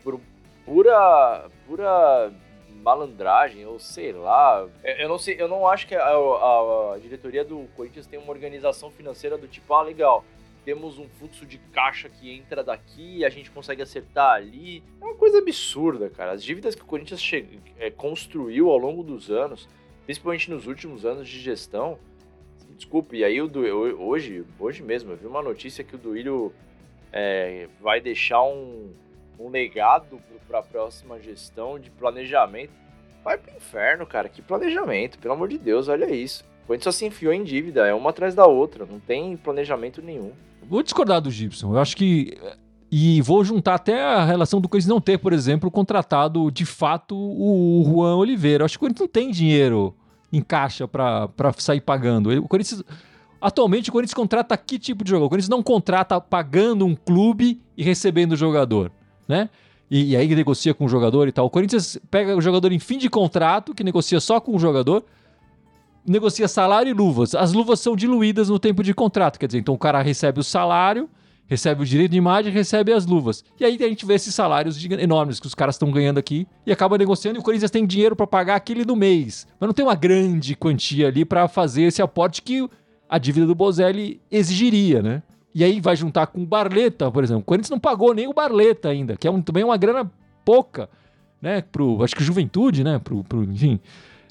por 0.03 0.21
pura 0.65 1.49
pura 1.67 2.33
malandragem 2.83 3.67
ou 3.67 3.79
sei 3.79 4.13
lá. 4.13 4.67
Eu 4.85 5.09
não 5.09 5.19
sei, 5.19 5.37
eu 5.41 5.49
não 5.49 5.67
acho 5.67 5.87
que 5.87 5.95
a, 5.95 6.03
a- 6.07 6.95
a 6.95 6.99
diretoria 6.99 7.45
do 7.45 7.67
Corinthians 7.77 8.07
tem 8.07 8.19
uma 8.19 8.31
organização 8.31 8.91
financeira 8.91 9.37
do 9.37 9.49
tipo, 9.49 9.73
ah, 9.75 9.83
legal, 9.83 10.25
temos 10.65 10.99
um 10.99 11.09
fluxo 11.09 11.45
de 11.47 11.59
caixa 11.73 12.09
que 12.09 12.33
entra 12.33 12.63
daqui, 12.63 13.25
a 13.25 13.29
gente 13.29 13.51
consegue 13.51 13.83
acertar 13.83 14.35
ali. 14.37 14.83
É 15.01 15.05
uma 15.05 15.15
coisa 15.15 15.39
absurda, 15.39 16.09
cara. 16.11 16.33
As 16.33 16.43
dívidas 16.43 16.75
que 16.75 16.83
o 16.83 16.87
Corinthians 16.87 17.23
é, 17.79 17.91
construiu 17.91 18.71
ao 18.71 18.79
longo 18.79 19.03
dos 19.03 19.31
anos, 19.31 19.69
principalmente 20.05 20.51
nos 20.51 20.67
últimos 20.67 21.05
anos 21.05 21.29
de 21.29 21.39
gestão. 21.39 21.99
Desculpe, 22.77 23.19
e 23.19 23.25
aí 23.25 23.41
o 23.43 23.47
Du- 23.49 23.61
hoje, 23.61 24.45
hoje 24.59 24.83
mesmo, 24.83 25.13
eu 25.13 25.17
vi 25.17 25.27
uma 25.27 25.43
notícia 25.43 25.85
que 25.85 25.95
o 25.95 25.99
Duílio 25.99 26.53
é, 27.13 27.69
vai 27.81 28.01
deixar 28.01 28.43
um, 28.43 28.93
um 29.39 29.49
legado 29.51 30.19
para 30.49 30.61
a 30.61 30.63
próxima 30.63 31.21
gestão 31.21 31.79
de 31.79 31.91
planejamento. 31.91 32.73
Vai 33.23 33.37
pro 33.37 33.55
inferno, 33.55 34.07
cara. 34.07 34.29
Que 34.29 34.41
planejamento, 34.41 35.19
pelo 35.19 35.35
amor 35.35 35.49
de 35.49 35.59
Deus, 35.59 35.89
olha 35.89 36.11
isso. 36.11 36.43
O 36.65 36.67
Corinthians 36.69 36.95
só 36.95 36.99
se 36.99 37.05
enfiou 37.05 37.33
em 37.33 37.43
dívida, 37.43 37.87
é 37.87 37.93
uma 37.93 38.11
atrás 38.11 38.35
da 38.35 38.47
outra, 38.47 38.87
não 38.87 38.99
tem 39.01 39.37
planejamento 39.37 40.01
nenhum. 40.01 40.33
Vou 40.69 40.83
discordar 40.83 41.21
do 41.21 41.31
Gibson. 41.31 41.73
Eu 41.73 41.79
acho 41.79 41.97
que. 41.97 42.37
E 42.93 43.23
vou 43.23 43.45
juntar 43.45 43.75
até 43.75 44.03
a 44.03 44.25
relação 44.25 44.61
do 44.61 44.69
Corinthians 44.69 44.89
não 44.89 45.01
ter, 45.01 45.19
por 45.19 45.33
exemplo, 45.33 45.71
contratado 45.71 46.51
de 46.51 46.67
fato 46.67 47.15
o 47.17 47.85
Juan 47.87 48.17
Oliveira. 48.17 48.63
Eu 48.63 48.67
acho 48.67 48.77
que 48.77 48.79
o 48.79 48.87
Corinthians 48.87 49.07
não 49.07 49.13
tem 49.13 49.31
dinheiro 49.31 49.95
em 50.33 50.43
caixa 50.43 50.89
pra 50.89 51.29
sair 51.59 51.81
pagando. 51.81 52.31
O 52.31 52.49
Corinthians. 52.49 52.83
Atualmente 53.41 53.89
o 53.89 53.93
Corinthians 53.93 54.13
contrata 54.13 54.57
que 54.57 54.79
tipo 54.79 55.03
de 55.03 55.11
jogador? 55.11 55.27
O 55.27 55.31
Corinthians 55.31 55.49
não 55.49 55.63
contrata 55.63 56.21
pagando 56.21 56.85
um 56.85 56.95
clube 56.95 57.63
e 57.75 57.83
recebendo 57.83 58.33
o 58.33 58.37
jogador, 58.37 58.93
né? 59.27 59.49
E, 59.91 60.11
e 60.11 60.17
aí 60.17 60.29
negocia 60.35 60.75
com 60.75 60.85
o 60.85 60.89
jogador 60.89 61.27
e 61.27 61.33
tal. 61.33 61.47
O 61.47 61.51
Corinthians 61.51 61.99
pega 62.11 62.37
o 62.37 62.41
jogador 62.41 62.71
em 62.71 62.79
fim 62.79 62.99
de 62.99 63.09
contrato, 63.09 63.75
que 63.75 63.83
negocia 63.83 64.21
só 64.21 64.41
com 64.41 64.55
o 64.55 64.59
jogador, 64.59 65.05
negocia 66.11 66.49
salário 66.49 66.91
e 66.91 66.93
luvas. 66.93 67.35
As 67.35 67.53
luvas 67.53 67.81
são 67.81 67.95
diluídas 67.95 68.49
no 68.49 68.59
tempo 68.59 68.83
de 68.83 68.93
contrato, 68.93 69.39
quer 69.39 69.47
dizer, 69.47 69.59
então 69.59 69.75
o 69.75 69.79
cara 69.79 70.03
recebe 70.03 70.41
o 70.41 70.45
salário, 70.45 71.09
recebe 71.47 71.83
o 71.83 71.85
direito 71.87 72.13
de 72.13 72.19
imagem, 72.19 72.53
recebe 72.53 72.93
as 72.93 73.07
luvas. 73.07 73.45
E 73.59 73.65
aí 73.65 73.77
a 73.81 73.89
gente 73.89 74.05
vê 74.07 74.15
esses 74.15 74.35
salários 74.35 74.83
enormes 74.85 75.41
que 75.41 75.47
os 75.47 75.55
caras 75.55 75.75
estão 75.75 75.91
ganhando 75.91 76.19
aqui 76.19 76.47
e 76.67 76.73
acaba 76.73 76.97
negociando 76.99 77.39
e 77.39 77.41
o 77.41 77.43
Corinthians 77.43 77.71
tem 77.71 77.85
dinheiro 77.87 78.15
para 78.15 78.27
pagar 78.27 78.57
aquele 78.57 78.85
do 78.85 78.95
mês. 78.95 79.47
Mas 79.59 79.67
não 79.67 79.75
tem 79.75 79.85
uma 79.85 79.95
grande 79.95 80.55
quantia 80.55 81.09
ali 81.09 81.25
para 81.25 81.49
fazer 81.49 81.83
esse 81.83 82.01
aporte 82.03 82.43
que 82.43 82.69
a 83.09 83.19
dívida 83.19 83.47
do 83.47 83.55
Bozelli 83.55 84.21
exigiria, 84.31 85.03
né? 85.03 85.23
E 85.53 85.65
aí 85.65 85.81
vai 85.81 85.97
juntar 85.97 86.29
com 86.29 86.43
o 86.43 86.47
Barleta, 86.47 87.11
por 87.11 87.25
exemplo. 87.25 87.43
O 87.43 87.45
Corinthians 87.45 87.71
não 87.71 87.81
pagou 87.81 88.15
nem 88.15 88.29
o 88.29 88.33
Barleta 88.33 88.89
ainda, 88.89 89.17
que 89.17 89.27
é 89.27 89.31
um- 89.31 89.43
também 89.43 89.65
uma 89.65 89.77
grana 89.77 90.09
pouca, 90.45 90.89
né? 91.43 91.61
Pro, 91.73 92.05
acho 92.05 92.15
que 92.15 92.23
Juventude, 92.23 92.85
né? 92.85 93.01
Pro, 93.03 93.25
pro, 93.25 93.43
enfim. 93.43 93.81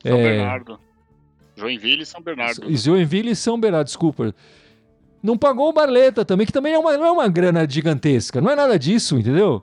São 0.02 0.18
É, 0.18 0.24
Bernardo. 0.24 0.80
Joinville 1.60 2.04
e 2.04 2.06
São 2.06 2.22
Bernardo. 2.22 2.76
Joinville 2.76 3.32
e 3.32 3.36
São 3.36 3.60
Bernardo, 3.60 3.88
desculpa. 3.88 4.34
Não 5.22 5.38
pagou 5.38 5.70
o 5.70 5.74
Barleta 5.74 6.24
também, 6.24 6.48
que 6.48 6.54
também 6.54 6.74
é 6.74 6.80
uma, 6.80 6.98
não 6.98 7.06
é 7.06 7.12
uma 7.12 7.28
grana 7.28 7.70
gigantesca. 7.70 8.40
Não 8.40 8.50
é 8.50 8.56
nada 8.56 8.80
disso, 8.80 9.18
entendeu? 9.18 9.62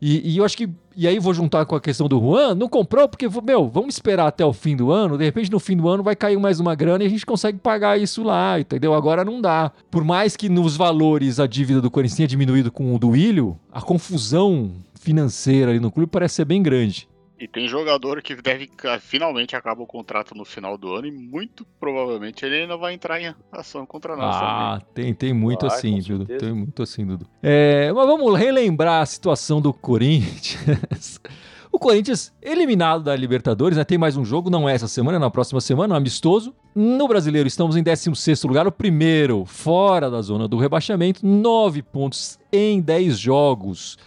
E, 0.00 0.34
e 0.34 0.38
eu 0.38 0.44
acho 0.44 0.56
que. 0.56 0.68
E 0.94 1.06
aí 1.06 1.18
vou 1.18 1.32
juntar 1.32 1.64
com 1.64 1.76
a 1.76 1.80
questão 1.80 2.08
do 2.08 2.20
Juan. 2.20 2.54
Não 2.54 2.68
comprou 2.68 3.08
porque, 3.08 3.26
meu, 3.42 3.68
vamos 3.68 3.94
esperar 3.94 4.26
até 4.26 4.44
o 4.44 4.52
fim 4.52 4.76
do 4.76 4.90
ano. 4.90 5.16
De 5.16 5.24
repente, 5.24 5.50
no 5.50 5.58
fim 5.58 5.76
do 5.76 5.88
ano 5.88 6.02
vai 6.02 6.14
cair 6.14 6.38
mais 6.38 6.60
uma 6.60 6.74
grana 6.74 7.04
e 7.04 7.06
a 7.06 7.10
gente 7.10 7.24
consegue 7.24 7.58
pagar 7.58 7.98
isso 7.98 8.22
lá, 8.22 8.58
entendeu? 8.58 8.92
Agora 8.92 9.24
não 9.24 9.40
dá. 9.40 9.72
Por 9.90 10.04
mais 10.04 10.36
que 10.36 10.48
nos 10.48 10.76
valores 10.76 11.40
a 11.40 11.46
dívida 11.46 11.80
do 11.80 11.90
Corinthians 11.90 12.16
tenha 12.16 12.28
diminuído 12.28 12.70
com 12.70 12.94
o 12.94 12.98
do 12.98 13.10
Willio, 13.10 13.56
a 13.72 13.80
confusão 13.80 14.72
financeira 15.00 15.70
ali 15.70 15.80
no 15.80 15.90
clube 15.90 16.10
parece 16.10 16.36
ser 16.36 16.44
bem 16.44 16.62
grande. 16.62 17.08
E 17.40 17.46
tem 17.46 17.68
jogador 17.68 18.20
que 18.20 18.34
deve 18.34 18.68
finalmente 19.00 19.54
acaba 19.54 19.80
o 19.80 19.86
contrato 19.86 20.34
no 20.34 20.44
final 20.44 20.76
do 20.76 20.92
ano 20.92 21.06
e 21.06 21.12
muito 21.12 21.64
provavelmente 21.78 22.44
ele 22.44 22.62
ainda 22.62 22.76
vai 22.76 22.94
entrar 22.94 23.20
em 23.20 23.32
ação 23.52 23.86
contra 23.86 24.16
nós 24.16 24.34
também. 24.34 24.48
Ah, 24.48 24.80
tem, 24.92 25.14
tem 25.14 25.32
muito 25.32 25.66
Vai, 25.66 25.76
assim, 25.76 26.02
certeza. 26.02 26.40
Tem 26.40 26.52
muito 26.52 26.82
assim, 26.82 27.06
Dudu. 27.06 27.26
É, 27.40 27.92
mas 27.92 28.06
vamos 28.06 28.36
relembrar 28.36 29.02
a 29.02 29.06
situação 29.06 29.60
do 29.60 29.72
Corinthians. 29.72 31.20
O 31.70 31.78
Corinthians 31.78 32.32
eliminado 32.42 33.04
da 33.04 33.14
Libertadores, 33.14 33.76
né? 33.76 33.84
Tem 33.84 33.98
mais 33.98 34.16
um 34.16 34.24
jogo, 34.24 34.48
não 34.48 34.68
é 34.68 34.74
essa 34.74 34.88
semana, 34.88 35.16
é 35.16 35.20
na 35.20 35.30
próxima 35.30 35.60
semana, 35.60 35.94
um 35.94 35.96
amistoso. 35.96 36.54
No 36.74 37.06
Brasileiro 37.06 37.46
estamos 37.46 37.76
em 37.76 37.84
16º 37.84 38.48
lugar, 38.48 38.66
o 38.66 38.72
primeiro 38.72 39.44
fora 39.44 40.10
da 40.10 40.20
zona 40.22 40.48
do 40.48 40.56
rebaixamento, 40.56 41.24
9 41.24 41.82
pontos 41.82 42.38
em 42.50 42.80
10 42.80 43.18
jogos. 43.18 43.98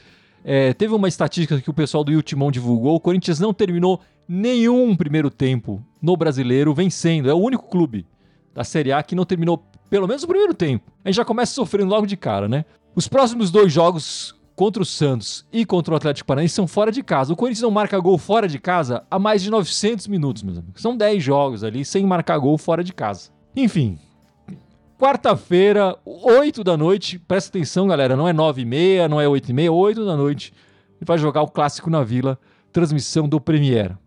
É, 0.43 0.73
teve 0.73 0.93
uma 0.93 1.07
estatística 1.07 1.59
que 1.61 1.69
o 1.69 1.73
pessoal 1.73 2.03
do 2.03 2.11
Ultimão 2.11 2.51
divulgou, 2.51 2.95
o 2.95 2.99
Corinthians 2.99 3.39
não 3.39 3.53
terminou 3.53 4.01
nenhum 4.27 4.95
primeiro 4.95 5.29
tempo 5.29 5.83
no 6.01 6.17
Brasileiro 6.17 6.73
vencendo, 6.73 7.29
é 7.29 7.33
o 7.33 7.37
único 7.37 7.69
clube 7.69 8.05
da 8.53 8.63
Série 8.63 8.91
A 8.91 9.03
que 9.03 9.15
não 9.15 9.25
terminou 9.25 9.63
pelo 9.89 10.07
menos 10.07 10.23
o 10.23 10.27
primeiro 10.27 10.53
tempo. 10.53 10.91
A 11.03 11.09
gente 11.09 11.17
já 11.17 11.25
começa 11.25 11.53
sofrendo 11.53 11.89
logo 11.89 12.07
de 12.07 12.15
cara, 12.15 12.47
né? 12.47 12.65
Os 12.95 13.07
próximos 13.07 13.51
dois 13.51 13.71
jogos 13.71 14.35
contra 14.55 14.81
o 14.81 14.85
Santos 14.85 15.45
e 15.51 15.65
contra 15.65 15.93
o 15.93 15.97
Atlético 15.97 16.27
Paranaense 16.27 16.53
são 16.53 16.67
fora 16.67 16.91
de 16.91 17.01
casa. 17.03 17.33
O 17.33 17.35
Corinthians 17.35 17.63
não 17.63 17.71
marca 17.71 17.99
gol 17.99 18.17
fora 18.17 18.47
de 18.47 18.59
casa 18.59 19.03
há 19.09 19.17
mais 19.17 19.41
de 19.41 19.49
900 19.49 20.07
minutos, 20.07 20.43
meus 20.43 20.57
amigos. 20.57 20.81
São 20.81 20.95
10 20.95 21.23
jogos 21.23 21.63
ali 21.63 21.83
sem 21.83 22.05
marcar 22.05 22.37
gol 22.37 22.57
fora 22.57 22.83
de 22.83 22.93
casa. 22.93 23.31
Enfim, 23.55 23.97
quarta-feira, 25.01 25.97
8 26.05 26.63
da 26.63 26.77
noite. 26.77 27.17
Presta 27.17 27.49
atenção, 27.49 27.87
galera. 27.87 28.15
Não 28.15 28.27
é 28.27 28.33
9 28.33 28.61
e 28.61 28.65
meia, 28.65 29.09
não 29.09 29.19
é 29.19 29.27
8 29.27 29.49
e 29.49 29.53
meia, 29.53 29.71
8 29.71 30.05
da 30.05 30.15
noite. 30.15 30.53
Ele 30.89 31.05
vai 31.05 31.17
jogar 31.17 31.41
o 31.41 31.47
Clássico 31.47 31.89
na 31.89 32.03
Vila, 32.03 32.37
transmissão 32.71 33.27
do 33.27 33.41
Premier. 33.41 33.97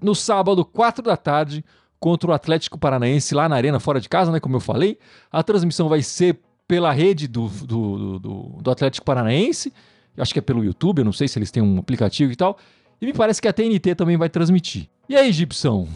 No 0.00 0.14
sábado, 0.14 0.64
4 0.64 1.02
da 1.02 1.16
tarde, 1.16 1.64
contra 1.98 2.30
o 2.30 2.32
Atlético 2.32 2.78
Paranaense, 2.78 3.34
lá 3.34 3.48
na 3.48 3.56
Arena, 3.56 3.80
fora 3.80 4.00
de 4.00 4.08
casa, 4.08 4.30
né? 4.30 4.38
Como 4.38 4.54
eu 4.54 4.60
falei. 4.60 4.98
A 5.32 5.42
transmissão 5.42 5.88
vai 5.88 6.00
ser 6.00 6.38
pela 6.68 6.92
rede 6.92 7.26
do, 7.26 7.48
do, 7.48 8.18
do, 8.20 8.38
do 8.62 8.70
Atlético 8.70 9.04
Paranaense. 9.04 9.72
Eu 10.16 10.22
acho 10.22 10.32
que 10.32 10.38
é 10.38 10.42
pelo 10.42 10.62
YouTube, 10.62 11.00
eu 11.00 11.04
não 11.04 11.12
sei 11.12 11.26
se 11.26 11.40
eles 11.40 11.50
têm 11.50 11.60
um 11.60 11.78
aplicativo 11.78 12.30
e 12.30 12.36
tal. 12.36 12.56
E 13.00 13.06
me 13.06 13.12
parece 13.12 13.42
que 13.42 13.48
a 13.48 13.52
TNT 13.52 13.96
também 13.96 14.16
vai 14.16 14.28
transmitir. 14.28 14.88
E 15.08 15.16
aí, 15.16 15.32
Gibson? 15.32 15.88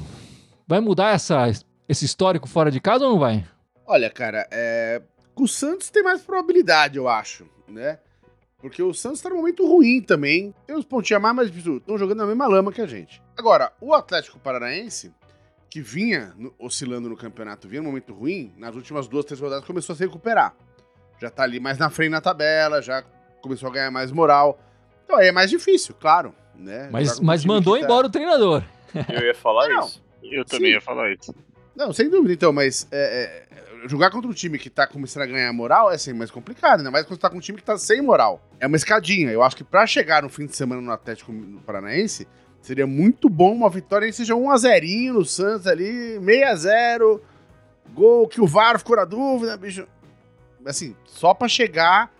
Vai 0.66 0.80
mudar 0.80 1.14
essa, 1.14 1.48
esse 1.88 2.04
histórico 2.04 2.48
fora 2.48 2.68
de 2.68 2.80
casa 2.80 3.04
ou 3.04 3.12
não 3.12 3.18
vai? 3.20 3.44
Olha, 3.88 4.10
cara, 4.10 4.46
é... 4.50 5.00
com 5.34 5.44
o 5.44 5.48
Santos 5.48 5.88
tem 5.88 6.02
mais 6.02 6.20
probabilidade, 6.20 6.98
eu 6.98 7.08
acho, 7.08 7.46
né? 7.66 7.98
Porque 8.60 8.82
o 8.82 8.92
Santos 8.92 9.20
tá 9.22 9.30
num 9.30 9.36
momento 9.36 9.66
ruim 9.66 10.02
também. 10.02 10.54
Tem 10.66 10.76
uns 10.76 10.84
pontinhos 10.84 11.16
a 11.18 11.20
mais, 11.32 11.50
mas 11.50 11.66
estão 11.66 11.96
jogando 11.96 12.18
na 12.18 12.26
mesma 12.26 12.46
lama 12.46 12.70
que 12.72 12.80
a 12.82 12.86
gente. 12.86 13.22
Agora, 13.36 13.72
o 13.80 13.94
Atlético 13.94 14.38
Paranaense, 14.38 15.14
que 15.70 15.80
vinha 15.80 16.34
no- 16.36 16.52
oscilando 16.58 17.08
no 17.08 17.16
campeonato, 17.16 17.68
vinha 17.68 17.80
num 17.80 17.88
momento 17.88 18.12
ruim, 18.12 18.52
nas 18.58 18.74
últimas 18.74 19.06
duas, 19.08 19.24
três 19.24 19.40
rodadas 19.40 19.64
começou 19.64 19.92
a 19.94 19.96
se 19.96 20.04
recuperar. 20.04 20.54
Já 21.20 21.30
tá 21.30 21.44
ali 21.44 21.58
mais 21.60 21.78
na 21.78 21.88
frente 21.88 22.10
na 22.10 22.20
tabela, 22.20 22.82
já 22.82 23.02
começou 23.40 23.68
a 23.68 23.72
ganhar 23.72 23.90
mais 23.90 24.10
moral. 24.12 24.58
Então 25.04 25.16
aí 25.16 25.28
é 25.28 25.32
mais 25.32 25.48
difícil, 25.50 25.94
claro, 25.98 26.34
né? 26.54 26.88
Mas, 26.92 27.20
mas 27.20 27.44
mandou 27.44 27.78
tá- 27.78 27.86
em-ora 27.86 28.08
o 28.08 28.10
treinador. 28.10 28.62
Eu 29.08 29.24
ia 29.24 29.34
falar 29.34 29.68
Não. 29.68 29.86
isso. 29.86 30.04
Eu 30.22 30.44
também 30.44 30.70
Sim. 30.70 30.74
ia 30.74 30.80
falar 30.80 31.12
isso. 31.12 31.32
Não, 31.76 31.92
sem 31.92 32.10
dúvida, 32.10 32.32
então, 32.34 32.52
mas 32.52 32.88
é, 32.90 33.46
é, 33.47 33.47
jogar 33.86 34.10
contra 34.10 34.30
um 34.30 34.34
time 34.34 34.58
que 34.58 34.70
tá 34.70 34.86
começando 34.86 35.22
a 35.22 35.26
ganhar 35.26 35.52
moral 35.52 35.90
é 35.90 35.94
assim 35.94 36.12
mais 36.12 36.30
complicado, 36.30 36.78
ainda 36.78 36.90
mais 36.90 37.04
quando 37.04 37.16
você 37.16 37.22
tá 37.22 37.30
com 37.30 37.36
um 37.36 37.40
time 37.40 37.58
que 37.58 37.64
tá 37.64 37.76
sem 37.78 38.02
moral. 38.02 38.42
É 38.58 38.66
uma 38.66 38.76
escadinha. 38.76 39.30
Eu 39.30 39.42
acho 39.42 39.56
que 39.56 39.64
pra 39.64 39.86
chegar 39.86 40.22
no 40.22 40.28
fim 40.28 40.46
de 40.46 40.56
semana 40.56 40.80
no 40.80 40.90
Atlético 40.90 41.32
Paranaense, 41.64 42.26
seria 42.60 42.86
muito 42.86 43.28
bom 43.28 43.54
uma 43.54 43.70
vitória 43.70 44.12
seja 44.12 44.34
1x0 44.34 45.12
no 45.12 45.24
Santos 45.24 45.66
ali, 45.66 46.18
6x0, 46.20 47.20
gol 47.94 48.28
que 48.28 48.40
o 48.40 48.46
VAR 48.46 48.78
ficou 48.78 48.96
na 48.96 49.04
dúvida, 49.04 49.56
bicho. 49.56 49.86
Assim, 50.64 50.94
só 51.04 51.32
pra 51.32 51.48
chegar 51.48 52.12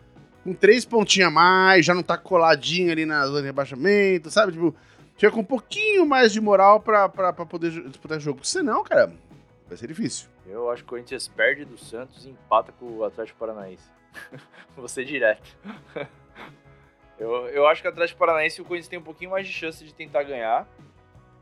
com 0.45 0.55
três 0.55 0.85
pontinhos 0.85 1.29
a 1.29 1.31
mais, 1.31 1.85
já 1.85 1.95
não 1.95 2.03
tá 2.03 2.17
coladinho 2.17 2.91
ali 2.91 3.05
na 3.05 3.27
zona 3.27 3.41
de 3.41 3.47
rebaixamento, 3.47 4.31
sabe? 4.31 4.53
Tipo, 4.53 4.75
chega 5.17 5.33
com 5.33 5.41
um 5.41 5.45
pouquinho 5.45 6.07
mais 6.07 6.33
de 6.33 6.41
moral 6.41 6.81
pra, 6.81 7.09
pra, 7.09 7.33
poder 7.33 7.71
disputar 7.89 8.19
jogo. 8.21 8.41
Senão, 8.43 8.83
cara, 8.83 9.13
vai 9.69 9.77
ser 9.77 9.87
difícil. 9.87 10.29
Eu 10.47 10.71
acho 10.71 10.83
que 10.83 10.89
o 10.89 10.91
Corinthians 10.91 11.29
perde 11.29 11.65
do 11.65 11.77
Santos 11.77 12.25
e 12.25 12.31
empata 12.31 12.73
com 12.73 12.87
o 12.87 13.05
Atlético 13.05 13.39
Paranaense. 13.39 13.89
Ser 14.89 15.05
direto. 15.05 15.57
eu, 17.19 17.47
eu 17.49 17.67
acho 17.67 17.83
que 17.83 17.89
o 17.89 17.91
Atlético 17.91 18.19
Paranaense 18.19 18.61
e 18.61 18.63
o 18.63 18.65
Corinthians 18.65 18.89
tem 18.89 18.99
um 18.99 19.03
pouquinho 19.03 19.31
mais 19.31 19.47
de 19.47 19.53
chance 19.53 19.85
de 19.85 19.95
tentar 19.95 20.23
ganhar. 20.23 20.67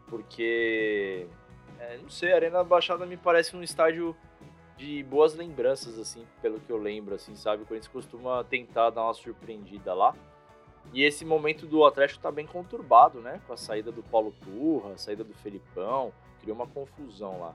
Porque. 0.09 1.27
É, 1.79 1.99
não 1.99 2.09
sei, 2.09 2.33
a 2.33 2.37
Arena 2.37 2.59
da 2.59 2.65
Baixada 2.65 3.07
me 3.07 3.17
parece 3.17 3.55
um 3.55 3.63
estádio 3.63 4.17
de 4.77 5.03
boas 5.05 5.35
lembranças, 5.35 5.99
assim, 5.99 6.27
pelo 6.43 6.61
que 6.61 6.71
eu 6.71 6.77
lembro, 6.77 7.15
assim, 7.15 7.35
sabe? 7.35 7.63
O 7.63 7.67
Corinthians 7.67 7.93
costuma 7.93 8.43
tentar 8.45 8.91
dar 8.91 9.05
uma 9.05 9.15
surpreendida 9.15 9.95
lá. 9.95 10.15
E 10.93 11.03
esse 11.03 11.25
momento 11.25 11.67
do 11.67 11.85
Atlético 11.85 12.23
tá 12.23 12.31
bem 12.31 12.47
conturbado, 12.47 13.21
né? 13.21 13.41
Com 13.47 13.53
a 13.53 13.57
saída 13.57 13.91
do 13.91 14.03
Paulo 14.03 14.35
Turra, 14.43 14.95
a 14.95 14.99
saída 14.99 15.25
do 15.25 15.35
Felipão, 15.35 16.13
criou 16.41 16.57
uma 16.57 16.67
confusão 16.67 17.41
lá. 17.41 17.55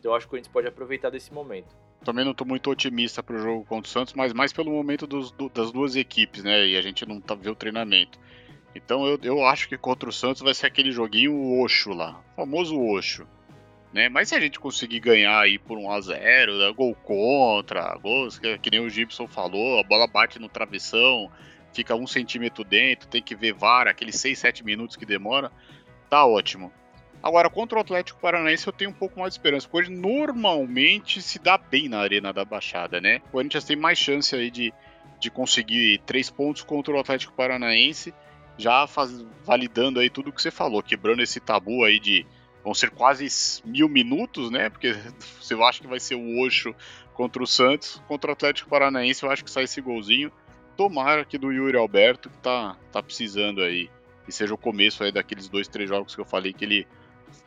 Então 0.00 0.12
eu 0.12 0.16
acho 0.16 0.26
que 0.26 0.28
o 0.28 0.30
Corinthians 0.30 0.52
pode 0.52 0.66
aproveitar 0.66 1.10
desse 1.10 1.32
momento. 1.32 1.76
Também 2.02 2.24
não 2.24 2.32
estou 2.32 2.46
muito 2.46 2.70
otimista 2.70 3.22
para 3.22 3.36
o 3.36 3.38
jogo 3.38 3.64
contra 3.66 3.86
o 3.86 3.92
Santos, 3.92 4.14
mas 4.14 4.32
mais 4.32 4.50
pelo 4.50 4.72
momento 4.72 5.06
dos, 5.06 5.30
do, 5.30 5.50
das 5.50 5.70
duas 5.70 5.94
equipes, 5.94 6.42
né? 6.42 6.66
E 6.66 6.76
a 6.76 6.80
gente 6.80 7.06
não 7.06 7.20
tá 7.20 7.34
vendo 7.34 7.52
o 7.52 7.54
treinamento. 7.54 8.18
Então 8.74 9.06
eu, 9.06 9.18
eu 9.22 9.44
acho 9.44 9.68
que 9.68 9.76
contra 9.76 10.08
o 10.08 10.12
Santos 10.12 10.40
vai 10.40 10.54
ser 10.54 10.66
aquele 10.66 10.90
joguinho 10.90 11.60
Oxo 11.62 11.92
lá, 11.92 12.18
famoso 12.34 12.80
Oxo. 12.80 13.26
Né? 13.92 14.08
Mas 14.08 14.28
se 14.28 14.34
a 14.34 14.40
gente 14.40 14.58
conseguir 14.58 15.00
ganhar 15.00 15.38
aí 15.38 15.58
por 15.58 15.76
1 15.76 15.90
a 15.90 16.00
0 16.00 16.58
né? 16.58 16.72
gol 16.72 16.94
contra, 16.94 17.94
gols, 17.98 18.38
que, 18.38 18.56
que, 18.58 18.70
nem 18.70 18.80
o 18.80 18.88
Gibson 18.88 19.26
falou, 19.26 19.80
a 19.80 19.82
bola 19.82 20.06
bate 20.06 20.38
no 20.38 20.48
travessão, 20.48 21.30
fica 21.74 21.94
um 21.94 22.06
centímetro 22.06 22.64
dentro, 22.64 23.08
tem 23.08 23.20
que 23.20 23.34
ver 23.34 23.52
VAR, 23.52 23.88
aqueles 23.88 24.14
6, 24.14 24.38
7 24.38 24.64
minutos 24.64 24.96
que 24.96 25.04
demora, 25.04 25.50
tá 26.08 26.24
ótimo. 26.24 26.72
Agora, 27.22 27.50
contra 27.50 27.78
o 27.78 27.80
Atlético 27.80 28.18
Paranaense 28.18 28.66
eu 28.66 28.72
tenho 28.72 28.90
um 28.90 28.94
pouco 28.94 29.20
mais 29.20 29.34
de 29.34 29.38
esperança, 29.38 29.68
porque 29.68 29.90
normalmente 29.90 31.20
se 31.20 31.38
dá 31.38 31.58
bem 31.58 31.88
na 31.88 31.98
Arena 31.98 32.32
da 32.32 32.44
Baixada, 32.44 33.00
né? 33.00 33.20
O 33.26 33.30
Corinthians 33.32 33.64
tem 33.64 33.76
mais 33.76 33.98
chance 33.98 34.34
aí 34.34 34.50
de, 34.50 34.72
de 35.18 35.30
conseguir 35.30 36.00
três 36.06 36.30
pontos 36.30 36.62
contra 36.62 36.94
o 36.94 36.98
Atlético 36.98 37.34
Paranaense, 37.34 38.14
já 38.56 38.86
faz, 38.86 39.24
validando 39.44 40.00
aí 40.00 40.08
tudo 40.08 40.32
que 40.32 40.40
você 40.40 40.50
falou, 40.50 40.82
quebrando 40.82 41.22
esse 41.22 41.40
tabu 41.40 41.84
aí 41.84 42.00
de 42.00 42.26
vão 42.64 42.74
ser 42.74 42.90
quase 42.90 43.26
mil 43.64 43.88
minutos, 43.88 44.50
né? 44.50 44.70
Porque 44.70 44.94
você 45.38 45.54
acha 45.54 45.80
que 45.80 45.86
vai 45.86 46.00
ser 46.00 46.14
o 46.14 46.44
Oxo 46.44 46.74
contra 47.12 47.42
o 47.42 47.46
Santos, 47.46 48.02
contra 48.08 48.30
o 48.30 48.32
Atlético 48.32 48.70
Paranaense 48.70 49.22
eu 49.22 49.30
acho 49.30 49.44
que 49.44 49.50
sai 49.50 49.64
esse 49.64 49.80
golzinho. 49.80 50.32
Tomara 50.74 51.26
que 51.26 51.36
do 51.36 51.52
Yuri 51.52 51.76
Alberto, 51.76 52.30
que 52.30 52.38
tá, 52.38 52.76
tá 52.90 53.02
precisando 53.02 53.60
aí. 53.60 53.90
E 54.26 54.32
seja 54.32 54.54
o 54.54 54.58
começo 54.58 55.04
aí 55.04 55.12
daqueles 55.12 55.48
dois, 55.48 55.68
três 55.68 55.88
jogos 55.88 56.14
que 56.14 56.20
eu 56.20 56.24
falei 56.24 56.54
que 56.54 56.64
ele 56.64 56.86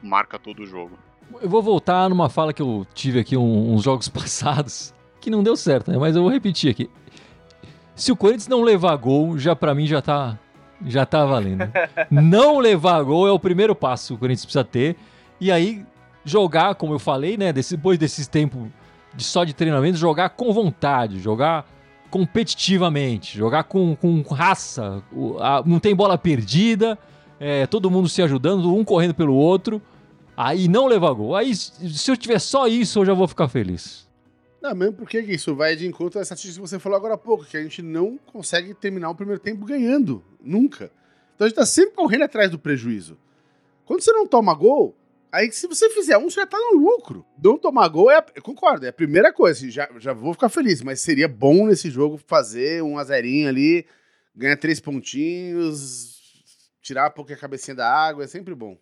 marca 0.01 0.37
todo 0.37 0.63
o 0.63 0.65
jogo. 0.65 0.97
Eu 1.41 1.49
vou 1.49 1.61
voltar 1.61 2.09
numa 2.09 2.29
fala 2.29 2.53
que 2.53 2.61
eu 2.61 2.85
tive 2.93 3.19
aqui 3.19 3.37
um, 3.37 3.73
uns 3.73 3.83
jogos 3.83 4.07
passados, 4.09 4.93
que 5.19 5.29
não 5.29 5.43
deu 5.43 5.55
certo, 5.55 5.91
né? 5.91 5.97
Mas 5.97 6.15
eu 6.15 6.21
vou 6.21 6.31
repetir 6.31 6.71
aqui. 6.71 6.89
Se 7.95 8.11
o 8.11 8.15
Corinthians 8.15 8.47
não 8.47 8.61
levar 8.61 8.95
gol, 8.95 9.37
já 9.37 9.55
para 9.55 9.73
mim 9.75 9.85
já 9.85 10.01
tá 10.01 10.37
já 10.85 11.05
tá 11.05 11.25
valendo. 11.25 11.63
não 12.11 12.59
levar 12.59 13.01
gol 13.03 13.27
é 13.27 13.31
o 13.31 13.39
primeiro 13.39 13.75
passo 13.75 14.09
que 14.09 14.13
o 14.13 14.17
Corinthians 14.17 14.45
precisa 14.45 14.63
ter. 14.63 14.97
E 15.39 15.51
aí 15.51 15.85
jogar, 16.25 16.75
como 16.75 16.93
eu 16.93 16.99
falei, 16.99 17.37
né, 17.37 17.53
depois 17.53 17.97
desses 17.97 18.27
tempos 18.27 18.67
de 19.13 19.23
só 19.23 19.43
de 19.43 19.53
treinamento, 19.53 19.97
jogar 19.97 20.29
com 20.29 20.51
vontade, 20.51 21.19
jogar 21.19 21.65
competitivamente, 22.09 23.37
jogar 23.37 23.63
com, 23.63 23.95
com 23.95 24.21
raça, 24.21 25.03
não 25.65 25.79
tem 25.79 25.95
bola 25.95 26.17
perdida, 26.17 26.97
é, 27.43 27.67
todo 27.67 27.91
mundo 27.91 28.07
se 28.07 28.21
ajudando, 28.21 28.73
um 28.73 28.85
correndo 28.85 29.13
pelo 29.13 29.35
outro, 29.35 29.81
aí 30.37 30.69
não 30.69 30.87
levar 30.87 31.11
gol. 31.11 31.35
Aí, 31.35 31.53
se 31.53 32.09
eu 32.09 32.15
tiver 32.15 32.39
só 32.39 32.67
isso, 32.67 32.99
eu 32.99 33.05
já 33.05 33.13
vou 33.13 33.27
ficar 33.27 33.49
feliz. 33.49 34.07
Não, 34.61 34.73
mesmo 34.73 34.93
porque 34.93 35.19
isso 35.19 35.53
vai 35.53 35.75
de 35.75 35.85
encontro 35.85 36.19
a 36.19 36.21
essa 36.21 36.33
estatística 36.33 36.63
que 36.63 36.69
você 36.69 36.79
falou 36.79 36.97
agora 36.97 37.15
há 37.15 37.17
pouco, 37.17 37.43
que 37.43 37.57
a 37.57 37.61
gente 37.61 37.81
não 37.81 38.17
consegue 38.27 38.73
terminar 38.73 39.09
o 39.09 39.15
primeiro 39.15 39.41
tempo 39.41 39.65
ganhando, 39.65 40.23
nunca. 40.41 40.89
Então 41.35 41.43
a 41.43 41.49
gente 41.49 41.57
tá 41.57 41.65
sempre 41.65 41.95
correndo 41.95 42.23
atrás 42.23 42.49
do 42.49 42.57
prejuízo. 42.57 43.17
Quando 43.83 43.99
você 43.99 44.13
não 44.13 44.25
toma 44.25 44.53
gol, 44.53 44.95
aí 45.29 45.51
se 45.51 45.67
você 45.67 45.89
fizer 45.89 46.17
um, 46.17 46.29
você 46.29 46.39
já 46.39 46.47
tá 46.47 46.57
no 46.57 46.79
lucro. 46.79 47.25
Não 47.43 47.57
tomar 47.57 47.89
gol, 47.89 48.09
é, 48.09 48.25
eu 48.33 48.41
concordo, 48.41 48.85
é 48.85 48.89
a 48.89 48.93
primeira 48.93 49.33
coisa, 49.33 49.59
assim, 49.59 49.69
já, 49.69 49.89
já 49.99 50.13
vou 50.13 50.31
ficar 50.31 50.47
feliz, 50.47 50.81
mas 50.81 51.01
seria 51.01 51.27
bom 51.27 51.67
nesse 51.67 51.89
jogo 51.89 52.17
fazer 52.25 52.81
um 52.81 52.97
azerinho 52.97 53.49
ali, 53.49 53.85
ganhar 54.33 54.55
três 54.55 54.79
pontinhos, 54.79 56.22
tirar 56.83 57.07
um 57.09 57.11
pouco 57.11 57.31
a 57.31 57.37
cabecinha 57.37 57.75
da 57.75 57.89
água 57.89 58.25
é 58.25 58.27
sempre 58.27 58.53
bom. 58.53 58.77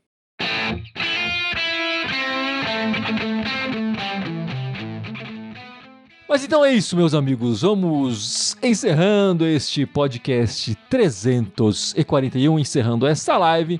Mas 6.27 6.43
então 6.43 6.65
é 6.65 6.73
isso, 6.73 6.95
meus 6.95 7.13
amigos. 7.13 7.61
Vamos 7.61 8.57
encerrando 8.63 9.45
este 9.45 9.85
podcast 9.85 10.73
341, 10.89 12.57
encerrando 12.57 13.05
essa 13.05 13.37
live. 13.37 13.79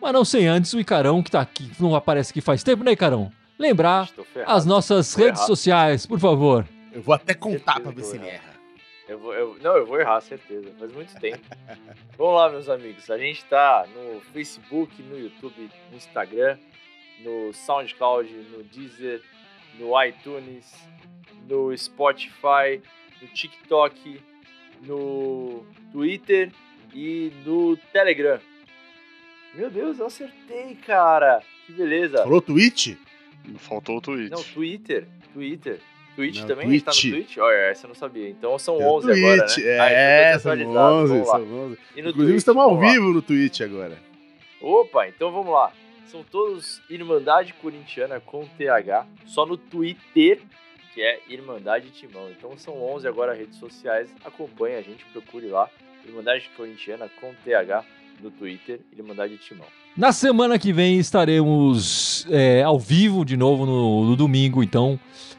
Mas 0.00 0.12
não 0.12 0.24
sem 0.24 0.46
antes 0.46 0.72
o 0.72 0.80
Icarão, 0.80 1.22
que 1.22 1.30
tá 1.30 1.40
aqui, 1.40 1.70
não 1.80 1.94
aparece 1.94 2.30
aqui 2.30 2.40
faz 2.40 2.62
tempo, 2.62 2.84
né, 2.84 2.92
Icarão? 2.92 3.32
Lembrar 3.58 4.08
as 4.46 4.64
nossas 4.64 5.12
redes 5.14 5.42
sociais, 5.42 6.06
por 6.06 6.20
favor. 6.20 6.66
Eu 6.92 7.02
vou 7.02 7.14
até 7.14 7.34
contar 7.34 7.80
pra 7.80 7.90
ver 7.90 8.04
se 8.04 8.16
ele 8.16 8.28
erra. 8.28 8.49
Eu 9.10 9.18
vou, 9.18 9.34
eu, 9.34 9.58
não, 9.60 9.76
eu 9.76 9.84
vou 9.84 9.98
errar, 9.98 10.20
certeza. 10.20 10.72
Faz 10.78 10.92
muito 10.92 11.12
tempo. 11.18 11.44
Vamos 12.16 12.34
lá, 12.36 12.48
meus 12.48 12.68
amigos. 12.68 13.10
A 13.10 13.18
gente 13.18 13.44
tá 13.46 13.84
no 13.92 14.20
Facebook, 14.32 15.02
no 15.02 15.18
YouTube, 15.18 15.68
no 15.90 15.96
Instagram, 15.96 16.56
no 17.18 17.52
SoundCloud, 17.52 18.32
no 18.32 18.62
Deezer, 18.62 19.20
no 19.80 20.00
iTunes, 20.00 20.72
no 21.48 21.76
Spotify, 21.76 22.80
no 23.20 23.26
TikTok, 23.26 24.22
no 24.82 25.66
Twitter 25.90 26.52
e 26.94 27.32
no 27.44 27.76
Telegram. 27.92 28.38
Meu 29.54 29.72
Deus, 29.72 29.98
eu 29.98 30.06
acertei, 30.06 30.76
cara. 30.86 31.42
Que 31.66 31.72
beleza. 31.72 32.18
Falou 32.18 32.40
Twitch? 32.40 32.96
Faltou 33.56 33.96
o 33.96 34.00
Twitch. 34.00 34.30
Não, 34.30 34.40
Twitter. 34.40 35.08
Twitter. 35.32 35.80
Twitch 36.16 36.40
não, 36.40 36.46
também? 36.48 36.66
Twitch. 36.66 36.86
A 36.86 36.92
gente 36.92 37.02
tá 37.02 37.16
no 37.16 37.24
Twitch? 37.24 37.38
Olha, 37.38 37.56
essa 37.56 37.86
eu 37.86 37.88
não 37.88 37.94
sabia. 37.94 38.28
Então 38.28 38.58
são 38.58 38.78
11 38.78 39.06
Twitch, 39.06 39.20
agora, 39.20 39.36
né? 39.36 39.64
É, 39.64 39.80
ah, 39.80 40.36
então 40.36 40.40
são 40.40 40.76
11, 40.76 41.24
são 41.24 41.64
11. 41.64 41.78
E 41.96 42.02
no 42.02 42.08
Inclusive 42.10 42.14
Twitch, 42.14 42.36
estamos 42.36 42.62
ao 42.62 42.78
vivo 42.78 43.08
lá. 43.08 43.14
no 43.14 43.22
Twitch 43.22 43.60
agora. 43.60 43.98
Opa, 44.60 45.08
então 45.08 45.32
vamos 45.32 45.52
lá. 45.52 45.72
São 46.06 46.22
todos 46.24 46.82
Irmandade 46.90 47.54
Corintiana 47.54 48.20
com 48.20 48.44
TH, 48.58 49.06
só 49.26 49.46
no 49.46 49.56
Twitter, 49.56 50.40
que 50.92 51.00
é 51.00 51.20
Irmandade 51.28 51.90
Timão. 51.90 52.28
Então 52.30 52.58
são 52.58 52.82
11 52.82 53.06
agora 53.06 53.32
redes 53.32 53.58
sociais. 53.58 54.12
Acompanhe 54.24 54.76
a 54.76 54.82
gente, 54.82 55.04
procure 55.12 55.46
lá. 55.46 55.70
Irmandade 56.04 56.50
Corintiana 56.56 57.08
com 57.20 57.32
TH 57.44 57.84
no 58.22 58.30
Twitter, 58.30 58.80
Irmandade 58.96 59.36
Timão. 59.38 59.66
Na 59.96 60.12
semana 60.12 60.58
que 60.58 60.72
vem 60.72 60.98
estaremos 60.98 62.26
é, 62.30 62.62
ao 62.62 62.78
vivo 62.78 63.24
de 63.24 63.36
novo 63.36 63.66
no, 63.66 64.04
no 64.04 64.16
domingo, 64.16 64.62
então 64.62 64.98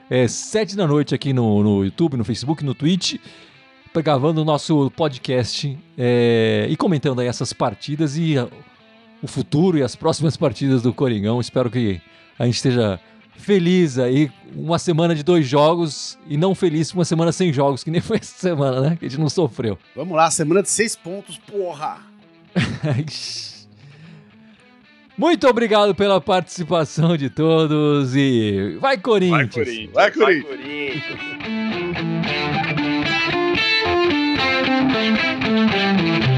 é, 0.10 0.28
sete 0.28 0.76
da 0.76 0.86
noite 0.86 1.16
aqui 1.16 1.32
no, 1.34 1.64
no 1.64 1.86
YouTube, 1.86 2.18
no 2.18 2.26
Facebook, 2.26 2.64
no 2.64 2.76
Twitch, 2.76 3.16
gravando 4.04 4.42
o 4.42 4.46
nosso 4.46 4.92
podcast 4.92 5.78
é, 5.98 6.68
e 6.70 6.76
comentando 6.76 7.22
aí 7.22 7.28
essas 7.28 7.54
partidas 7.54 8.18
e 8.18 8.36
o 9.22 9.28
futuro 9.28 9.78
e 9.78 9.84
as 9.84 9.96
próximas 9.96 10.36
partidas 10.36 10.82
do 10.82 10.94
Coringão. 10.94 11.40
Espero 11.40 11.70
que 11.70 12.02
a 12.38 12.46
gente 12.46 12.56
esteja 12.56 13.00
feliz 13.36 13.98
aí, 13.98 14.32
uma 14.56 14.78
semana 14.78 15.16
de 15.16 15.24
dois 15.24 15.48
jogos 15.48 16.18
e 16.28 16.38
não 16.38 16.54
feliz 16.54 16.92
com 16.92 17.00
uma 17.00 17.06
semana 17.06 17.32
sem 17.32 17.52
jogos, 17.52 17.84
que 17.84 17.92
nem 17.92 18.02
foi 18.02 18.18
essa 18.18 18.38
semana, 18.38 18.82
né? 18.82 18.96
Que 18.96 19.06
a 19.06 19.10
gente 19.10 19.20
não 19.20 19.30
sofreu. 19.30 19.78
Vamos 19.96 20.16
lá, 20.16 20.30
semana 20.30 20.62
de 20.62 20.70
seis 20.70 20.96
pontos, 20.96 21.38
porra! 21.38 22.11
Muito 25.18 25.48
obrigado 25.48 25.94
pela 25.94 26.20
participação 26.20 27.16
de 27.16 27.30
todos 27.30 28.16
e 28.16 28.78
vai 28.80 28.98
Corinthians! 28.98 29.54
Vai 29.54 29.66
Corinthians! 29.66 29.94
Vai 29.94 30.12
Corinthians! 30.12 30.46
Vai, 30.48 30.58
Corinthians. 35.92 36.31